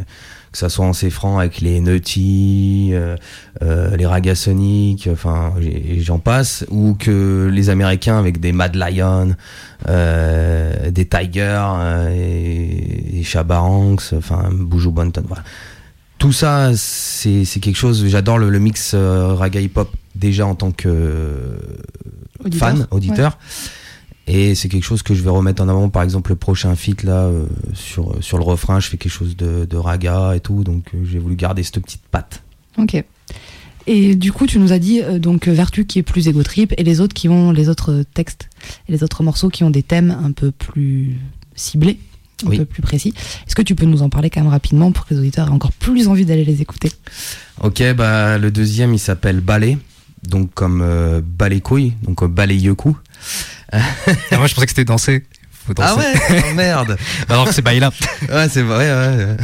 ça 0.58 0.68
soit 0.70 0.86
en 0.86 0.92
francs 0.94 1.38
avec 1.38 1.60
les 1.60 1.80
Nutty, 1.80 2.90
euh, 2.92 3.16
euh, 3.62 3.94
les 3.96 4.06
Raga 4.06 4.34
Sonic, 4.34 5.08
enfin 5.12 5.52
j'en 5.98 6.18
passe, 6.18 6.64
ou 6.70 6.94
que 6.94 7.50
les 7.52 7.68
Américains 7.68 8.18
avec 8.18 8.40
des 8.40 8.52
Mad 8.52 8.74
Lion, 8.74 9.36
euh, 9.88 10.90
des 10.90 11.06
Tiger 11.06 11.60
euh, 11.62 12.10
et, 12.16 13.20
et 13.20 13.22
Shabba 13.22 13.58
Ranks, 13.58 14.14
enfin 14.14 14.48
Buju 14.50 14.90
Banton, 14.90 15.22
voilà 15.28 15.44
tout 16.18 16.32
ça, 16.32 16.72
c'est 16.74 17.44
c'est 17.44 17.60
quelque 17.60 17.76
chose. 17.76 18.06
J'adore 18.06 18.38
le, 18.38 18.50
le 18.50 18.58
mix 18.58 18.92
euh, 18.94 19.34
raga 19.34 19.60
hip 19.60 19.72
hop 19.76 19.90
déjà 20.14 20.46
en 20.46 20.54
tant 20.54 20.72
que 20.72 20.88
euh, 20.88 21.58
Auditeur, 22.44 22.68
fan, 22.68 22.86
auditeur. 22.90 23.38
Et 24.26 24.54
c'est 24.54 24.68
quelque 24.68 24.84
chose 24.84 25.02
que 25.02 25.14
je 25.14 25.22
vais 25.22 25.30
remettre 25.30 25.62
en 25.62 25.68
avant. 25.68 25.88
Par 25.88 26.02
exemple, 26.02 26.30
le 26.30 26.36
prochain 26.36 26.76
feat 26.76 27.02
là 27.02 27.24
euh, 27.24 27.46
sur 27.72 28.22
sur 28.22 28.36
le 28.36 28.44
refrain, 28.44 28.78
je 28.78 28.88
fais 28.88 28.98
quelque 28.98 29.12
chose 29.12 29.36
de, 29.36 29.64
de 29.64 29.76
raga 29.76 30.36
et 30.36 30.40
tout. 30.40 30.64
Donc 30.64 30.90
euh, 30.94 30.98
j'ai 31.04 31.18
voulu 31.18 31.34
garder 31.34 31.62
cette 31.62 31.80
petite 31.80 32.02
patte. 32.10 32.42
Ok. 32.76 33.02
Et 33.86 34.16
du 34.16 34.32
coup, 34.32 34.46
tu 34.46 34.58
nous 34.58 34.72
as 34.72 34.78
dit 34.78 35.00
euh, 35.00 35.18
donc 35.18 35.48
Vertu 35.48 35.86
qui 35.86 35.98
est 35.98 36.02
plus 36.02 36.28
ego 36.28 36.42
trip 36.42 36.74
et 36.76 36.84
les 36.84 37.00
autres 37.00 37.14
qui 37.14 37.28
ont 37.30 37.52
les 37.52 37.70
autres 37.70 38.04
textes 38.12 38.50
et 38.86 38.92
les 38.92 39.02
autres 39.02 39.22
morceaux 39.22 39.48
qui 39.48 39.64
ont 39.64 39.70
des 39.70 39.82
thèmes 39.82 40.16
un 40.22 40.32
peu 40.32 40.50
plus 40.50 41.16
ciblés, 41.54 41.98
un 42.44 42.48
Oui. 42.48 42.58
peu 42.58 42.64
plus 42.64 42.82
précis. 42.82 43.12
Est-ce 43.46 43.54
que 43.54 43.62
tu 43.62 43.74
peux 43.74 43.86
nous 43.86 44.02
en 44.02 44.08
parler 44.10 44.30
quand 44.30 44.40
même 44.40 44.50
rapidement 44.50 44.92
pour 44.92 45.06
que 45.06 45.14
les 45.14 45.20
auditeurs 45.20 45.48
aient 45.48 45.52
encore 45.52 45.72
plus 45.72 46.08
envie 46.08 46.24
d'aller 46.24 46.44
les 46.44 46.60
écouter? 46.62 46.90
Ok, 47.62 47.82
bah 47.96 48.38
le 48.38 48.50
deuxième 48.50 48.94
il 48.94 48.98
s'appelle 48.98 49.40
Ballet, 49.40 49.78
donc 50.28 50.52
comme 50.54 50.80
euh, 50.82 51.20
balai 51.24 51.60
couille, 51.60 51.94
donc 52.02 52.22
euh, 52.22 52.28
balayeku. 52.28 52.96
Ah, 53.72 53.80
moi, 54.32 54.46
je 54.46 54.54
pensais 54.54 54.66
que 54.66 54.70
c'était 54.70 54.84
danser. 54.84 55.24
Ah 55.78 55.96
ouais, 55.96 56.14
oh, 56.30 56.54
merde. 56.54 56.96
Alors 57.28 57.46
que 57.46 57.52
c'est 57.54 57.62
baila. 57.62 57.90
Ouais, 58.32 58.48
c'est 58.48 58.62
vrai. 58.62 58.90
Ouais, 58.90 59.36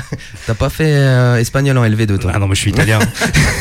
T'as 0.46 0.54
pas 0.54 0.68
fait 0.70 0.92
euh, 0.94 1.36
espagnol 1.36 1.76
en 1.78 1.84
LV2 1.84 2.18
toi 2.18 2.32
Ah 2.34 2.38
non, 2.38 2.48
mais 2.48 2.54
je 2.54 2.60
suis 2.60 2.70
italien. 2.70 2.98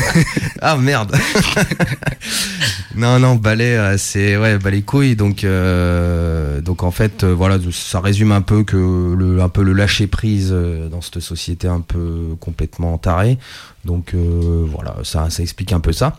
ah 0.62 0.76
merde. 0.76 1.14
non 2.96 3.18
non, 3.18 3.34
balai 3.34 3.76
euh, 3.76 3.96
c'est 3.98 4.36
ouais, 4.36 4.58
balai 4.58 4.82
couille 4.82 5.16
donc 5.16 5.44
euh, 5.44 6.60
donc 6.60 6.82
en 6.82 6.90
fait 6.90 7.24
euh, 7.24 7.34
voilà, 7.34 7.58
ça 7.72 8.00
résume 8.00 8.32
un 8.32 8.40
peu 8.42 8.62
que 8.64 8.76
le 9.16 9.40
un 9.42 9.48
peu 9.48 9.62
le 9.62 9.72
lâcher 9.72 10.06
prise 10.06 10.50
dans 10.90 11.00
cette 11.00 11.20
société 11.20 11.66
un 11.68 11.80
peu 11.80 12.36
complètement 12.40 12.96
tarée. 12.98 13.38
Donc 13.84 14.14
euh, 14.14 14.64
voilà, 14.66 14.96
ça 15.02 15.28
ça 15.30 15.42
explique 15.42 15.72
un 15.72 15.80
peu 15.80 15.92
ça. 15.92 16.16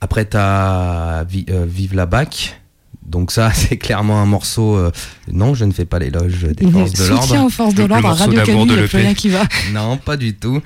Après 0.00 0.24
t'as 0.24 1.24
Vi- 1.24 1.46
Vive 1.66 1.94
la 1.94 2.06
bac. 2.06 2.60
Donc 3.06 3.30
ça, 3.30 3.52
c'est 3.54 3.76
clairement 3.76 4.20
un 4.20 4.26
morceau. 4.26 4.76
euh, 4.76 4.90
non, 5.30 5.54
je 5.54 5.64
ne 5.64 5.72
fais 5.72 5.84
pas 5.84 5.98
l'éloge 5.98 6.42
des 6.42 6.70
forces 6.70 6.92
de 6.92 7.04
l'ordre. 7.06 7.22
Soutien 7.24 7.44
aux 7.44 7.50
forces 7.50 7.74
de 7.74 7.84
l'ordre 7.84 8.08
Radio 8.08 8.42
Canu, 8.42 8.66
de 8.66 8.72
il 8.72 8.76
n'y 8.78 8.84
a 8.84 8.88
plus 8.88 8.96
l'EP. 8.98 9.06
rien 9.06 9.14
qui 9.14 9.28
va. 9.28 9.44
Non, 9.72 9.96
pas 9.96 10.16
du 10.16 10.34
tout. 10.34 10.60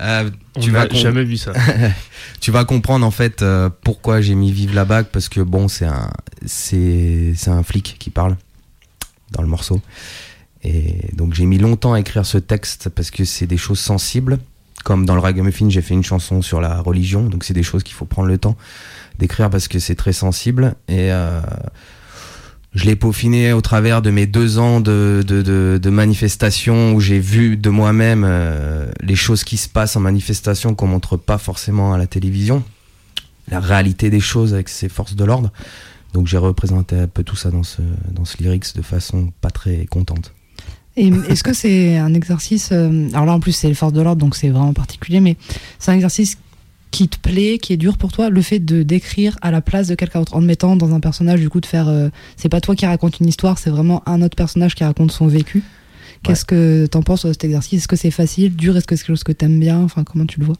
Euh, 0.00 0.30
On 0.56 0.60
tu 0.60 0.72
n'a 0.72 0.86
vas 0.86 0.94
jamais 0.94 1.24
vu 1.24 1.36
ça. 1.36 1.52
tu 2.40 2.50
vas 2.50 2.64
comprendre 2.64 3.06
en 3.06 3.10
fait 3.10 3.42
euh, 3.42 3.70
pourquoi 3.84 4.20
j'ai 4.20 4.34
mis 4.34 4.50
Vive 4.52 4.74
la 4.74 4.84
bague 4.84 5.06
parce 5.12 5.28
que 5.28 5.40
bon, 5.40 5.68
c'est 5.68 5.86
un 5.86 6.10
c'est 6.46 7.32
c'est 7.36 7.50
un 7.50 7.62
flic 7.62 7.96
qui 7.98 8.10
parle 8.10 8.36
dans 9.30 9.42
le 9.42 9.48
morceau. 9.48 9.80
Et 10.62 11.10
donc 11.14 11.34
j'ai 11.34 11.46
mis 11.46 11.58
longtemps 11.58 11.92
à 11.92 12.00
écrire 12.00 12.24
ce 12.26 12.38
texte 12.38 12.88
parce 12.88 13.10
que 13.10 13.24
c'est 13.24 13.46
des 13.46 13.56
choses 13.58 13.80
sensibles. 13.80 14.38
Comme 14.84 15.06
dans 15.06 15.14
le 15.14 15.20
ragamuffin, 15.20 15.70
j'ai 15.70 15.80
fait 15.80 15.94
une 15.94 16.04
chanson 16.04 16.42
sur 16.42 16.60
la 16.60 16.80
religion, 16.82 17.22
donc 17.22 17.42
c'est 17.44 17.54
des 17.54 17.62
choses 17.62 17.82
qu'il 17.82 17.94
faut 17.94 18.04
prendre 18.04 18.28
le 18.28 18.36
temps 18.36 18.54
d'écrire 19.18 19.50
parce 19.50 19.68
que 19.68 19.78
c'est 19.78 19.94
très 19.94 20.12
sensible. 20.12 20.74
Et 20.88 21.12
euh, 21.12 21.40
je 22.74 22.84
l'ai 22.84 22.96
peaufiné 22.96 23.52
au 23.52 23.60
travers 23.60 24.02
de 24.02 24.10
mes 24.10 24.26
deux 24.26 24.58
ans 24.58 24.80
de, 24.80 25.24
de, 25.26 25.42
de, 25.42 25.78
de 25.80 25.90
manifestation 25.90 26.92
où 26.92 27.00
j'ai 27.00 27.20
vu 27.20 27.56
de 27.56 27.70
moi-même 27.70 28.24
euh, 28.26 28.90
les 29.00 29.16
choses 29.16 29.44
qui 29.44 29.56
se 29.56 29.68
passent 29.68 29.96
en 29.96 30.00
manifestation 30.00 30.74
qu'on 30.74 30.88
montre 30.88 31.16
pas 31.16 31.38
forcément 31.38 31.94
à 31.94 31.98
la 31.98 32.06
télévision, 32.06 32.64
la 33.48 33.60
réalité 33.60 34.10
des 34.10 34.20
choses 34.20 34.54
avec 34.54 34.68
ces 34.68 34.88
forces 34.88 35.14
de 35.14 35.24
l'ordre. 35.24 35.52
Donc 36.12 36.26
j'ai 36.26 36.38
représenté 36.38 36.98
un 36.98 37.08
peu 37.08 37.22
tout 37.22 37.36
ça 37.36 37.50
dans 37.50 37.62
ce, 37.62 37.82
dans 38.10 38.24
ce 38.24 38.42
lyrics 38.42 38.76
de 38.76 38.82
façon 38.82 39.32
pas 39.40 39.50
très 39.50 39.86
contente. 39.86 40.32
Et 40.96 41.08
est-ce 41.28 41.42
que 41.42 41.52
c'est 41.52 41.96
un 41.96 42.14
exercice 42.14 42.70
euh, 42.70 43.08
Alors 43.14 43.26
là, 43.26 43.32
en 43.32 43.40
plus, 43.40 43.50
c'est 43.50 43.66
les 43.66 43.74
forces 43.74 43.92
de 43.92 44.00
l'ordre, 44.00 44.20
donc 44.20 44.36
c'est 44.36 44.48
vraiment 44.48 44.72
particulier, 44.72 45.18
mais 45.18 45.36
c'est 45.80 45.90
un 45.90 45.94
exercice 45.94 46.38
qui 46.94 47.08
te 47.08 47.18
plaît, 47.18 47.58
qui 47.58 47.72
est 47.72 47.76
dur 47.76 47.98
pour 47.98 48.12
toi, 48.12 48.30
le 48.30 48.40
fait 48.42 48.58
de 48.60 48.82
d'écrire 48.82 49.36
à 49.42 49.50
la 49.50 49.60
place 49.60 49.88
de 49.88 49.94
quelqu'un 49.94 50.20
d'autre, 50.20 50.34
en 50.36 50.40
te 50.40 50.44
mettant 50.46 50.76
dans 50.76 50.94
un 50.94 51.00
personnage, 51.00 51.40
du 51.40 51.48
coup, 51.50 51.60
de 51.60 51.66
faire. 51.66 51.88
euh, 51.88 52.08
c'est 52.36 52.48
pas 52.48 52.60
toi 52.60 52.74
qui 52.74 52.86
raconte 52.86 53.20
une 53.20 53.26
histoire, 53.28 53.58
c'est 53.58 53.70
vraiment 53.70 54.02
un 54.08 54.22
autre 54.22 54.36
personnage 54.36 54.74
qui 54.74 54.84
raconte 54.84 55.10
son 55.12 55.26
vécu. 55.26 55.62
Qu'est-ce 56.22 56.44
que 56.46 56.86
t'en 56.86 57.02
penses 57.02 57.26
de 57.26 57.32
cet 57.32 57.44
exercice? 57.44 57.80
Est-ce 57.80 57.88
que 57.88 57.96
c'est 57.96 58.10
facile, 58.10 58.56
dur? 58.56 58.74
Est-ce 58.76 58.86
que 58.86 58.96
c'est 58.96 59.02
quelque 59.02 59.16
chose 59.16 59.24
que 59.24 59.32
t'aimes 59.32 59.60
bien? 59.60 59.80
Enfin, 59.82 60.04
comment 60.04 60.24
tu 60.24 60.40
le 60.40 60.46
vois? 60.46 60.56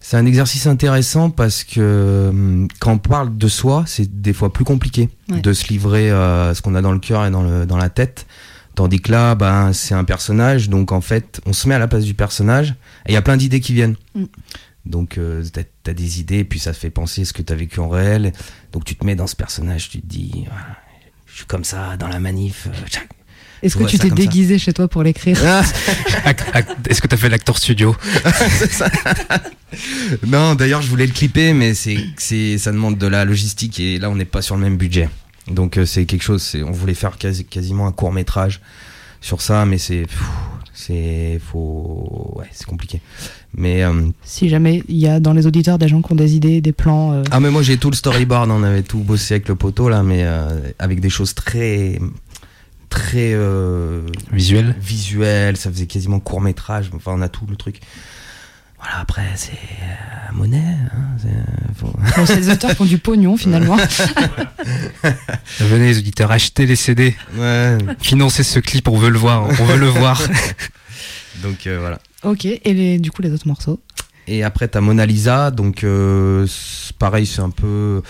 C'est 0.00 0.16
un 0.16 0.26
exercice 0.26 0.66
intéressant 0.66 1.30
parce 1.30 1.62
que 1.64 2.28
hum, 2.30 2.68
quand 2.80 2.92
on 2.94 2.98
parle 2.98 3.36
de 3.36 3.48
soi, 3.48 3.84
c'est 3.86 4.20
des 4.22 4.32
fois 4.32 4.52
plus 4.52 4.64
compliqué 4.64 5.08
Ouais. 5.30 5.40
de 5.40 5.52
se 5.52 5.68
livrer 5.68 6.10
à 6.10 6.52
ce 6.54 6.62
qu'on 6.62 6.74
a 6.74 6.82
dans 6.82 6.92
le 6.92 6.98
cœur 6.98 7.24
et 7.26 7.30
dans, 7.30 7.42
le, 7.42 7.66
dans 7.66 7.76
la 7.76 7.88
tête. 7.88 8.26
Tandis 8.74 9.00
que 9.00 9.12
là, 9.12 9.34
ben, 9.34 9.72
c'est 9.74 9.94
un 9.94 10.04
personnage, 10.04 10.70
donc 10.70 10.92
en 10.92 11.00
fait, 11.02 11.40
on 11.46 11.52
se 11.52 11.68
met 11.68 11.74
à 11.74 11.78
la 11.78 11.88
place 11.88 12.04
du 12.04 12.14
personnage 12.14 12.70
et 13.06 13.10
il 13.10 13.14
y 13.14 13.16
a 13.18 13.22
plein 13.22 13.36
d'idées 13.36 13.60
qui 13.60 13.74
viennent. 13.74 13.96
Mm. 14.14 14.24
Donc, 14.84 15.16
euh, 15.18 15.44
t'as 15.52 15.62
as 15.90 15.94
des 15.94 16.20
idées, 16.20 16.38
et 16.38 16.44
puis 16.44 16.58
ça 16.58 16.72
te 16.72 16.78
fait 16.78 16.90
penser 16.90 17.22
à 17.22 17.24
ce 17.24 17.32
que 17.32 17.42
t'as 17.42 17.54
vécu 17.54 17.78
en 17.80 17.88
réel. 17.88 18.32
Donc, 18.72 18.84
tu 18.84 18.96
te 18.96 19.04
mets 19.04 19.14
dans 19.14 19.26
ce 19.28 19.36
personnage, 19.36 19.88
tu 19.90 20.00
te 20.00 20.06
dis, 20.06 20.44
voilà, 20.48 20.76
je 21.26 21.36
suis 21.36 21.46
comme 21.46 21.64
ça 21.64 21.96
dans 21.96 22.08
la 22.08 22.18
manif. 22.18 22.66
euh, 22.68 22.88
tchac. 22.88 23.08
Est-ce 23.62 23.76
que 23.76 23.84
tu 23.84 23.96
t'es 23.96 24.08
ça. 24.08 24.14
déguisé 24.16 24.58
chez 24.58 24.72
toi 24.72 24.88
pour 24.88 25.04
l'écrire 25.04 25.38
ac- 26.24 26.66
Est-ce 26.90 27.00
que 27.00 27.06
t'as 27.06 27.16
fait 27.16 27.28
l'acteur 27.28 27.56
studio 27.58 27.94
ça. 28.70 28.90
non, 30.26 30.54
d'ailleurs, 30.56 30.82
je 30.82 30.88
voulais 30.88 31.06
le 31.06 31.12
clipper, 31.12 31.52
mais 31.52 31.74
c'est, 31.74 31.96
c'est, 32.16 32.58
ça 32.58 32.72
demande 32.72 32.98
de 32.98 33.06
la 33.06 33.24
logistique 33.24 33.78
et 33.80 33.98
là, 34.00 34.10
on 34.10 34.16
n'est 34.16 34.24
pas 34.24 34.42
sur 34.42 34.56
le 34.56 34.62
même 34.62 34.76
budget. 34.76 35.08
Donc, 35.46 35.76
euh, 35.78 35.86
c'est 35.86 36.04
quelque 36.06 36.22
chose. 36.22 36.42
C'est, 36.42 36.62
on 36.62 36.72
voulait 36.72 36.94
faire 36.94 37.16
quasi- 37.18 37.44
quasiment 37.44 37.86
un 37.86 37.92
court 37.92 38.12
métrage 38.12 38.60
sur 39.20 39.40
ça, 39.40 39.64
mais 39.64 39.78
c'est, 39.78 40.06
c'est, 40.74 41.40
faut, 41.44 42.32
ouais, 42.36 42.48
c'est 42.52 42.66
compliqué. 42.66 43.00
Mais 43.54 43.82
euh, 43.84 43.92
Si 44.24 44.48
jamais 44.48 44.82
il 44.88 44.96
y 44.96 45.06
a 45.06 45.20
dans 45.20 45.32
les 45.34 45.46
auditeurs 45.46 45.78
des 45.78 45.88
gens 45.88 46.00
qui 46.00 46.10
ont 46.12 46.16
des 46.16 46.34
idées, 46.36 46.60
des 46.60 46.72
plans. 46.72 47.12
euh, 47.12 47.22
ah, 47.30 47.38
mais 47.40 47.50
moi, 47.50 47.62
j'ai 47.62 47.76
tout 47.76 47.90
le 47.90 47.96
storyboard. 47.96 48.50
On 48.50 48.62
avait 48.62 48.82
tout 48.82 48.98
bossé 49.00 49.34
avec 49.34 49.48
le 49.48 49.54
poteau 49.56 49.88
là, 49.88 50.02
mais 50.02 50.22
euh, 50.24 50.48
avec 50.78 51.00
des 51.00 51.10
choses 51.10 51.34
très, 51.34 51.98
très 52.88 53.32
euh, 53.34 54.00
Visuel 54.32 54.74
visuelles. 54.80 55.56
Ça 55.58 55.70
faisait 55.70 55.86
quasiment 55.86 56.18
court 56.18 56.40
métrage. 56.40 56.90
Enfin, 56.94 57.12
on 57.14 57.20
a 57.20 57.28
tout 57.28 57.44
le 57.48 57.56
truc. 57.56 57.80
Voilà, 58.78 58.98
après, 59.00 59.22
c'est 59.36 59.52
euh, 59.52 60.32
monnaie. 60.34 60.58
hein, 60.58 61.16
c'est- 61.18 61.76
faut- 61.78 61.92
bon, 62.16 62.26
ces 62.26 62.50
auteurs 62.50 62.72
font 62.72 62.84
du 62.86 62.98
pognon 62.98 63.36
finalement. 63.36 63.76
Venez 65.60 65.86
les 65.88 65.98
auditeurs, 65.98 66.30
achetez 66.32 66.66
les 66.66 66.74
CD, 66.76 67.14
Ouais. 67.36 67.78
financez 68.00 68.42
ce 68.42 68.58
clip, 68.58 68.88
on 68.88 68.98
veut 68.98 69.10
le 69.10 69.18
voir, 69.18 69.44
on 69.46 69.64
veut 69.64 69.76
le 69.76 69.86
voir. 69.86 70.20
Donc 71.42 71.66
euh, 71.66 71.78
voilà. 71.80 72.00
Ok, 72.24 72.44
et 72.44 72.60
les, 72.74 72.98
du 72.98 73.10
coup 73.10 73.22
les 73.22 73.32
autres 73.32 73.46
morceaux 73.48 73.80
Et 74.26 74.42
après, 74.42 74.68
t'as 74.68 74.80
Mona 74.80 75.06
Lisa. 75.06 75.50
Donc 75.50 75.84
euh, 75.84 76.46
pareil, 76.98 77.26
c'est 77.26 77.40
un 77.42 77.50
peu. 77.50 78.02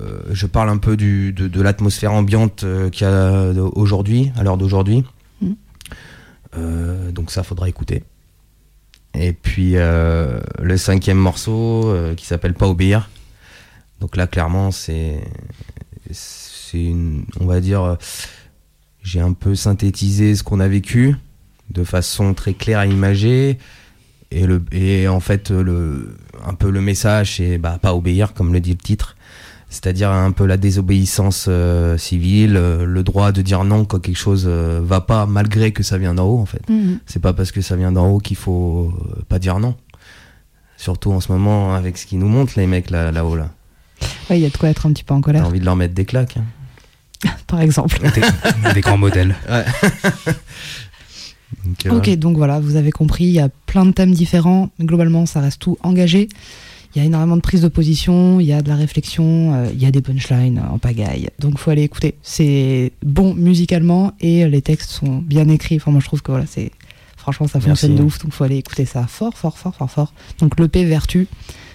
euh, 0.00 0.20
je 0.30 0.46
parle 0.46 0.68
un 0.68 0.78
peu 0.78 0.96
du, 0.96 1.32
de, 1.32 1.48
de 1.48 1.62
l'atmosphère 1.62 2.12
ambiante 2.12 2.64
euh, 2.64 2.90
qu'il 2.90 3.06
y 3.06 3.10
a 3.10 3.52
aujourd'hui, 3.74 4.30
à 4.36 4.42
l'heure 4.42 4.58
d'aujourd'hui. 4.58 5.04
Euh, 6.56 7.10
donc 7.12 7.30
ça, 7.30 7.42
faudra 7.42 7.68
écouter. 7.68 8.04
Et 9.14 9.32
puis 9.32 9.72
le 9.74 10.76
cinquième 10.76 11.18
morceau 11.18 11.92
qui 12.16 12.26
s'appelle 12.26 12.54
Pas 12.54 12.68
obéir. 12.68 13.08
Donc 14.00 14.16
là, 14.16 14.26
clairement, 14.26 14.70
c'est 14.70 15.20
c'est 16.10 16.84
une, 16.84 17.24
on 17.40 17.46
va 17.46 17.60
dire, 17.60 17.96
j'ai 19.02 19.20
un 19.20 19.32
peu 19.32 19.54
synthétisé 19.54 20.34
ce 20.36 20.42
qu'on 20.42 20.60
a 20.60 20.68
vécu 20.68 21.16
de 21.70 21.84
façon 21.84 22.34
très 22.34 22.54
claire 22.54 22.78
à 22.80 22.86
imager. 22.86 23.58
Et, 24.30 24.46
le, 24.46 24.62
et 24.72 25.08
en 25.08 25.20
fait, 25.20 25.50
le, 25.50 26.16
un 26.46 26.54
peu 26.54 26.70
le 26.70 26.80
message, 26.80 27.36
c'est 27.36 27.56
bah, 27.58 27.78
pas 27.80 27.94
obéir, 27.94 28.34
comme 28.34 28.52
le 28.52 28.60
dit 28.60 28.70
le 28.72 28.76
titre. 28.76 29.16
C'est-à-dire 29.70 30.10
un 30.10 30.30
peu 30.32 30.46
la 30.46 30.56
désobéissance 30.56 31.44
euh, 31.48 31.98
civile, 31.98 32.56
euh, 32.56 32.86
le 32.86 33.02
droit 33.02 33.32
de 33.32 33.42
dire 33.42 33.64
non 33.64 33.84
quand 33.84 33.98
quelque 34.00 34.16
chose 34.16 34.46
euh, 34.48 34.80
va 34.82 35.02
pas, 35.02 35.26
malgré 35.26 35.72
que 35.72 35.82
ça 35.82 35.98
vient 35.98 36.14
d'en 36.14 36.24
haut, 36.26 36.38
en 36.40 36.46
fait. 36.46 36.66
Mhm. 36.70 37.00
C'est 37.06 37.20
pas 37.20 37.34
parce 37.34 37.52
que 37.52 37.60
ça 37.60 37.76
vient 37.76 37.92
d'en 37.92 38.08
haut 38.08 38.18
qu'il 38.18 38.36
faut 38.38 38.92
euh, 39.16 39.22
pas 39.28 39.38
dire 39.38 39.58
non. 39.58 39.76
Surtout 40.78 41.12
en 41.12 41.20
ce 41.20 41.30
moment, 41.32 41.74
avec 41.74 41.98
ce 41.98 42.06
qu'ils 42.06 42.18
nous 42.18 42.28
montrent, 42.28 42.54
les 42.56 42.66
mecs 42.66 42.88
là- 42.90 43.10
là-haut, 43.12 43.36
là. 43.36 43.50
Ouais, 44.30 44.38
il 44.38 44.42
y 44.42 44.46
a 44.46 44.50
de 44.50 44.56
quoi 44.56 44.68
être 44.70 44.86
un 44.86 44.92
petit 44.92 45.04
peu 45.04 45.12
en 45.12 45.20
T'as 45.20 45.24
colère, 45.26 45.46
envie 45.46 45.60
de 45.60 45.64
leur 45.66 45.76
mettre 45.76 45.92
des 45.94 46.04
claques. 46.06 46.36
hein. 46.38 47.28
par 47.46 47.60
exemple. 47.60 47.98
Des, 48.14 48.72
des 48.74 48.80
grands 48.80 48.96
modèles. 48.96 49.34
Ouais. 49.50 49.64
Donc, 51.64 51.86
euh, 51.86 51.90
Ok, 51.96 52.10
donc 52.16 52.36
voilà, 52.36 52.60
vous 52.60 52.76
avez 52.76 52.90
compris, 52.90 53.24
il 53.24 53.32
y 53.32 53.40
a 53.40 53.48
plein 53.66 53.84
de 53.86 53.92
thèmes 53.92 54.12
différents, 54.12 54.70
mais 54.78 54.84
globalement, 54.84 55.26
ça 55.26 55.40
reste 55.40 55.60
tout 55.60 55.76
engagé. 55.82 56.28
Il 56.94 56.98
y 56.98 57.02
a 57.02 57.04
énormément 57.04 57.36
de 57.36 57.42
prise 57.42 57.60
de 57.60 57.68
position, 57.68 58.40
il 58.40 58.46
y 58.46 58.52
a 58.52 58.62
de 58.62 58.68
la 58.68 58.76
réflexion, 58.76 59.54
euh, 59.54 59.70
il 59.72 59.80
y 59.82 59.86
a 59.86 59.90
des 59.90 60.00
punchlines 60.00 60.62
en 60.70 60.78
pagaille. 60.78 61.28
Donc, 61.38 61.58
faut 61.58 61.70
aller 61.70 61.82
écouter. 61.82 62.14
C'est 62.22 62.92
bon 63.04 63.34
musicalement 63.34 64.12
et 64.20 64.48
les 64.48 64.62
textes 64.62 64.90
sont 64.90 65.18
bien 65.18 65.48
écrits. 65.48 65.76
Enfin, 65.76 65.90
moi, 65.90 66.00
je 66.00 66.06
trouve 66.06 66.22
que 66.22 66.30
voilà, 66.32 66.46
c'est 66.46 66.70
franchement, 67.16 67.46
ça 67.46 67.58
Merci. 67.58 67.68
fonctionne 67.68 67.94
de 67.96 68.02
ouf. 68.02 68.18
Donc, 68.20 68.32
faut 68.32 68.44
aller 68.44 68.56
écouter 68.56 68.86
ça 68.86 69.06
fort, 69.06 69.36
fort, 69.36 69.58
fort, 69.58 69.74
fort, 69.74 69.90
fort. 69.90 70.12
Donc, 70.40 70.58
l'EP 70.58 70.84
Vertu 70.84 71.28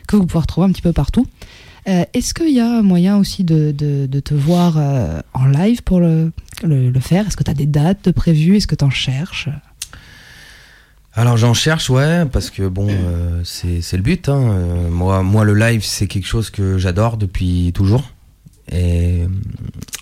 que 0.07 0.15
vous 0.15 0.25
pouvez 0.25 0.41
retrouver 0.41 0.67
un 0.67 0.71
petit 0.71 0.81
peu 0.81 0.93
partout. 0.93 1.27
Euh, 1.87 2.03
Est-ce 2.13 2.33
qu'il 2.33 2.53
y 2.53 2.59
a 2.59 2.81
moyen 2.81 3.17
aussi 3.17 3.43
de, 3.43 3.71
de, 3.71 4.07
de 4.07 4.19
te 4.19 4.33
voir 4.33 4.75
euh, 4.77 5.21
en 5.33 5.45
live 5.45 5.83
pour 5.83 5.99
le, 5.99 6.31
le, 6.63 6.89
le 6.89 6.99
faire? 6.99 7.27
Est-ce 7.27 7.37
que 7.37 7.43
tu 7.43 7.51
as 7.51 7.55
des 7.55 7.65
dates 7.65 8.05
de 8.05 8.11
prévues? 8.11 8.57
Est-ce 8.57 8.67
que 8.67 8.75
tu 8.75 8.83
en 8.85 8.89
cherches? 8.89 9.49
Alors 11.15 11.37
j'en 11.37 11.53
cherche, 11.53 11.89
ouais, 11.91 12.25
parce 12.25 12.49
que 12.49 12.67
bon, 12.67 12.87
euh, 12.89 13.41
c'est 13.43 13.81
c'est 13.81 13.97
le 13.97 14.03
but. 14.03 14.29
Hein. 14.29 14.49
Euh, 14.51 14.89
moi, 14.89 15.21
moi, 15.21 15.43
le 15.45 15.53
live, 15.53 15.83
c'est 15.83 16.07
quelque 16.07 16.25
chose 16.27 16.49
que 16.49 16.77
j'adore 16.79 17.17
depuis 17.17 17.71
toujours. 17.75 18.09
Et 18.71 19.25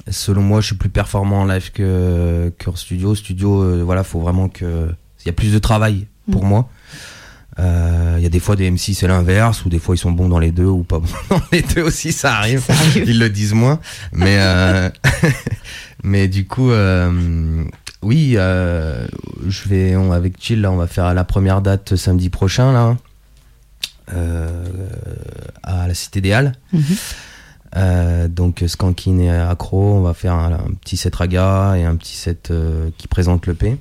selon 0.09 0.41
moi, 0.41 0.61
je 0.61 0.67
suis 0.67 0.75
plus 0.75 0.89
performant 0.89 1.41
en 1.41 1.45
live 1.45 1.71
que 1.73 2.53
qu'en 2.63 2.75
studio. 2.77 3.13
Studio, 3.15 3.61
euh, 3.61 3.81
voilà, 3.83 4.03
faut 4.05 4.21
vraiment 4.21 4.47
que 4.47 4.87
il 5.23 5.27
y 5.27 5.29
a 5.29 5.33
plus 5.33 5.51
de 5.53 5.59
travail 5.59 6.07
pour 6.31 6.45
Mm. 6.45 6.47
moi. 6.47 6.69
Euh, 7.59 8.15
Il 8.17 8.23
y 8.23 8.25
a 8.25 8.29
des 8.29 8.39
fois 8.39 8.55
des 8.55 8.71
MC 8.71 8.93
c'est 8.93 9.07
l'inverse 9.07 9.65
ou 9.65 9.69
des 9.69 9.77
fois 9.79 9.93
ils 9.95 9.97
sont 9.97 10.11
bons 10.13 10.29
dans 10.29 10.39
les 10.39 10.51
deux 10.53 10.65
ou 10.67 10.83
pas 10.83 10.99
bons 10.99 11.09
dans 11.29 11.41
les 11.51 11.61
deux 11.61 11.81
aussi 11.81 12.13
ça 12.13 12.35
arrive, 12.35 12.61
Ça 12.61 12.71
arrive. 12.73 13.03
ils 13.09 13.19
le 13.19 13.29
disent 13.29 13.51
moins 13.53 13.81
mais 14.13 14.37
euh, 14.39 14.89
mais 16.03 16.27
du 16.27 16.45
coup 16.45 16.71
euh, 16.71 17.63
oui 18.01 18.33
euh, 18.37 19.07
je 19.47 19.69
vais 19.69 19.95
on, 19.95 20.11
avec 20.11 20.41
Chill 20.41 20.61
là 20.61 20.71
on 20.71 20.77
va 20.77 20.87
faire 20.87 21.13
la 21.13 21.23
première 21.23 21.61
date 21.61 21.95
samedi 21.95 22.29
prochain 22.29 22.71
là 22.73 22.97
euh, 24.13 24.65
à 25.63 25.87
la 25.87 25.93
Cité 25.93 26.21
des 26.21 26.33
Halles 26.33 26.53
Mhm. 26.73 28.27
donc 28.29 28.63
Skankin 28.67 29.19
et 29.19 29.29
Accro, 29.29 29.95
on 29.95 30.01
va 30.01 30.13
faire 30.13 30.33
un, 30.33 30.51
un 30.51 30.73
petit 30.81 30.97
set 30.97 31.15
raga 31.15 31.75
et 31.77 31.85
un 31.85 31.95
petit 31.95 32.15
set 32.17 32.51
qui 32.97 33.07
présente 33.07 33.47
le 33.47 33.53
P. 33.53 33.77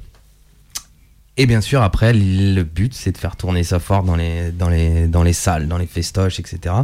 Et 1.37 1.47
bien 1.47 1.61
sûr, 1.63 1.81
après, 1.83 2.13
le 2.13 2.63
but, 2.65 2.93
c'est 2.93 3.13
de 3.13 3.19
faire 3.19 3.35
tourner 3.35 3.65
ça 3.65 3.79
fort 3.79 4.03
dans 4.03 4.15
les, 4.15 4.53
dans 4.53 4.69
les, 4.69 5.09
dans 5.09 5.23
les 5.23 5.33
salles, 5.33 5.69
dans 5.69 5.79
les 5.79 5.87
festoches, 5.87 6.39
etc. 6.39 6.75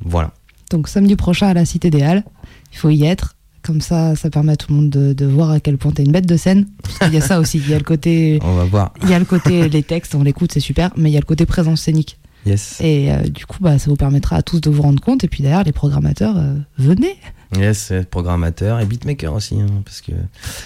Voilà. 0.00 0.32
Donc 0.70 0.86
samedi 0.86 1.16
prochain 1.16 1.48
à 1.48 1.54
la 1.54 1.64
Cité 1.64 1.88
des 1.90 2.02
Halles, 2.02 2.24
il 2.72 2.78
faut 2.78 2.90
y 2.90 3.04
être. 3.04 3.34
Comme 3.62 3.80
ça, 3.80 4.16
ça 4.16 4.28
permet 4.28 4.52
à 4.52 4.56
tout 4.56 4.70
le 4.70 4.76
monde 4.76 4.90
de, 4.90 5.12
de 5.12 5.24
voir 5.26 5.50
à 5.50 5.60
quel 5.60 5.78
point 5.78 5.92
t'es 5.92 6.02
une 6.04 6.10
bête 6.12 6.26
de 6.26 6.36
scène. 6.36 6.66
Parce 6.82 6.98
qu'il 6.98 7.14
y 7.14 7.16
a 7.16 7.20
ça 7.20 7.38
aussi. 7.40 7.58
Il 7.58 7.70
y 7.70 7.74
a 7.74 7.78
le 7.78 7.84
côté, 7.84 8.38
On 8.44 8.54
va 8.54 8.64
voir. 8.64 8.92
il 9.02 9.08
y 9.10 9.14
a 9.14 9.18
le 9.18 9.24
côté 9.24 9.68
les 9.68 9.82
textes, 9.84 10.14
on 10.16 10.22
l'écoute, 10.24 10.50
c'est 10.52 10.60
super, 10.60 10.90
mais 10.96 11.10
il 11.10 11.12
y 11.12 11.16
a 11.16 11.20
le 11.20 11.26
côté 11.26 11.46
présence 11.46 11.80
scénique. 11.82 12.18
Yes. 12.44 12.80
Et 12.80 13.12
euh, 13.12 13.18
du 13.22 13.46
coup, 13.46 13.58
bah, 13.60 13.78
ça 13.78 13.88
vous 13.88 13.94
permettra 13.96 14.34
à 14.34 14.42
tous 14.42 14.60
de 14.60 14.68
vous 14.68 14.82
rendre 14.82 15.00
compte. 15.00 15.22
Et 15.22 15.28
puis 15.28 15.42
derrière, 15.44 15.62
les 15.62 15.70
programmateurs, 15.70 16.36
euh, 16.36 16.56
venez. 16.76 17.14
Yes, 17.56 17.92
programmateur 18.10 18.80
et 18.80 18.86
beatmaker 18.86 19.32
aussi. 19.34 19.60
hein, 19.60 19.66
parce 19.84 20.00
que 20.00 20.10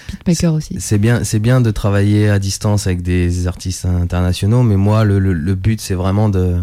Beatmaker 0.09 0.55
aussi. 0.55 0.77
c'est 0.79 0.99
bien, 0.99 1.25
c'est 1.25 1.41
bien 1.41 1.61
de 1.61 1.71
travailler 1.71 2.29
à 2.31 2.39
distance 2.39 2.87
avec 2.87 3.03
des 3.03 3.47
artistes 3.47 3.85
internationaux, 3.85 4.63
mais 4.63 4.77
moi, 4.77 5.05
le, 5.05 5.19
le- 5.19 5.33
le 5.35 5.55
but, 5.55 5.81
c'est 5.81 5.95
vraiment 5.95 6.29
de, 6.29 6.57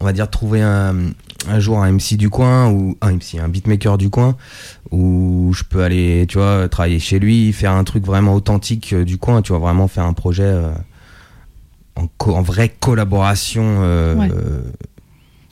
on 0.00 0.04
va 0.04 0.12
dire, 0.12 0.28
trouver 0.30 0.62
un, 0.62 0.94
un 1.48 1.58
jour 1.60 1.82
un 1.82 1.90
MC 1.92 2.16
du 2.16 2.28
coin 2.30 2.70
ou 2.70 2.96
un 3.00 3.12
MC, 3.12 3.38
un 3.40 3.48
beatmaker 3.48 3.96
du 3.98 4.10
coin 4.10 4.36
où 4.90 5.52
je 5.54 5.62
peux 5.64 5.82
aller, 5.82 6.26
tu 6.28 6.38
vois, 6.38 6.68
travailler 6.68 6.98
chez 6.98 7.18
lui, 7.18 7.52
faire 7.52 7.72
un 7.72 7.84
truc 7.84 8.04
vraiment 8.04 8.34
authentique 8.34 8.92
euh, 8.92 9.04
du 9.04 9.18
coin, 9.18 9.42
tu 9.42 9.52
vois, 9.52 9.58
vraiment 9.58 9.88
faire 9.88 10.04
un 10.04 10.12
projet 10.12 10.44
euh, 10.44 10.70
en, 11.96 12.06
co- 12.18 12.34
en 12.34 12.42
vraie 12.42 12.68
collaboration. 12.68 13.64
euh, 13.80 14.14
Ouais. 14.16 14.30
euh, 14.32 14.60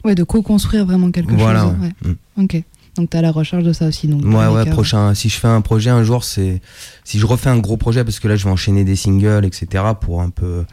Ouais, 0.05 0.15
de 0.15 0.23
co-construire 0.23 0.85
vraiment 0.85 1.11
quelque 1.11 1.33
voilà. 1.35 1.63
chose. 1.63 1.73
Ouais. 1.81 2.11
Mm. 2.39 2.45
Ok. 2.45 2.63
Donc 2.97 3.11
t'as 3.11 3.23
la 3.23 3.33
recherche 3.33 3.65
de 3.65 3.73
ça 3.73 3.87
aussi. 3.89 4.07
Donc, 4.07 4.23
Ouais, 4.23 4.47
ouais, 4.49 4.67
prochain. 4.67 5.15
Si 5.15 5.31
je 5.31 5.37
fais 5.41 5.49
un 5.49 5.63
projet 5.63 5.89
un 5.91 6.05
jour, 6.05 6.23
c'est. 6.25 6.61
Si 7.05 7.19
je 7.19 7.25
refais 7.27 7.49
un 7.49 7.57
gros 7.59 7.77
projet, 7.79 8.05
parce 8.05 8.21
que 8.21 8.29
là, 8.29 8.37
je 8.37 8.45
vais 8.45 8.51
enchaîner 8.51 8.85
des 8.85 8.95
singles, 8.97 9.45
etc., 9.47 9.83
pour 9.99 10.21
un 10.21 10.29
peu 10.31 10.65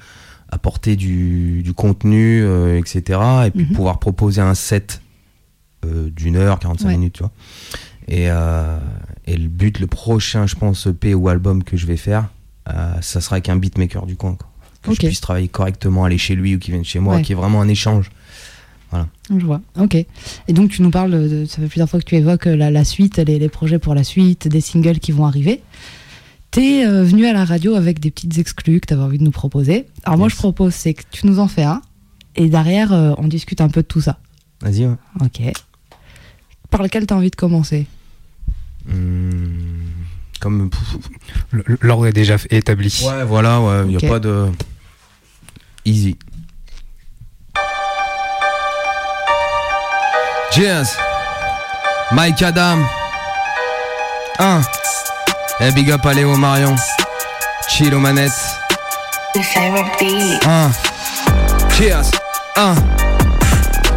apporter 0.52 0.96
du, 0.96 1.64
du 1.64 1.74
contenu, 1.74 2.42
euh, 2.44 2.78
etc., 2.78 3.20
et 3.48 3.52
puis 3.52 3.66
Mhm. 3.66 3.74
pouvoir 3.76 4.00
proposer 4.00 4.42
un 4.42 4.54
set 4.56 5.02
euh, 5.86 6.10
d'une 6.10 6.36
heure, 6.36 6.60
45 6.60 6.88
Ouais. 6.88 6.94
minutes, 6.98 7.14
tu 7.14 7.24
vois. 7.24 7.32
Et, 8.08 8.30
euh, 8.30 8.78
et 9.26 9.36
le 9.38 9.48
but, 9.48 9.80
le 9.80 9.88
prochain, 9.88 10.46
je 10.46 10.56
pense, 10.56 10.86
EP 10.88 11.16
ou 11.16 11.28
album 11.30 11.64
que 11.64 11.76
je 11.78 11.86
vais 11.88 11.98
faire, 11.98 12.28
ça 13.02 13.20
sera 13.22 13.36
avec 13.36 13.50
un 13.50 13.56
beatmaker 13.56 14.06
du 14.06 14.16
coin, 14.16 14.36
quoi. 14.36 14.48
Que 14.84 14.94
je 14.94 15.00
puisse 15.00 15.22
travailler 15.22 15.48
correctement, 15.48 16.06
aller 16.06 16.18
chez 16.18 16.36
lui 16.36 16.56
ou 16.56 16.60
qu'il 16.60 16.74
vienne 16.74 16.86
chez 16.86 17.00
moi, 17.00 17.16
Ouais. 17.18 17.22
qui 17.22 17.32
est 17.34 17.36
vraiment 17.36 17.62
un 17.62 17.68
échange. 17.68 18.12
Je 19.30 19.46
vois. 19.46 19.62
Ok. 19.80 19.96
Et 19.96 20.08
donc 20.50 20.70
tu 20.72 20.82
nous 20.82 20.92
parles, 20.92 21.12
de, 21.30 21.46
ça 21.46 21.58
fait 21.62 21.68
plusieurs 21.68 21.90
fois 21.90 22.00
que 22.00 22.06
tu 22.06 22.16
évoques 22.16 22.46
la, 22.46 22.70
la 22.70 22.84
suite, 22.84 23.18
les, 23.20 23.40
les 23.40 23.48
projets 23.50 23.80
pour 23.80 23.96
la 23.96 24.04
suite, 24.04 24.50
des 24.50 24.60
singles 24.60 25.00
qui 25.00 25.14
vont 25.14 25.26
arriver. 25.26 25.62
T'es 26.52 26.86
euh, 26.86 27.04
venu 27.04 27.26
à 27.28 27.34
la 27.34 27.46
radio 27.46 27.76
avec 27.76 28.00
des 28.00 28.12
petites 28.12 28.38
exclus 28.38 28.82
que 28.82 28.88
t'avais 28.88 29.02
envie 29.02 29.18
de 29.18 29.24
nous 29.24 29.32
proposer. 29.32 29.88
Alors 30.04 30.18
moi 30.18 30.28
je 30.28 30.36
propose 30.36 30.74
c'est 30.74 30.94
que 30.94 31.04
tu 31.10 31.26
nous 31.26 31.40
en 31.40 31.48
fais 31.48 31.64
un 31.64 31.82
Et 32.36 32.50
derrière, 32.50 32.92
euh, 32.92 33.14
on 33.18 33.28
discute 33.30 33.62
un 33.62 33.70
peu 33.70 33.82
de 33.82 33.88
tout 33.88 34.02
ça. 34.02 34.18
Vas-y, 34.62 34.86
ouais. 34.86 34.96
Ok. 35.22 35.42
Par 36.70 36.84
lequel 36.84 37.06
t'as 37.06 37.16
envie 37.16 37.30
de 37.32 37.36
commencer? 37.36 37.88
Hmm, 38.86 39.92
comme. 40.40 40.70
L'ordre 41.82 42.08
est 42.08 42.14
déjà 42.14 42.36
établi. 42.50 43.02
Ouais, 43.08 43.24
voilà, 43.24 43.62
ouais, 43.62 43.84
il 43.90 43.98
Ok. 43.98 44.04
a 44.04 44.08
pas 44.10 44.20
de. 44.20 44.48
Easy. 45.86 46.18
Cheers. 50.52 50.98
Mike 52.12 52.42
Adam. 52.42 52.78
1. 54.40 54.62
Et 55.62 55.72
big 55.72 55.92
up 55.92 56.04
à 56.06 56.14
Léo 56.14 56.36
Marion. 56.38 56.76
Chill 57.68 57.94
aux 57.94 58.00
manettes. 58.00 58.32
1. 60.44 60.72
Cheers. 61.78 62.10
1. 62.56 62.74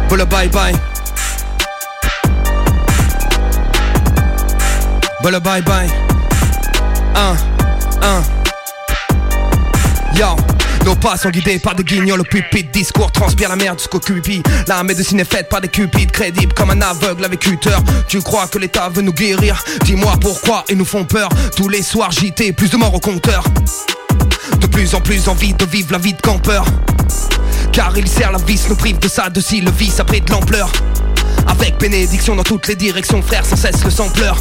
Bola 0.07 0.25
bye 0.25 0.47
bye. 0.47 0.75
Bola 5.23 5.39
bye 5.39 5.61
bye. 5.63 5.89
1. 7.15 7.35
1. 8.01 8.23
Yo. 10.15 10.54
Nos 10.85 10.95
pas 10.95 11.17
sont 11.17 11.31
guidés 11.31 11.57
par 11.57 11.73
des 11.73 11.83
guignols. 11.83 12.21
Au 12.21 12.23
pupitre 12.23 12.71
Discours 12.71 13.11
transpire 13.11 13.49
la 13.49 13.55
merde 13.55 13.79
jusqu'au 13.79 13.99
cupi 13.99 14.43
La 14.67 14.83
médecine 14.83 15.19
est 15.19 15.29
faite 15.29 15.49
par 15.49 15.59
des 15.59 15.67
cupides 15.67 16.11
crédibles 16.11 16.53
Comme 16.53 16.69
un 16.69 16.81
aveugle 16.81 17.25
avec 17.25 17.45
Uther 17.47 17.77
Tu 18.07 18.21
crois 18.21 18.47
que 18.47 18.59
l'État 18.59 18.87
veut 18.89 19.01
nous 19.01 19.13
guérir? 19.13 19.63
Dis-moi 19.83 20.13
pourquoi 20.21 20.63
ils 20.69 20.77
nous 20.77 20.85
font 20.85 21.03
peur. 21.03 21.29
Tous 21.55 21.69
les 21.69 21.81
soirs 21.81 22.11
JT, 22.11 22.53
plus 22.53 22.69
de 22.69 22.77
morts 22.77 22.93
au 22.93 22.99
compteur. 22.99 23.43
De 24.59 24.67
plus 24.67 24.93
en 24.93 25.01
plus 25.01 25.27
envie 25.27 25.53
de 25.53 25.65
vivre 25.65 25.91
la 25.91 25.97
vie 25.97 26.13
de 26.13 26.21
campeur. 26.21 26.65
Car 27.71 27.97
il 27.97 28.07
sert 28.07 28.31
la 28.31 28.37
vis, 28.37 28.69
nous 28.69 28.75
prive 28.75 28.99
de 28.99 29.07
ça, 29.07 29.29
de 29.29 29.41
si 29.41 29.61
le 29.61 29.71
vice 29.71 29.99
a 29.99 30.03
pris 30.03 30.21
de 30.21 30.31
l'ampleur 30.31 30.71
avec 31.47 31.79
bénédiction 31.79 32.35
dans 32.35 32.43
toutes 32.43 32.67
les 32.67 32.75
directions, 32.75 33.21
frère, 33.21 33.45
sans 33.45 33.55
cesse 33.55 33.83
le 33.83 33.89
sampleur. 33.89 34.37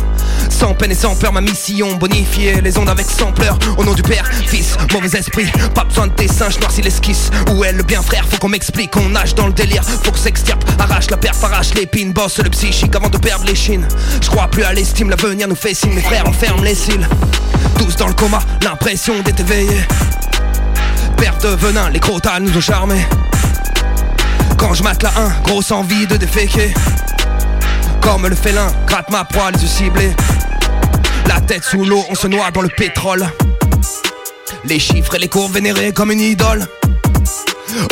Sans 0.50 0.74
peine 0.74 0.92
et 0.92 0.94
sans 0.94 1.14
peur, 1.14 1.32
ma 1.32 1.40
mission, 1.40 1.96
bonifier 1.96 2.60
les 2.60 2.76
ondes 2.78 2.88
avec 2.88 3.06
sampleur. 3.06 3.58
Au 3.76 3.84
nom 3.84 3.94
du 3.94 4.02
Père, 4.02 4.28
Fils, 4.46 4.76
mauvais 4.92 5.18
esprit, 5.18 5.46
pas 5.74 5.84
besoin 5.84 6.06
de 6.06 6.14
dessin, 6.14 6.48
je 6.50 6.58
noircis 6.58 6.82
l'esquisse. 6.82 7.30
Où 7.52 7.64
est 7.64 7.72
le 7.72 7.82
bien, 7.82 8.02
frère 8.02 8.26
Faut 8.28 8.38
qu'on 8.38 8.48
m'explique, 8.48 8.96
on 8.96 9.08
nage 9.10 9.34
dans 9.34 9.46
le 9.46 9.52
délire. 9.52 9.82
Faut 9.84 10.12
que 10.12 10.18
s'extirpe, 10.18 10.64
arrache 10.78 11.10
la 11.10 11.16
perf, 11.16 11.42
arrache 11.42 11.74
l'épine, 11.74 12.12
bosse 12.12 12.38
le 12.38 12.50
psychique 12.50 12.94
avant 12.94 13.08
de 13.08 13.18
perdre 13.18 13.44
les 13.46 13.54
chines. 13.54 13.86
Je 14.20 14.28
crois 14.28 14.48
plus 14.48 14.64
à 14.64 14.72
l'estime, 14.72 15.10
l'avenir 15.10 15.48
nous 15.48 15.56
fait 15.56 15.74
signe, 15.74 15.94
mes 15.94 16.02
frères, 16.02 16.24
on 16.26 16.32
ferme 16.32 16.64
les 16.64 16.74
cils. 16.74 17.08
Tous 17.78 17.96
dans 17.96 18.08
le 18.08 18.14
coma, 18.14 18.40
l'impression 18.62 19.20
d'être 19.22 19.40
éveillé. 19.40 19.78
Perte 21.16 21.42
de 21.42 21.48
venin, 21.48 21.90
les 21.90 22.00
crotales 22.00 22.42
nous 22.42 22.56
ont 22.56 22.60
charmés. 22.60 23.06
Quand 24.66 24.72
je 24.72 24.82
mate 24.82 25.02
la 25.02 25.10
1, 25.10 25.42
grosse 25.42 25.72
envie 25.72 26.06
de 26.06 26.16
déféquer. 26.16 26.72
Comme 28.00 28.26
le 28.26 28.34
félin, 28.34 28.66
gratte 28.86 29.10
ma 29.10 29.22
proie, 29.22 29.50
les 29.50 29.60
yeux 29.60 29.68
ciblés. 29.68 30.16
La 31.26 31.38
tête 31.42 31.62
sous 31.64 31.84
l'eau, 31.84 32.02
on 32.08 32.14
se 32.14 32.26
noie 32.28 32.50
dans 32.50 32.62
le 32.62 32.70
pétrole. 32.70 33.28
Les 34.64 34.78
chiffres 34.78 35.16
et 35.16 35.18
les 35.18 35.28
cours 35.28 35.50
vénérés 35.50 35.92
comme 35.92 36.12
une 36.12 36.20
idole. 36.22 36.66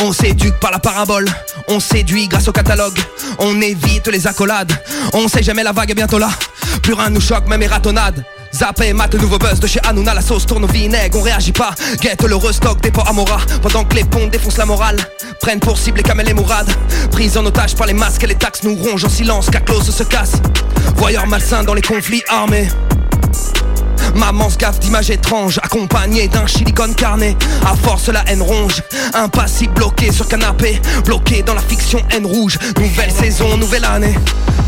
On 0.01 0.15
s'éduque 0.15 0.59
par 0.61 0.71
la 0.71 0.79
parabole, 0.79 1.29
on 1.69 1.79
séduit 1.79 2.27
grâce 2.27 2.49
au 2.49 2.53
catalogue, 2.53 2.99
on 3.39 3.61
évite 3.61 4.09
les 4.09 4.27
accolades, 4.27 4.73
on 5.13 5.29
sait 5.29 5.43
jamais 5.43 5.63
la 5.63 5.73
vague 5.73 5.91
est 5.91 5.95
bientôt 5.95 6.19
là, 6.19 6.31
plus 6.83 6.95
rien 6.95 7.11
nous 7.11 7.21
choque, 7.21 7.47
même 7.49 7.61
les 7.61 7.67
ratonnades. 7.67 8.25
Zappé, 8.55 8.93
mate 8.93 9.15
le 9.15 9.21
nouveau 9.21 9.39
buzz 9.39 9.61
de 9.61 9.67
chez 9.67 9.81
Hanouna, 9.83 10.15
la 10.15 10.21
sauce 10.21 10.45
tourne 10.45 10.65
au 10.65 10.67
vinaigre, 10.67 11.19
on 11.19 11.23
réagit 11.23 11.53
pas, 11.53 11.75
guette 12.01 12.23
le 12.23 12.37
restock 12.37 12.81
des 12.83 12.91
pots 12.91 13.03
Amora, 13.07 13.39
pendant 13.63 13.85
que 13.85 13.95
les 13.95 14.05
ponts 14.05 14.27
défoncent 14.27 14.59
la 14.59 14.67
morale, 14.67 14.97
prennent 15.41 15.61
pour 15.61 15.79
cible 15.79 15.99
les 15.99 16.03
camels 16.03 16.29
et 16.29 16.35
mourades, 16.35 16.71
prise 17.11 17.37
en 17.39 17.47
otage 17.47 17.75
par 17.75 17.87
les 17.87 17.95
masques 17.95 18.25
et 18.25 18.27
les 18.27 18.35
taxes 18.35 18.63
nous 18.63 18.75
rongent 18.75 19.05
en 19.05 19.09
silence, 19.09 19.49
car 19.51 19.65
Klaus 19.65 19.91
se 19.91 20.03
casse, 20.03 20.35
voyeur 20.97 21.27
malsain 21.27 21.65
dans 21.65 21.75
les 21.75 21.83
conflits 21.83 22.23
armés. 22.29 22.69
Maman 24.15 24.51
se 24.51 24.59
gaffe 24.59 24.79
d'images 24.81 25.11
étranges, 25.11 25.59
accompagnée 25.63 26.29
d'un 26.29 26.47
silicone 26.47 26.95
carné. 26.95 27.35
À 27.65 27.75
force, 27.75 28.09
la 28.09 28.23
haine 28.29 28.43
ronge. 28.43 28.83
Impassible, 29.15 29.73
bloqué 29.73 30.13
sur 30.13 30.29
canapé, 30.29 30.81
bloqué 31.07 31.43
dans 31.43 31.55
la 31.55 31.63
fiction 31.63 31.99
haine 32.11 32.27
rouge. 32.27 32.59
Nouvelle 32.79 33.11
saison, 33.11 33.57
nouvelle 33.57 33.87
année. 33.87 34.15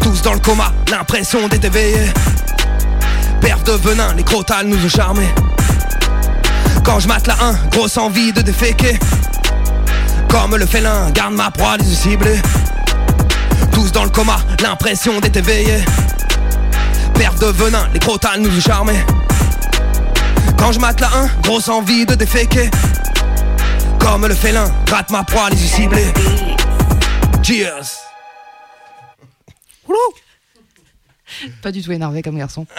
Tous 0.03 0.23
dans 0.23 0.33
le 0.33 0.39
coma, 0.39 0.73
l'impression 0.91 1.47
d'être 1.49 1.65
éveillé. 1.65 2.11
Perte 3.45 3.67
de 3.67 3.73
venin, 3.73 4.15
les 4.15 4.23
crotales 4.23 4.67
nous 4.67 4.83
ont 4.83 4.89
charmés. 4.89 5.29
Quand 6.83 6.99
je 6.99 7.07
mate 7.07 7.27
la 7.27 7.35
1, 7.35 7.53
grosse 7.71 7.99
envie 7.99 8.33
de 8.33 8.41
déféquer. 8.41 8.99
Comme 10.31 10.57
le 10.57 10.65
félin, 10.65 11.11
garde 11.11 11.35
ma 11.35 11.51
proie, 11.51 11.77
les 11.77 11.85
yeux 11.85 11.95
ciblés. 11.95 12.41
Tous 13.71 13.93
dans 13.93 14.05
le 14.05 14.09
coma, 14.09 14.39
l'impression 14.63 15.21
d'être 15.21 15.37
éveillé. 15.37 15.85
Perte 17.13 17.39
de 17.39 17.49
venin, 17.49 17.87
les 17.93 18.01
crotales 18.01 18.41
nous 18.41 18.49
ont 18.49 18.63
charmés. 18.63 19.05
Quand 20.57 20.73
je 20.73 20.81
mate 20.81 21.01
la 21.01 21.09
1, 21.09 21.27
grosse 21.43 21.69
envie 21.69 22.07
de 22.07 22.15
déféquer. 22.15 22.71
Comme 23.99 24.27
le 24.27 24.35
félin, 24.35 24.73
gratte 24.87 25.11
ma 25.11 25.23
proie, 25.23 25.51
les 25.51 25.63
yeux 25.63 25.69
ciblés. 25.69 26.15
Cheers. 27.43 28.05
Pas 31.63 31.73
du 31.73 31.83
tout 31.83 31.93
énervé 31.93 32.23
comme 32.23 32.37
garçon. 32.39 32.67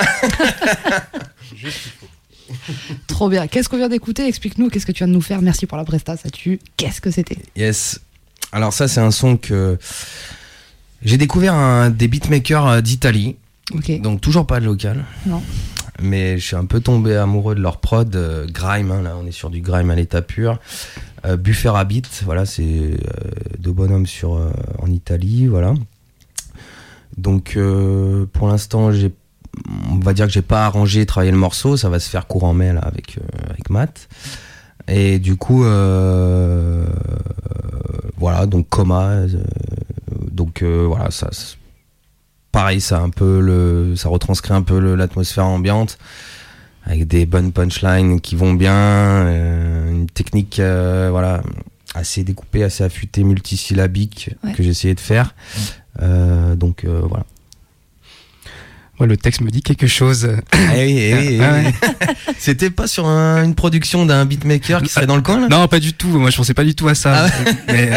Trop 3.07 3.29
bien. 3.29 3.47
Qu'est-ce 3.47 3.69
qu'on 3.69 3.77
vient 3.77 3.89
d'écouter? 3.89 4.27
Explique-nous, 4.27 4.69
qu'est-ce 4.69 4.85
que 4.85 4.91
tu 4.91 4.99
viens 4.99 5.07
de 5.07 5.13
nous 5.13 5.21
faire? 5.21 5.41
Merci 5.41 5.65
pour 5.65 5.77
la 5.77 5.83
presta, 5.83 6.15
ça 6.17 6.29
tue. 6.29 6.59
Qu'est-ce 6.77 7.01
que 7.01 7.09
c'était? 7.11 7.37
Yes. 7.55 7.99
Alors 8.51 8.71
ça 8.73 8.87
c'est 8.87 9.01
un 9.01 9.11
son 9.11 9.37
que 9.37 9.77
j'ai 11.03 11.17
découvert 11.17 11.53
un, 11.53 11.89
des 11.89 12.07
beatmakers 12.07 12.67
euh, 12.67 12.81
d'Italie. 12.81 13.35
Donc 13.99 14.21
toujours 14.21 14.45
pas 14.45 14.59
de 14.59 14.65
local. 14.65 15.03
Non. 15.25 15.41
Mais 16.01 16.37
je 16.37 16.45
suis 16.45 16.55
un 16.55 16.65
peu 16.65 16.79
tombé 16.81 17.15
amoureux 17.15 17.55
de 17.55 17.61
leur 17.61 17.77
prod 17.79 18.13
euh, 18.15 18.45
grime. 18.47 18.91
hein, 18.91 19.01
là 19.01 19.15
on 19.19 19.25
est 19.25 19.31
sur 19.31 19.49
du 19.49 19.61
grime 19.61 19.89
à 19.89 19.95
l'état 19.95 20.21
pur. 20.21 20.59
Euh, 21.25 21.35
Buffer 21.37 21.71
Habit, 21.75 22.03
voilà 22.23 22.45
c'est 22.45 22.63
euh, 22.63 22.97
deux 23.57 23.71
bonhommes 23.71 24.05
sur 24.05 24.35
euh, 24.35 24.51
en 24.79 24.91
Italie, 24.91 25.47
voilà. 25.47 25.73
Donc 27.17 27.53
euh, 27.55 28.25
pour 28.33 28.47
l'instant 28.47 28.91
j'ai 28.91 29.13
on 29.89 29.99
va 29.99 30.13
dire 30.13 30.25
que 30.27 30.33
j'ai 30.33 30.41
pas 30.41 30.65
arrangé 30.65 31.05
travaillé 31.05 31.31
le 31.31 31.37
morceau, 31.37 31.77
ça 31.77 31.89
va 31.89 31.99
se 31.99 32.09
faire 32.09 32.27
courant 32.27 32.53
mai 32.53 32.73
là 32.73 32.81
avec 32.81 33.17
euh, 33.17 33.21
avec 33.49 33.69
Matt. 33.69 34.09
Et 34.87 35.17
du 35.19 35.35
coup 35.37 35.63
euh, 35.63 36.85
voilà 38.17 38.45
donc 38.45 38.67
coma 38.69 39.21
donc 40.31 40.61
voilà 40.63 41.09
ça 41.11 41.29
pareil 42.51 42.81
ça 42.81 42.99
un 42.99 43.09
peu 43.09 43.39
le 43.39 43.95
ça 43.95 44.09
retranscrit 44.09 44.53
un 44.53 44.61
peu 44.61 44.79
le- 44.79 44.95
l'atmosphère 44.95 45.45
ambiante 45.45 45.97
avec 46.85 47.07
des 47.07 47.25
bonnes 47.25 47.51
punchlines 47.51 48.21
qui 48.21 48.35
vont 48.35 48.53
bien 48.53 49.27
une 49.89 50.07
technique 50.13 50.57
voilà 50.57 51.41
assez 51.95 52.23
découpée 52.23 52.63
assez 52.63 52.83
affûtée 52.83 53.23
multisyllabique 53.23 54.31
Ouais. 54.43 54.53
que 54.53 54.61
j'ai 54.63 54.69
essayé 54.69 54.93
de 54.93 54.99
faire 54.99 55.33
donc 55.99 56.83
euh, 56.85 57.01
voilà 57.03 57.25
Moi, 58.99 59.07
le 59.07 59.17
texte 59.17 59.41
me 59.41 59.49
dit 59.51 59.61
quelque 59.61 59.87
chose. 59.87 60.29
Oui, 60.53 61.13
oui, 61.13 61.39
Ah 61.43 61.55
oui. 61.63 61.73
C'était 62.39 62.69
pas 62.69 62.87
sur 62.87 63.05
un- 63.07 63.43
une 63.43 63.55
production 63.55 64.05
d'un 64.05 64.25
beatmaker 64.25 64.81
qui 64.81 64.89
serait 64.89 65.05
dans 65.07 65.15
le 65.17 65.21
coin 65.21 65.39
là? 65.41 65.47
Non, 65.49 65.67
pas 65.67 65.79
du 65.79 65.93
tout. 65.93 66.07
Moi, 66.07 66.29
je 66.29 66.37
pensais 66.37 66.53
pas 66.53 66.63
du 66.63 66.75
tout 66.75 66.87
à 66.87 66.95
ça. 66.95 67.27
Ah 67.27 67.51
mais... 67.67 67.89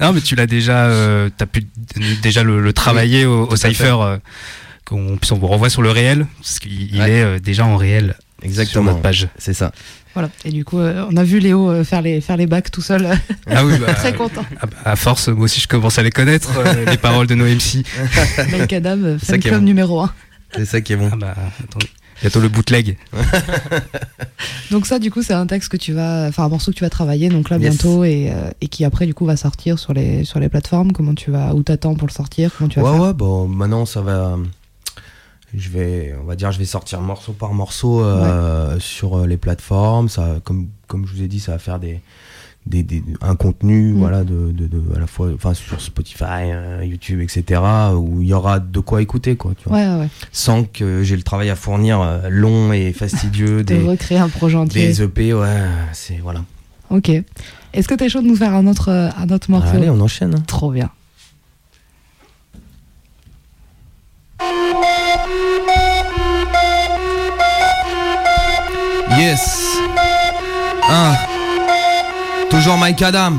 non, 0.00 0.12
mais 0.12 0.20
tu 0.20 0.34
l'as 0.36 0.46
déjà, 0.46 0.86
euh, 0.86 1.28
t'as 1.36 1.46
pu 1.46 1.66
déjà 2.22 2.42
le, 2.44 2.60
le 2.60 2.72
travailler 2.72 3.24
au, 3.26 3.46
au 3.48 3.56
Cypher. 3.56 3.96
euh, 4.00 4.16
qu'on 4.84 5.18
on 5.30 5.34
vous 5.36 5.46
renvoie 5.46 5.70
sur 5.70 5.80
le 5.82 5.90
réel, 5.90 6.26
parce 6.40 6.58
qu'il 6.58 6.94
il 6.94 7.00
Ouais. 7.00 7.10
est 7.10 7.22
euh, 7.22 7.38
déjà 7.40 7.64
en 7.64 7.76
réel 7.76 8.16
sur 8.40 8.46
Exactement. 8.46 8.84
notre 8.90 9.00
page. 9.00 9.28
C'est 9.38 9.54
ça. 9.54 9.72
Voilà. 10.14 10.30
Et 10.44 10.50
du 10.50 10.64
coup, 10.64 10.78
euh, 10.78 11.04
on 11.10 11.16
a 11.16 11.24
vu 11.24 11.40
Léo 11.40 11.68
euh, 11.70 11.84
faire 11.84 12.00
les, 12.00 12.20
faire 12.20 12.36
les 12.36 12.46
bacs 12.46 12.70
tout 12.70 12.80
seul. 12.82 13.08
Ah 13.50 13.64
oui, 13.66 13.74
bah, 13.78 13.92
Très 13.94 14.14
content. 14.14 14.44
à, 14.84 14.92
à 14.92 14.96
force, 14.96 15.28
moi 15.28 15.44
aussi, 15.44 15.60
je 15.60 15.68
commence 15.68 15.98
à 15.98 16.02
les 16.02 16.10
connaître, 16.10 16.50
euh, 16.58 16.84
les 16.90 16.96
paroles 16.96 17.26
de 17.26 17.34
nos 17.34 17.44
MC. 17.52 17.84
Mike 18.52 18.72
Adam, 18.72 19.18
fan 19.18 19.40
club 19.40 19.54
bon. 19.56 19.60
numéro 19.62 20.00
1. 20.00 20.12
C'est 20.56 20.64
ça 20.66 20.80
qui 20.80 20.92
est 20.92 20.96
bon. 20.96 21.10
Ah 21.12 21.16
bah, 21.16 21.34
attendez. 21.64 21.88
Bientôt 22.22 22.40
le 22.40 22.48
bootleg. 22.48 22.96
Donc 24.70 24.86
ça, 24.86 24.98
du 24.98 25.10
coup, 25.10 25.22
c'est 25.22 25.32
un 25.34 25.46
texte 25.46 25.68
que 25.68 25.76
tu 25.76 25.92
vas, 25.92 26.26
enfin 26.28 26.44
un 26.44 26.48
morceau 26.48 26.70
que 26.70 26.76
tu 26.76 26.84
vas 26.84 26.90
travailler, 26.90 27.28
donc 27.28 27.50
là 27.50 27.58
Yes. 27.58 27.70
bientôt, 27.70 28.04
et, 28.04 28.30
euh, 28.30 28.50
et 28.60 28.68
qui 28.68 28.84
après, 28.84 29.06
du 29.06 29.14
coup, 29.14 29.26
va 29.26 29.36
sortir 29.36 29.78
sur 29.78 29.92
les 29.92 30.24
sur 30.24 30.38
les 30.40 30.48
plateformes. 30.48 30.92
Comment 30.92 31.14
tu 31.14 31.30
vas, 31.32 31.54
où 31.54 31.62
t'attends 31.62 31.94
pour 31.96 32.06
le 32.06 32.12
sortir? 32.12 32.50
Comment 32.56 32.68
tu 32.68 32.80
vas 32.80 32.86
Ouais, 32.86 32.92
faire? 32.98 33.06
ouais, 33.08 33.12
bon, 33.14 33.48
maintenant 33.48 33.84
ça 33.84 34.00
va. 34.00 34.36
Je 35.56 35.68
vais, 35.70 36.14
on 36.20 36.24
va 36.24 36.34
dire, 36.36 36.50
je 36.52 36.58
vais 36.58 36.64
sortir 36.64 37.00
morceau 37.00 37.32
par 37.32 37.52
morceau 37.54 38.02
euh, 38.02 38.78
sur 38.80 39.18
euh, 39.18 39.26
les 39.26 39.36
plateformes. 39.36 40.08
Ça, 40.08 40.36
comme, 40.44 40.68
comme 40.88 41.06
je 41.06 41.12
vous 41.14 41.22
ai 41.22 41.28
dit, 41.28 41.38
ça 41.40 41.52
va 41.52 41.58
faire 41.58 41.78
des, 41.78 42.00
des, 42.66 42.82
des- 42.82 43.04
un 43.20 43.36
contenu, 43.36 43.92
Mm. 43.92 43.98
voilà, 43.98 44.24
de, 44.24 44.50
de, 44.52 44.66
de- 44.66 44.96
à 44.96 44.98
la 45.00 45.06
fois, 45.06 45.28
enfin, 45.34 45.54
sur 45.54 45.80
Spotify, 45.80 46.24
euh, 46.50 46.84
YouTube, 46.84 47.20
etc., 47.20 47.60
où 47.94 48.20
il 48.22 48.28
y 48.28 48.32
aura 48.32 48.58
de 48.58 48.80
quoi 48.80 49.00
écouter, 49.02 49.36
quoi. 49.36 49.52
Tu 49.56 49.68
vois. 49.68 49.78
Ouais, 49.78 49.86
ouais. 50.00 50.08
Sans 50.32 50.64
que 50.64 51.02
j'ai 51.04 51.16
le 51.16 51.22
travail 51.22 51.50
à 51.50 51.56
fournir 51.56 52.00
euh, 52.00 52.28
long 52.30 52.72
et 52.72 52.92
fastidieux 52.92 53.58
De 53.58 53.62
des, 53.62 53.78
recréer 53.78 54.18
un 54.18 54.28
projet 54.30 54.56
entier. 54.56 54.86
des 54.86 55.02
EP, 55.02 55.34
ouais, 55.34 55.60
c'est 55.92 56.16
voilà. 56.22 56.42
Ok. 56.90 57.10
Est-ce 57.72 57.86
que 57.88 57.94
t'es 57.94 58.08
chaud 58.08 58.22
de 58.22 58.26
nous 58.28 58.36
faire 58.36 58.54
un 58.54 58.66
autre, 58.66 58.88
un 58.90 59.28
autre 59.30 59.50
morceau? 59.50 59.68
Allez, 59.76 59.90
on 59.90 60.00
enchaîne. 60.00 60.34
hein. 60.34 60.42
Trop 60.46 60.70
bien. 60.70 60.90
Toujours 72.64 72.78
Mike 72.78 73.02
Adam. 73.02 73.36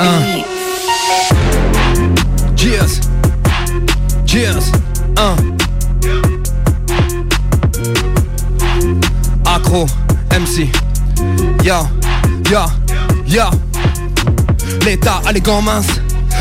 Un. 0.00 0.42
Cheers. 2.56 3.00
Cheers. 4.24 4.72
Un. 5.18 5.36
Accro. 9.44 9.84
MC. 10.30 10.72
Ya. 11.62 11.82
Ya. 12.50 12.64
Ya. 13.26 13.50
L'état 14.86 15.20
a 15.26 15.32
les 15.32 15.42
gants 15.42 15.60
minces. 15.60 16.00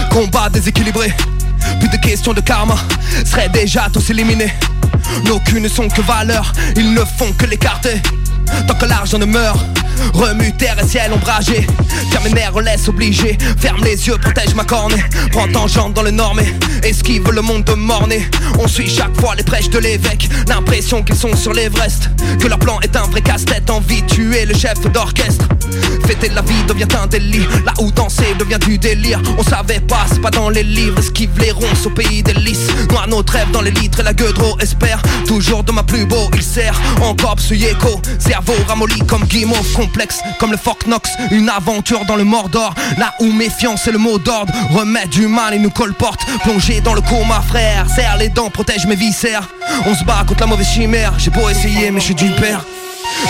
Combat 0.10 0.48
déséquilibré. 0.48 1.14
Plus 1.82 1.90
de 1.90 1.98
questions 1.98 2.34
de 2.34 2.40
karma. 2.40 2.76
Serait 3.26 3.50
déjà 3.50 3.90
tous 3.92 4.10
éliminés. 4.10 4.54
Nos 5.26 5.40
culs 5.40 5.62
ne 5.62 5.68
sont 5.68 5.90
que 5.90 6.02
valeurs, 6.02 6.54
ils 6.78 6.94
ne 6.94 7.04
font 7.04 7.34
que 7.38 7.46
l'écarter. 7.46 8.02
Tant 8.68 8.76
que 8.76 8.86
l'argent 8.86 9.18
ne 9.20 9.26
meurt, 9.26 9.60
remue 10.14 10.52
terre 10.58 10.78
et 10.82 10.88
ciel 10.88 11.12
ombragé. 11.14 11.68
Ferme 12.12 12.26
mes 12.26 12.34
nerfs, 12.34 12.60
laisse 12.60 12.88
obligé. 12.88 13.38
Ferme 13.60 13.84
les 13.84 14.08
yeux, 14.08 14.18
protège 14.18 14.54
ma 14.56 14.64
cornée. 14.64 15.04
Prends 15.32 15.48
tangente 15.48 15.94
dans 15.94 16.04
le 16.04 16.12
normé, 16.12 16.54
esquive 16.84 17.32
le 17.32 17.42
monde 17.42 17.64
de 17.64 17.74
morné. 17.74 18.30
On 18.60 18.68
suit 18.68 18.90
chaque 18.90 19.20
fois 19.20 19.36
les 19.36 19.44
prêches 19.44 19.70
de 19.70 19.80
l'évêque. 19.80 20.30
L'impression 20.48 21.04
qu'ils 21.04 21.16
sont 21.16 21.36
sur 21.36 21.54
l'Everest. 21.54 22.10
Que 22.40 22.48
leur 22.48 22.60
plan 22.60 22.80
est 22.82 22.96
un 22.96 23.04
vrai 23.04 23.22
casse-tête. 23.22 23.70
Envie 23.70 24.04
tuer 24.04 24.46
le 24.46 24.54
chef 24.54 24.80
d'orchestre. 24.92 25.48
Fêter 26.06 26.30
la 26.30 26.42
vie 26.42 26.64
devient 26.68 26.88
un 27.02 27.08
délit. 27.08 27.48
Là 27.66 27.74
où 27.80 27.92
danser 27.92 28.36
devient 28.38 28.60
du 28.60 28.78
délire. 28.78 29.22
On 29.38 29.44
savait 29.44 29.80
pas, 29.80 30.06
c'est 30.12 30.22
pas 30.22 30.32
dans 30.32 30.50
les 30.50 30.64
livres. 30.64 31.00
Esquive 31.00 31.32
les 31.40 31.52
ronces 31.52 31.86
au 31.86 31.90
pays 31.90 32.24
des 32.24 32.34
lys. 32.34 32.68
Noie 32.90 33.06
notre 33.08 33.34
rêve 33.34 33.52
dans 33.52 33.62
les 33.62 33.72
litres 33.72 34.02
et 34.02 34.04
la 34.04 34.14
gueule 34.14 34.34
espère. 34.60 35.02
Toujours 35.28 35.64
de 35.64 35.72
ma 35.72 35.84
plus 35.84 36.06
beau, 36.06 36.30
il 36.34 36.44
sert. 36.44 36.80
Encore 37.02 37.38
écho. 37.52 38.02
Cerveau 38.20 38.54
ramolli 38.68 39.00
comme 39.08 39.24
guimauve 39.26 39.83
complexe. 39.86 40.20
Comme 40.40 40.52
le 40.52 40.58
Fort 40.58 40.80
Knox. 40.86 41.12
Une 41.32 41.50
aventure 41.50 42.06
dans 42.06 42.16
le 42.16 42.24
Mordor. 42.24 42.74
Là 42.98 43.14
où 43.20 43.32
méfiance 43.32 43.88
est 43.88 43.92
le 43.92 43.98
mot 43.98 44.18
d'ordre. 44.18 44.54
Remettre 44.72 45.10
du 45.10 45.28
mal 45.28 45.54
et 45.54 45.60
nous 45.60 45.72
colporte. 45.72 46.22
Plongé 46.44 46.82
dans 46.82 46.94
le 46.94 47.02
coma, 47.02 47.42
frère. 47.42 47.90
Serre 47.90 48.18
les 48.18 48.30
dents, 48.30 48.50
protège 48.50 48.86
mes 48.86 48.96
viscères. 48.96 49.48
On 49.86 49.96
se 49.96 50.04
bat 50.04 50.24
contre 50.28 50.42
la 50.42 50.48
mauvaise 50.48 50.68
chimère. 50.68 51.14
J'ai 51.18 51.32
beau 51.32 51.50
essayer, 51.50 51.92
mais 51.92 52.00
je 52.00 52.06
suis 52.06 52.16
du 52.16 52.30
père. 52.32 52.66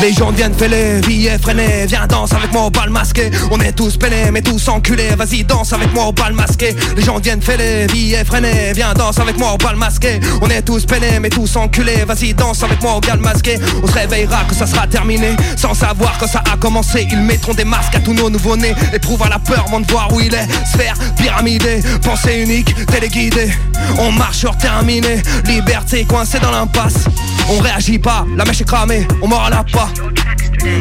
Les 0.01 0.11
gens 0.13 0.31
viennent 0.31 0.53
fêler, 0.53 0.99
vie 1.07 1.27
effrénée 1.27 1.85
Viens 1.87 2.07
danse 2.07 2.33
avec 2.33 2.51
moi 2.51 2.63
au 2.63 2.69
bal 2.69 2.89
masqué. 2.89 3.31
On 3.51 3.59
est 3.59 3.71
tous 3.71 3.97
peinés 3.97 4.31
mais 4.31 4.41
tous 4.41 4.67
enculés 4.67 5.15
Vas-y 5.17 5.43
danse 5.43 5.71
avec 5.73 5.93
moi 5.93 6.05
au 6.05 6.11
bal 6.11 6.33
masqué. 6.33 6.75
Les 6.97 7.03
gens 7.03 7.19
viennent 7.19 7.41
fêler, 7.41 7.87
vie 7.87 8.13
effrénée 8.13 8.73
Viens 8.75 8.93
danse 8.93 9.19
avec 9.19 9.37
moi 9.37 9.53
au 9.53 9.57
bal 9.57 9.75
masqué. 9.75 10.19
On 10.41 10.49
est 10.49 10.61
tous 10.63 10.85
peinés 10.85 11.19
mais 11.21 11.29
tous 11.29 11.55
enculés 11.55 12.03
Vas-y 12.05 12.33
danse 12.33 12.63
avec 12.63 12.81
moi 12.81 12.95
au 12.95 12.99
bal 12.99 13.19
masqué. 13.19 13.57
On 13.81 13.87
se 13.87 13.93
réveillera 13.93 14.43
que 14.45 14.55
ça 14.55 14.67
sera 14.67 14.87
terminé. 14.87 15.35
Sans 15.55 15.73
savoir 15.73 16.17
que 16.17 16.27
ça 16.27 16.43
a 16.51 16.57
commencé 16.57 17.07
Ils 17.11 17.21
mettront 17.21 17.53
des 17.53 17.65
masques 17.65 17.95
à 17.95 17.99
tous 17.99 18.13
nos 18.13 18.29
nouveaux-nés 18.29 18.75
Éprouve 18.93 19.23
à 19.23 19.29
la 19.29 19.39
peur 19.39 19.65
avant 19.67 19.79
de 19.79 19.89
voir 19.89 20.11
où 20.13 20.19
il 20.19 20.33
est. 20.33 20.47
Sphère 20.65 20.95
pyramidée, 21.17 21.81
pensée 22.03 22.41
unique, 22.41 22.73
téléguidée. 22.87 23.51
On 23.99 24.11
marche 24.11 24.37
sur 24.37 24.57
terminé. 24.57 25.21
Liberté 25.45 26.05
coincée 26.05 26.39
dans 26.39 26.51
l'impasse 26.51 27.05
On 27.49 27.59
réagit 27.59 27.99
pas, 27.99 28.25
la 28.35 28.45
mèche 28.45 28.61
est 28.61 28.65
cramée 28.65 29.07
On 29.21 29.27
mord 29.27 29.43
à 29.43 29.49
la 29.49 29.63
pas 29.63 29.89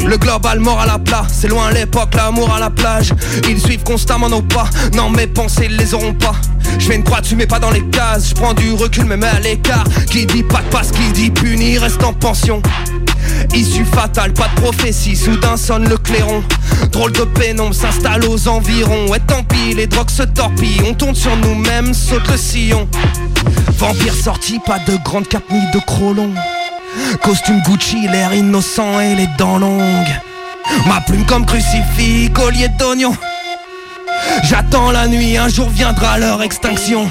le 0.07 0.17
global 0.17 0.61
mort 0.61 0.81
à 0.81 0.87
la 0.87 0.99
plat, 0.99 1.25
c'est 1.29 1.49
loin 1.49 1.71
l'époque, 1.73 2.15
l'amour 2.15 2.53
à 2.55 2.61
la 2.61 2.71
plage. 2.71 3.13
Ils 3.49 3.61
suivent 3.61 3.83
constamment 3.83 4.29
nos 4.29 4.43
pas, 4.43 4.69
non 4.95 5.11
mes 5.11 5.27
pensées 5.27 5.69
les 5.69 5.93
auront 5.93 6.15
pas. 6.15 6.35
Je 6.79 6.87
fais 6.87 6.95
une 6.95 7.03
croix 7.03 7.21
tu 7.21 7.35
mets 7.35 7.47
pas 7.47 7.59
dans 7.59 7.71
les 7.71 7.85
cases, 7.87 8.29
je 8.31 8.35
prends 8.35 8.55
du 8.55 8.73
recul 8.73 9.05
mais 9.05 9.17
mets 9.17 9.27
à 9.27 9.41
l'écart. 9.41 9.85
Qui 10.11 10.27
dit 10.27 10.43
pas 10.45 10.63
de 10.63 10.69
passe, 10.69 10.93
qui 10.93 11.13
dit 11.13 11.31
puni 11.31 11.79
reste 11.79 12.03
en 12.05 12.13
pension. 12.13 12.63
Issue 13.55 13.85
fatale, 13.85 14.33
pas 14.33 14.49
de 14.49 14.61
prophétie, 14.61 15.17
soudain 15.17 15.57
sonne 15.57 15.89
le 15.89 15.97
clairon. 15.97 16.43
Drôle 16.91 17.13
de 17.13 17.25
pénombre 17.25 17.75
s'installe 17.75 18.25
aux 18.25 18.49
environs. 18.49 19.15
Et 19.15 19.21
tant 19.21 19.43
pis, 19.43 19.75
les 19.75 19.87
drogues 19.87 20.11
se 20.11 20.23
torpillent, 20.23 20.83
on 20.89 20.95
tourne 20.95 21.15
sur 21.15 21.37
nous-mêmes, 21.37 21.93
saute 21.95 22.29
le 22.29 22.37
sillon. 22.37 22.89
Vampire 23.79 24.15
sorti, 24.15 24.59
pas 24.65 24.79
de 24.81 24.97
grande 25.05 25.29
cape 25.29 25.51
ni 25.51 25.61
de 25.73 25.85
crolon. 25.85 26.33
Costume 27.23 27.61
Gucci, 27.63 28.09
l'air 28.09 28.33
innocent 28.35 29.01
et 29.01 29.15
les 29.15 29.29
dents 29.39 29.59
longues. 29.59 30.21
Ma 30.87 31.01
plume 31.01 31.25
comme 31.27 31.47
crucifix, 31.47 32.31
collier 32.33 32.69
d'oignon. 32.79 33.15
J'attends 34.45 34.91
la 34.91 35.09
nuit, 35.09 35.37
un 35.37 35.49
jour 35.49 35.69
viendra 35.69 36.19
leur 36.19 36.43
extinction. 36.43 37.11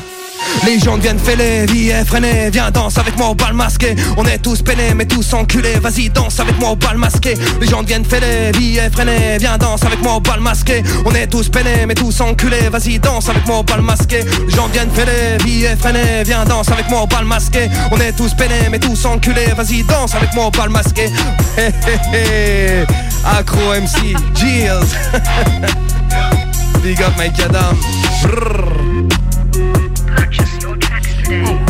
Les 0.65 0.79
gens 0.79 0.97
viennent 0.97 1.19
fêler, 1.19 1.65
vie 1.65 1.89
effrénée 1.89 2.49
Viens 2.51 2.71
danse 2.71 2.97
avec 2.97 3.17
moi 3.17 3.29
au 3.29 3.35
bal 3.35 3.53
masqué. 3.53 3.95
On 4.17 4.25
est 4.25 4.39
tous 4.39 4.61
peinés 4.61 4.93
mais 4.95 5.05
tous 5.05 5.33
enculés. 5.33 5.79
Vas-y 5.81 6.09
danse 6.09 6.39
avec 6.39 6.59
moi 6.59 6.71
au 6.71 6.75
bal 6.75 6.97
masqué. 6.97 7.35
Les 7.59 7.67
gens 7.67 7.83
viennent 7.83 8.05
fêler, 8.05 8.51
vie 8.57 8.77
effrénée 8.77 9.37
Viens 9.39 9.57
danse 9.57 9.83
avec 9.83 10.01
moi 10.01 10.15
au 10.15 10.19
bal 10.19 10.39
masqué. 10.39 10.83
On 11.05 11.13
est 11.13 11.27
tous 11.27 11.49
peinés 11.49 11.85
mais 11.87 11.95
tous 11.95 12.21
enculés. 12.21 12.69
Vas-y 12.71 12.99
danse 12.99 13.29
avec 13.29 13.45
moi 13.47 13.59
au 13.59 13.63
bal 13.63 13.81
masqué. 13.81 14.23
Les 14.47 14.55
gens 14.55 14.67
viennent 14.67 14.91
fêler, 14.91 15.37
vie 15.43 15.65
effrénée 15.65 16.23
Viens 16.25 16.45
danse 16.45 16.69
avec 16.69 16.89
moi 16.89 17.03
au 17.03 17.07
bal 17.07 17.25
masqué. 17.25 17.69
On 17.91 17.99
est 17.99 18.13
tous 18.13 18.33
peinés 18.33 18.69
mais 18.69 18.79
tous 18.79 19.05
enculés. 19.05 19.53
Vas-y 19.55 19.83
danse 19.83 20.15
avec 20.15 20.33
moi 20.33 20.47
au 20.47 20.51
bal 20.51 20.69
masqué. 20.69 21.09
MC 23.81 24.15
Jills. 24.35 24.95
Big 26.83 27.01
up 27.01 27.13
Mike 27.17 27.39
Adam. 27.39 27.75
Brrr. 28.21 29.10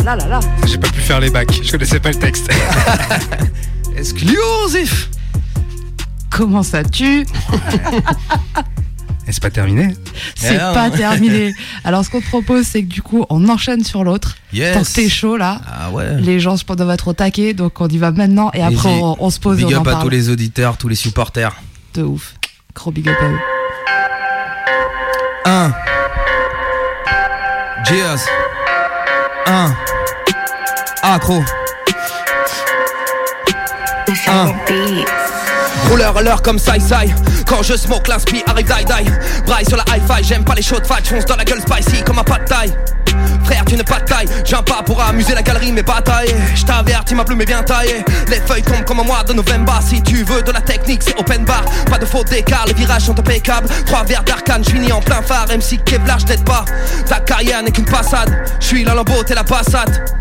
Là, 0.04 0.16
là, 0.16 0.26
là. 0.26 0.40
J'ai 0.66 0.78
pas 0.78 0.88
pu 0.88 1.00
faire 1.00 1.20
les 1.20 1.30
bacs, 1.30 1.60
je 1.62 1.70
connaissais 1.70 2.00
pas 2.00 2.08
le 2.10 2.16
texte. 2.16 2.50
Exclusif 3.96 5.10
Comment 6.30 6.62
ça 6.62 6.82
tue 6.82 7.20
Et 9.28 9.32
c'est 9.32 9.42
pas 9.42 9.50
terminé 9.50 9.94
C'est 10.34 10.54
Eh 10.54 10.58
pas 10.58 10.90
terminé. 10.90 11.52
Alors, 11.84 12.04
ce 12.04 12.10
qu'on 12.10 12.20
te 12.20 12.26
propose, 12.26 12.66
c'est 12.66 12.82
que 12.82 12.88
du 12.88 13.02
coup, 13.02 13.24
on 13.30 13.48
enchaîne 13.48 13.84
sur 13.84 14.02
l'autre. 14.02 14.34
Yes. 14.52 14.74
Tant 14.74 14.82
que 14.82 14.92
t'es 14.92 15.08
chaud 15.08 15.36
là, 15.36 15.60
Ah 15.70 15.90
ouais. 15.90 16.16
les 16.20 16.40
gens, 16.40 16.56
je 16.56 16.64
pense, 16.64 16.76
doivent 16.76 16.90
être 16.90 17.08
au 17.08 17.12
taquet. 17.12 17.52
Donc, 17.54 17.80
on 17.80 17.86
y 17.88 17.98
va 17.98 18.10
maintenant. 18.10 18.50
Et 18.54 18.62
après, 18.62 18.88
on, 18.88 19.22
on 19.22 19.30
se 19.30 19.38
pose 19.38 19.58
Big 19.58 19.66
on 19.66 19.76
en 19.76 19.80
up 19.82 19.86
à 19.86 19.90
parle. 19.92 20.02
tous 20.04 20.08
les 20.08 20.30
auditeurs, 20.30 20.76
tous 20.78 20.88
les 20.88 20.94
supporters. 20.96 21.54
De 21.94 22.02
ouf. 22.02 22.34
Gros 22.74 22.90
big 22.90 23.06
up 23.08 23.16
à 23.20 23.26
eux. 23.26 23.38
1 25.44 25.72
Cheers 27.84 28.20
1 29.46 29.74
Accro 31.04 31.42
1 34.28 34.52
Rouleur 35.90 36.16
à 36.16 36.22
l'heure 36.22 36.42
comme 36.42 36.60
Sai 36.60 36.78
Sai. 36.78 37.12
Quand 37.44 37.64
je 37.64 37.76
smoke 37.76 38.08
l'inspi 38.08 38.44
arrive 38.46 38.66
die 38.66 38.84
die. 38.84 39.10
Braille 39.44 39.64
sur 39.66 39.76
la 39.76 39.84
hi-fi 39.88 40.22
J'aime 40.22 40.44
pas 40.44 40.54
les 40.54 40.62
de 40.62 40.86
fat 40.86 40.98
J'fonce 41.02 41.24
dans 41.24 41.34
la 41.34 41.44
gueule 41.44 41.60
spicy 41.60 42.04
comme 42.04 42.20
un 42.20 42.22
pas 42.24 42.38
de 42.38 42.44
taille 42.44 42.72
Frère 43.42 43.64
tu 43.64 43.76
n'es 43.76 43.82
pas 43.82 43.98
de 43.98 44.04
taille. 44.04 44.28
J'viens 44.44 44.62
pas 44.62 44.82
pour 44.84 45.02
amuser 45.02 45.34
la 45.34 45.42
galerie 45.42 45.72
mais 45.72 45.82
Je 46.54 46.64
t'avertis 46.64 47.16
ma 47.16 47.24
plume 47.24 47.40
est 47.40 47.46
bien 47.46 47.64
taillée 47.64 48.04
Les 48.28 48.40
feuilles 48.40 48.62
tombent 48.62 48.84
comme 48.84 49.00
un 49.00 49.04
mois 49.04 49.24
de 49.24 49.32
novembre. 49.32 49.80
Si 49.84 50.00
tu 50.02 50.22
veux 50.22 50.42
de 50.42 50.52
la 50.52 50.60
technique 50.60 51.02
c'est 51.02 51.18
open 51.18 51.44
bar. 51.44 51.64
Pas 51.90 51.98
de 51.98 52.06
faute 52.06 52.28
d'écart 52.28 52.64
Les 52.68 52.74
virages 52.74 53.02
sont 53.02 53.18
impeccables. 53.18 53.66
Trois 53.86 54.04
verres 54.04 54.22
d'arcane 54.22 54.62
J'finis 54.62 54.92
en 54.92 55.00
plein 55.00 55.20
phare. 55.20 55.46
MC 55.48 55.82
Kevlar 55.84 56.20
j't'aide 56.20 56.44
pas. 56.44 56.64
Ta 57.08 57.18
carrière 57.18 57.60
n'est 57.64 57.72
qu'une 57.72 57.86
passade. 57.86 58.30
J'suis 58.60 58.84
la 58.84 58.94
lambeau 58.94 59.24
t'es 59.24 59.34
la 59.34 59.42
passade 59.42 60.12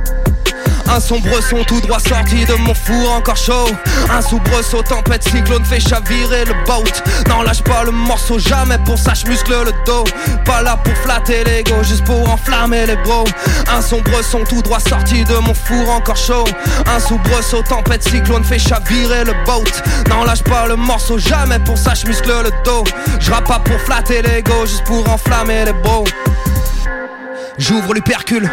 un 0.93 0.99
sombre 0.99 1.41
son 1.41 1.63
tout 1.63 1.79
droit 1.81 1.99
sorti 1.99 2.45
de 2.45 2.53
mon 2.55 2.73
four 2.73 3.11
encore 3.11 3.37
chaud. 3.37 3.69
Un 4.11 4.21
soubresaut 4.21 4.83
tempête 4.83 5.23
cyclone 5.23 5.63
fait 5.63 5.79
chavirer 5.79 6.43
le 6.45 6.53
boat. 6.65 6.83
Non 7.29 7.41
lâche 7.43 7.61
pas 7.61 7.83
le 7.83 7.91
morceau 7.91 8.39
jamais 8.39 8.77
pour 8.79 8.97
ça 8.97 9.13
je 9.13 9.25
muscle 9.27 9.53
le 9.65 9.71
dos. 9.85 10.03
Pas 10.45 10.61
là 10.61 10.77
pour 10.83 10.93
flatter 10.97 11.43
l'ego 11.45 11.83
juste 11.83 12.03
pour 12.03 12.29
enflammer 12.29 12.85
les 12.85 12.97
bros. 12.97 13.25
Un 13.73 13.81
sombre 13.81 14.21
son 14.23 14.43
tout 14.43 14.61
droit 14.61 14.79
sorti 14.79 15.23
de 15.23 15.35
mon 15.35 15.53
four 15.53 15.89
encore 15.89 16.17
chaud. 16.17 16.45
Un 16.87 16.99
soubresaut 16.99 17.63
tempête 17.63 18.03
cyclone 18.03 18.43
fait 18.43 18.59
chavirer 18.59 19.23
le 19.23 19.33
boat. 19.45 19.63
Non 20.09 20.23
lâche 20.23 20.43
pas 20.43 20.67
le 20.67 20.75
morceau 20.75 21.17
jamais 21.17 21.59
pour 21.59 21.77
ça 21.77 21.93
je 21.93 22.05
muscle 22.05 22.31
le 22.43 22.51
dos. 22.65 22.83
Je 23.19 23.31
pas 23.31 23.59
pour 23.59 23.79
flatter 23.79 24.21
l'ego 24.21 24.65
juste 24.65 24.83
pour 24.83 25.07
enflammer 25.09 25.65
les 25.65 25.73
bros 25.73 26.03
J'ouvre 27.57 27.93
l'hypercule 27.93 28.49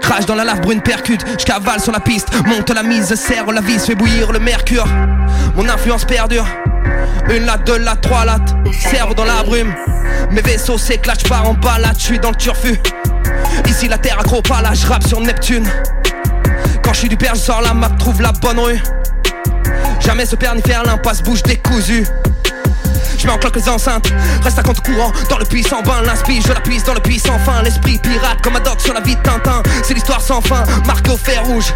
Crash 0.00 0.26
dans 0.26 0.34
la 0.34 0.44
lave 0.44 0.60
brune 0.60 0.80
percute, 0.80 1.24
je 1.38 1.44
cavale 1.44 1.80
sur 1.80 1.92
la 1.92 2.00
piste, 2.00 2.28
monte 2.46 2.70
la 2.70 2.82
mise, 2.82 3.14
serre 3.14 3.46
la 3.46 3.60
vis, 3.60 3.84
fais 3.84 3.94
bouillir 3.94 4.32
le 4.32 4.38
mercure. 4.38 4.86
Mon 5.54 5.68
influence 5.68 6.04
perdure. 6.04 6.46
Une 7.28 7.44
latte, 7.44 7.64
deux 7.66 7.78
lattes, 7.78 8.00
trois 8.00 8.24
lattes, 8.24 8.54
serve 8.72 9.14
dans 9.14 9.24
la 9.24 9.42
brume. 9.42 9.72
Mes 10.30 10.40
vaisseaux 10.40 10.78
s'éclatent, 10.78 11.28
par 11.28 11.48
en 11.48 11.54
balade, 11.54 11.96
je 11.98 12.04
suis 12.04 12.18
dans 12.18 12.30
le 12.30 12.36
turfu. 12.36 12.80
Ici 13.68 13.88
la 13.88 13.98
terre 13.98 14.18
accro 14.18 14.42
pas 14.42 14.62
là, 14.62 14.70
je 14.74 15.08
sur 15.08 15.20
Neptune. 15.20 15.68
Quand 16.82 16.92
je 16.92 17.00
suis 17.00 17.08
du 17.08 17.16
père, 17.16 17.34
je 17.34 17.40
sors 17.40 17.62
la 17.62 17.74
map, 17.74 17.90
trouve 17.90 18.20
la 18.22 18.32
bonne 18.32 18.58
rue. 18.58 18.80
Jamais 20.00 20.26
se 20.26 20.34
perd 20.34 20.56
ni 20.56 20.62
faire 20.62 20.82
l'impasse, 20.84 21.22
bouge 21.22 21.42
décousu. 21.42 22.06
Je 23.20 23.26
mets 23.26 23.32
en 23.34 23.38
les 23.54 23.68
enceintes, 23.68 24.10
reste 24.42 24.58
à 24.58 24.62
compte 24.62 24.80
courant. 24.80 25.12
Dans 25.28 25.36
le 25.36 25.44
puissant 25.44 25.82
bain, 25.82 26.00
l'inspire, 26.06 26.42
je 26.42 26.54
la 26.54 26.60
puisse 26.60 26.84
dans 26.84 26.94
le 26.94 27.00
puissant 27.00 27.38
fin. 27.40 27.60
L'esprit 27.62 27.98
pirate 27.98 28.40
comme 28.42 28.56
un 28.56 28.60
doc 28.60 28.80
sur 28.80 28.94
la 28.94 29.00
vie 29.00 29.14
de 29.14 29.20
Tintin. 29.20 29.62
C'est 29.82 29.92
l'histoire 29.92 30.22
sans 30.22 30.40
fin, 30.40 30.64
marquée 30.86 31.10
au 31.10 31.18
fer 31.18 31.44
rouge. 31.44 31.74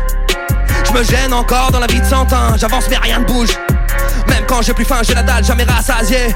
Je 0.87 0.93
me 0.93 1.05
gêne 1.05 1.35
encore 1.35 1.71
dans 1.71 1.81
la 1.81 1.87
vie 1.87 2.01
de 2.01 2.07
Santin. 2.07 2.57
J'avance 2.57 2.87
mais 2.89 2.97
rien 2.97 3.19
ne 3.19 3.27
bouge. 3.27 3.51
Même 4.29 4.45
quand 4.47 4.63
j'ai 4.63 4.73
plus 4.73 4.87
faim, 4.87 5.01
j'ai 5.03 5.15
la 5.15 5.23
dalle, 5.23 5.45
jamais 5.45 5.65
rassasié. 5.65 6.35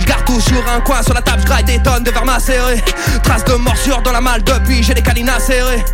Je 0.00 0.06
garde 0.06 0.24
toujours 0.24 0.64
un 0.74 0.80
coin 0.80 1.02
sur 1.02 1.14
la 1.14 1.22
table, 1.22 1.42
je 1.46 1.64
des 1.64 1.78
tonnes 1.80 2.02
de 2.02 2.10
verre 2.10 2.24
macéré 2.24 2.82
Traces 3.22 3.44
de 3.44 3.54
morsure 3.54 4.02
dans 4.02 4.12
la 4.12 4.20
malle 4.20 4.42
depuis, 4.42 4.82
j'ai 4.82 4.94
les 4.94 5.02
canines 5.02 5.30
serrées 5.38 5.84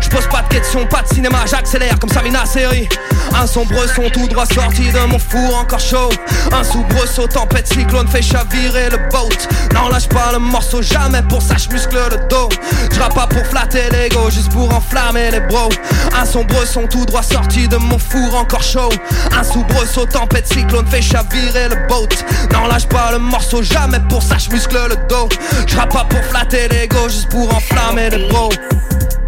Je 0.00 0.08
pose 0.08 0.26
pas 0.28 0.42
de 0.42 0.48
questions, 0.48 0.86
pas 0.86 1.02
de 1.02 1.08
cinéma, 1.08 1.38
j'accélère 1.50 1.98
comme 1.98 2.10
Samina 2.10 2.44
série 2.46 2.88
Un 3.34 3.46
sombre 3.46 3.86
son 3.94 4.08
tout 4.10 4.26
droit 4.28 4.46
sorti 4.46 4.90
de 4.90 4.98
mon 5.06 5.18
four 5.18 5.56
encore 5.56 5.80
chaud. 5.80 6.10
Un 6.52 6.62
soubresaut, 6.62 7.26
tempête, 7.26 7.66
cyclone 7.66 8.06
fait 8.08 8.22
chavirer 8.22 8.90
le 8.90 8.98
boat. 9.10 9.28
Non 9.74 9.88
lâche 9.88 10.08
pas 10.08 10.32
le 10.32 10.38
morceau, 10.38 10.82
jamais 10.82 11.22
pour 11.22 11.42
ça 11.42 11.56
je 11.56 11.68
muscle 11.72 11.96
le 12.10 12.28
dos. 12.28 12.48
Je 12.92 12.98
pas 12.98 13.26
pour 13.26 13.46
flatter 13.46 13.88
l'ego, 13.92 14.30
juste 14.30 14.50
pour 14.52 14.72
enflammer 14.74 15.30
les 15.30 15.40
bros. 15.40 15.70
Un 16.18 16.24
sombre 16.24 16.66
son 16.66 16.86
tout 16.86 17.04
droit 17.04 17.22
sorti 17.22 17.68
de 17.68 17.76
mon 17.76 17.98
four 17.98 18.34
encore 18.34 18.62
chaud. 18.62 18.90
Un 19.38 19.44
soubresaut, 19.44 20.06
tempête, 20.06 20.46
cyclone 20.46 20.86
fait 20.86 21.02
chavirer 21.02 21.68
le 21.68 21.86
boat. 21.88 22.08
Non 22.52 22.66
lâche 22.66 22.86
pas 22.86 23.12
le 23.12 23.18
morceau 23.18 23.62
jamais 23.62 24.00
pour 24.08 24.22
ça 24.22 24.36
je 24.38 24.50
muscle 24.50 24.78
le 24.88 24.96
dos. 25.08 25.28
Je 25.66 25.76
pas 25.76 26.04
pour 26.04 26.24
flatter 26.24 26.68
l'ego 26.68 27.08
juste 27.08 27.28
pour 27.28 27.54
enflammer 27.54 28.10
les 28.10 28.28
bros. 28.28 28.50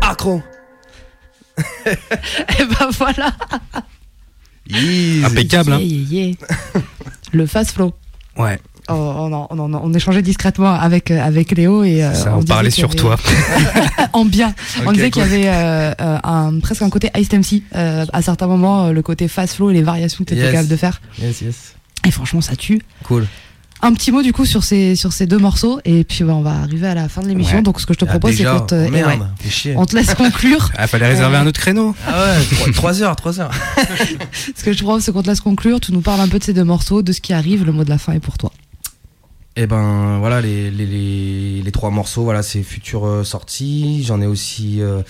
Accro 0.00 0.42
Et 1.88 2.64
ben 2.64 2.90
voilà. 2.92 3.32
Impeccable 5.24 5.72
hein. 5.72 6.32
Le 7.32 7.46
fast 7.46 7.72
flow. 7.72 7.94
Ouais. 8.36 8.58
Oh, 8.90 8.94
on, 8.94 9.46
on, 9.50 9.74
on, 9.74 9.92
échangeait 9.92 10.22
discrètement 10.22 10.72
avec 10.72 11.10
euh, 11.10 11.20
avec 11.20 11.50
Léo 11.52 11.84
et 11.84 12.02
euh, 12.02 12.10
on, 12.32 12.42
parlait 12.42 12.70
sur 12.70 12.96
toi. 12.96 13.16
en 14.14 14.24
bien. 14.24 14.54
On 14.86 14.92
disait 14.92 15.10
qu'il 15.10 15.22
y 15.22 15.26
avait 15.26 15.48
euh, 15.48 16.18
un, 16.24 16.58
presque 16.60 16.80
un 16.80 16.88
côté 16.88 17.10
Ice 17.18 17.30
MC 17.30 17.62
à 17.72 18.22
certains 18.22 18.46
moments 18.46 18.88
le 18.88 19.02
côté 19.02 19.28
fast 19.28 19.56
flow 19.56 19.70
et 19.70 19.74
les 19.74 19.82
variations 19.82 20.24
que 20.24 20.30
tu 20.30 20.40
étais 20.40 20.52
capable 20.52 20.68
de 20.68 20.76
faire. 20.76 21.02
Yes 21.20 21.42
yes. 21.42 21.74
Et 22.06 22.10
franchement 22.10 22.40
ça 22.40 22.56
tue. 22.56 22.80
Cool 23.04 23.26
un 23.80 23.92
petit 23.92 24.10
mot 24.10 24.22
du 24.22 24.32
coup 24.32 24.44
sur 24.44 24.64
ces 24.64 24.96
sur 24.96 25.12
ces 25.12 25.26
deux 25.26 25.38
morceaux. 25.38 25.80
Et 25.84 26.04
puis 26.04 26.24
bah, 26.24 26.34
on 26.34 26.42
va 26.42 26.52
arriver 26.52 26.86
à 26.86 26.94
la 26.94 27.08
fin 27.08 27.22
de 27.22 27.28
l'émission. 27.28 27.62
Donc 27.62 27.80
ce 27.80 27.86
que 27.86 27.94
je 27.94 27.98
te 27.98 28.04
ah, 28.04 28.08
propose 28.08 28.36
c'est 28.36 28.44
qu'on 28.44 28.60
te 28.60 28.74
ouais, 28.74 29.74
on 29.76 29.86
te 29.86 29.96
laisse 29.96 30.14
conclure. 30.14 30.70
Ah 30.80 30.86
fallait 30.86 31.08
réserver 31.08 31.36
un 31.36 31.46
autre 31.46 31.60
créneau. 31.60 31.94
Ah 32.06 32.34
ouais 32.66 32.72
3 32.72 33.02
heures 33.02 33.16
3 33.16 33.40
heures. 33.40 33.50
Ce 34.56 34.62
que 34.62 34.72
je 34.72 34.78
te 34.78 34.84
propose 34.84 35.02
c'est 35.02 35.12
qu'on 35.12 35.22
te 35.22 35.28
laisse 35.28 35.40
conclure. 35.40 35.80
Tu 35.80 35.92
nous 35.92 36.00
parles 36.00 36.20
un 36.20 36.28
peu 36.28 36.38
de 36.38 36.44
ces 36.44 36.52
deux 36.52 36.64
morceaux 36.64 37.02
de 37.02 37.12
ce 37.12 37.20
qui 37.20 37.32
arrive. 37.32 37.64
Le 37.64 37.72
mot 37.72 37.84
de 37.84 37.90
la 37.90 37.98
fin 37.98 38.12
est 38.12 38.20
pour 38.20 38.38
toi. 38.38 38.52
Et 39.56 39.62
eh 39.62 39.66
ben 39.66 40.18
voilà 40.20 40.40
les, 40.40 40.70
les, 40.70 40.86
les, 40.86 41.62
les 41.62 41.72
trois 41.72 41.90
morceaux 41.90 42.22
voilà 42.22 42.44
c'est 42.44 42.62
future 42.62 43.04
euh, 43.04 43.24
sortie 43.24 44.04
j'en 44.04 44.20
ai 44.20 44.26
aussi 44.26 44.80
euh, 44.80 45.02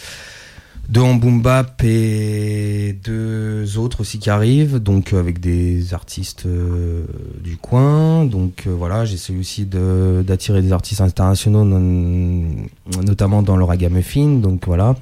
boom 0.89 1.43
bap 1.43 1.83
et 1.85 2.97
deux 3.05 3.79
autres 3.79 4.01
aussi 4.01 4.19
qui 4.19 4.31
arrivent, 4.31 4.79
donc 4.79 5.13
euh, 5.13 5.21
avec 5.21 5.39
des 5.39 5.93
artistes 5.93 6.47
euh, 6.47 7.05
du 7.43 7.57
coin. 7.57 8.25
Donc 8.25 8.65
euh, 8.67 8.71
voilà, 8.71 9.05
j'essaie 9.05 9.37
aussi 9.37 9.67
d'attirer 9.67 10.63
des 10.63 10.73
artistes 10.73 11.01
internationaux, 11.01 11.65
notamment 11.65 13.43
dans 13.43 13.57
le 13.57 13.65
ragamuffin. 13.65 14.39
Donc 14.39 14.67
voilà. 14.67 14.97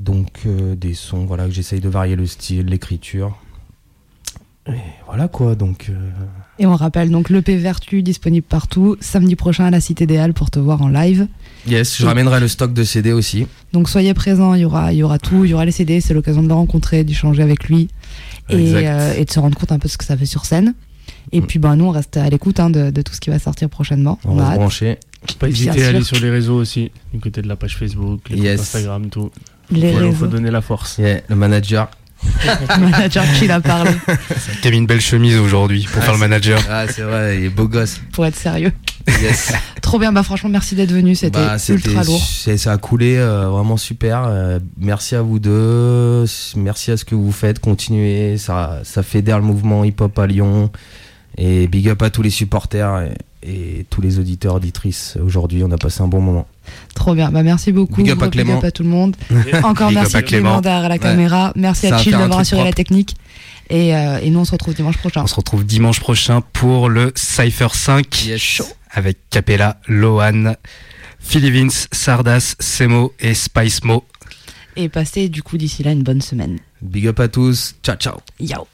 donc 0.00 0.46
des 0.46 0.94
sons, 0.94 1.24
voilà, 1.24 1.46
que 1.46 1.50
j'essaye 1.50 1.80
de 1.80 1.88
varier 1.88 2.16
le 2.16 2.26
style, 2.26 2.66
l'écriture. 2.66 3.36
Et 4.68 4.72
voilà 5.06 5.28
quoi, 5.28 5.54
donc. 5.54 5.90
Et 6.58 6.66
on 6.66 6.74
rappelle 6.74 7.10
donc 7.10 7.30
l'EP 7.30 7.56
Vertu 7.56 8.02
disponible 8.02 8.46
partout, 8.48 8.96
samedi 9.00 9.36
prochain 9.36 9.66
à 9.66 9.70
la 9.70 9.80
Cité 9.80 10.06
des 10.06 10.16
Halles 10.16 10.32
pour 10.32 10.50
te 10.50 10.58
voir 10.58 10.82
en 10.82 10.88
live. 10.88 11.28
Yes, 11.66 11.98
je 11.98 12.06
ramènerai 12.06 12.40
le 12.40 12.48
stock 12.48 12.72
de 12.72 12.82
CD 12.82 13.12
aussi. 13.12 13.46
Donc 13.72 13.88
soyez 13.88 14.14
présents, 14.14 14.54
il 14.54 14.62
y 14.62 14.64
aura, 14.64 14.92
il 14.92 14.98
y 14.98 15.02
aura 15.02 15.18
tout, 15.18 15.44
il 15.44 15.50
y 15.50 15.54
aura 15.54 15.64
les 15.64 15.72
CD, 15.72 16.00
c'est 16.00 16.14
l'occasion 16.14 16.42
de 16.42 16.48
le 16.48 16.54
rencontrer, 16.54 17.04
d'échanger 17.04 17.42
avec 17.42 17.64
lui 17.64 17.88
et, 18.48 18.72
euh, 18.74 19.14
et, 19.16 19.24
de 19.24 19.30
se 19.30 19.38
rendre 19.38 19.56
compte 19.56 19.72
un 19.72 19.78
peu 19.78 19.88
de 19.88 19.92
ce 19.92 19.98
que 19.98 20.04
ça 20.04 20.16
fait 20.16 20.26
sur 20.26 20.44
scène. 20.44 20.74
Et 21.32 21.40
mm. 21.40 21.46
puis 21.46 21.58
ben, 21.58 21.76
nous 21.76 21.86
on 21.86 21.90
reste 21.90 22.16
à 22.16 22.28
l'écoute 22.30 22.60
hein, 22.60 22.70
de, 22.70 22.90
de, 22.90 23.02
tout 23.02 23.12
ce 23.12 23.20
qui 23.20 23.30
va 23.30 23.38
sortir 23.38 23.68
prochainement. 23.68 24.18
On, 24.24 24.36
va 24.36 24.52
se 24.52 24.56
brancher. 24.56 24.98
Pas 25.38 25.48
hésiter 25.48 25.84
à 25.84 25.88
aller 25.88 26.02
sur 26.02 26.18
les 26.20 26.30
réseaux 26.30 26.56
aussi, 26.56 26.92
du 27.12 27.20
côté 27.20 27.42
de 27.42 27.48
la 27.48 27.56
page 27.56 27.76
Facebook, 27.76 28.28
les 28.30 28.50
Instagram, 28.50 29.10
tout. 29.10 29.30
Les 29.70 29.92
Il 29.92 30.12
faut 30.12 30.28
donner 30.28 30.50
la 30.50 30.60
force. 30.60 30.98
Yeah, 30.98 31.22
le 31.28 31.34
manager. 31.34 31.90
Le 32.24 32.80
manager 32.90 33.24
qui 33.38 33.46
l'a 33.46 33.60
parlé. 33.60 33.90
T'as 34.62 34.70
mis 34.70 34.78
une 34.78 34.86
belle 34.86 35.00
chemise 35.00 35.36
aujourd'hui 35.38 35.86
pour 35.90 36.02
faire 36.02 36.14
le 36.14 36.18
manager. 36.18 36.60
Ah, 36.70 36.86
c'est 36.88 37.02
vrai, 37.02 37.38
il 37.38 37.44
est 37.44 37.48
beau 37.50 37.68
gosse. 37.68 38.00
Pour 38.12 38.26
être 38.26 38.36
sérieux. 38.36 38.72
Trop 39.82 39.98
bien, 39.98 40.12
bah 40.12 40.22
franchement, 40.22 40.48
merci 40.48 40.74
d'être 40.74 40.90
venu, 40.90 41.14
c'était 41.14 41.38
bah, 41.38 41.56
ultra 41.68 42.02
lourd. 42.02 42.20
Ça 42.20 42.72
a 42.72 42.76
coulé, 42.78 43.16
euh, 43.16 43.48
vraiment 43.48 43.76
super. 43.76 44.24
Euh, 44.26 44.58
merci 44.78 45.14
à 45.14 45.22
vous 45.22 45.38
deux, 45.38 46.24
merci 46.56 46.90
à 46.90 46.96
ce 46.96 47.04
que 47.04 47.14
vous 47.14 47.30
faites, 47.30 47.60
continuez, 47.60 48.36
ça, 48.36 48.80
ça 48.82 49.02
fédère 49.02 49.38
le 49.38 49.44
mouvement 49.44 49.84
hip-hop 49.84 50.18
à 50.18 50.26
Lyon. 50.26 50.70
Et 51.36 51.66
big 51.66 51.88
up 51.88 52.02
à 52.02 52.10
tous 52.10 52.22
les 52.22 52.30
supporters 52.30 53.10
et, 53.42 53.86
tous 53.90 54.00
les 54.00 54.18
auditeurs, 54.18 54.54
auditrices. 54.54 55.16
Aujourd'hui, 55.22 55.62
on 55.62 55.70
a 55.70 55.78
passé 55.78 56.02
un 56.02 56.08
bon 56.08 56.20
moment. 56.20 56.46
Trop 56.94 57.14
bien, 57.14 57.30
bah 57.30 57.44
merci 57.44 57.70
beaucoup. 57.70 58.02
Big 58.02 58.10
up 58.10 58.22
à 58.22 58.28
Clément. 58.28 58.54
Big 58.54 58.58
up 58.58 58.64
à 58.64 58.70
tout 58.72 58.82
le 58.82 58.88
monde. 58.88 59.16
Encore 59.62 59.92
merci 59.92 60.16
à 60.16 60.22
Clément 60.22 60.60
derrière 60.60 60.88
la 60.88 60.98
caméra. 60.98 61.52
Merci 61.54 61.86
à 61.86 61.98
Chill 61.98 62.12
d'avoir 62.12 62.40
assuré 62.40 62.64
la 62.64 62.72
technique. 62.72 63.14
Et, 63.70 63.94
euh, 63.94 64.18
et, 64.20 64.30
nous, 64.30 64.40
on 64.40 64.44
se 64.44 64.52
retrouve 64.52 64.74
dimanche 64.74 64.96
prochain. 64.96 65.22
On 65.22 65.26
se 65.26 65.34
retrouve 65.34 65.64
dimanche 65.64 66.00
prochain 66.00 66.40
pour 66.52 66.88
le 66.88 67.12
Cypher 67.14 67.68
5. 67.72 68.26
Yes 68.26 68.62
avec 68.96 69.18
Capella, 69.30 69.78
Lohan, 69.86 70.54
Philly 71.20 71.50
Vince, 71.50 71.86
Sardas, 71.92 72.56
Semo 72.58 73.12
et 73.20 73.34
Spice 73.34 73.84
Mo. 73.84 74.04
Et 74.74 74.88
passez 74.88 75.28
du 75.28 75.42
coup 75.42 75.58
d'ici 75.58 75.82
là 75.82 75.92
une 75.92 76.02
bonne 76.02 76.22
semaine. 76.22 76.58
Big 76.82 77.06
up 77.06 77.20
à 77.20 77.28
tous. 77.28 77.76
Ciao 77.82 77.96
ciao. 77.96 78.18
Yo. 78.40 78.66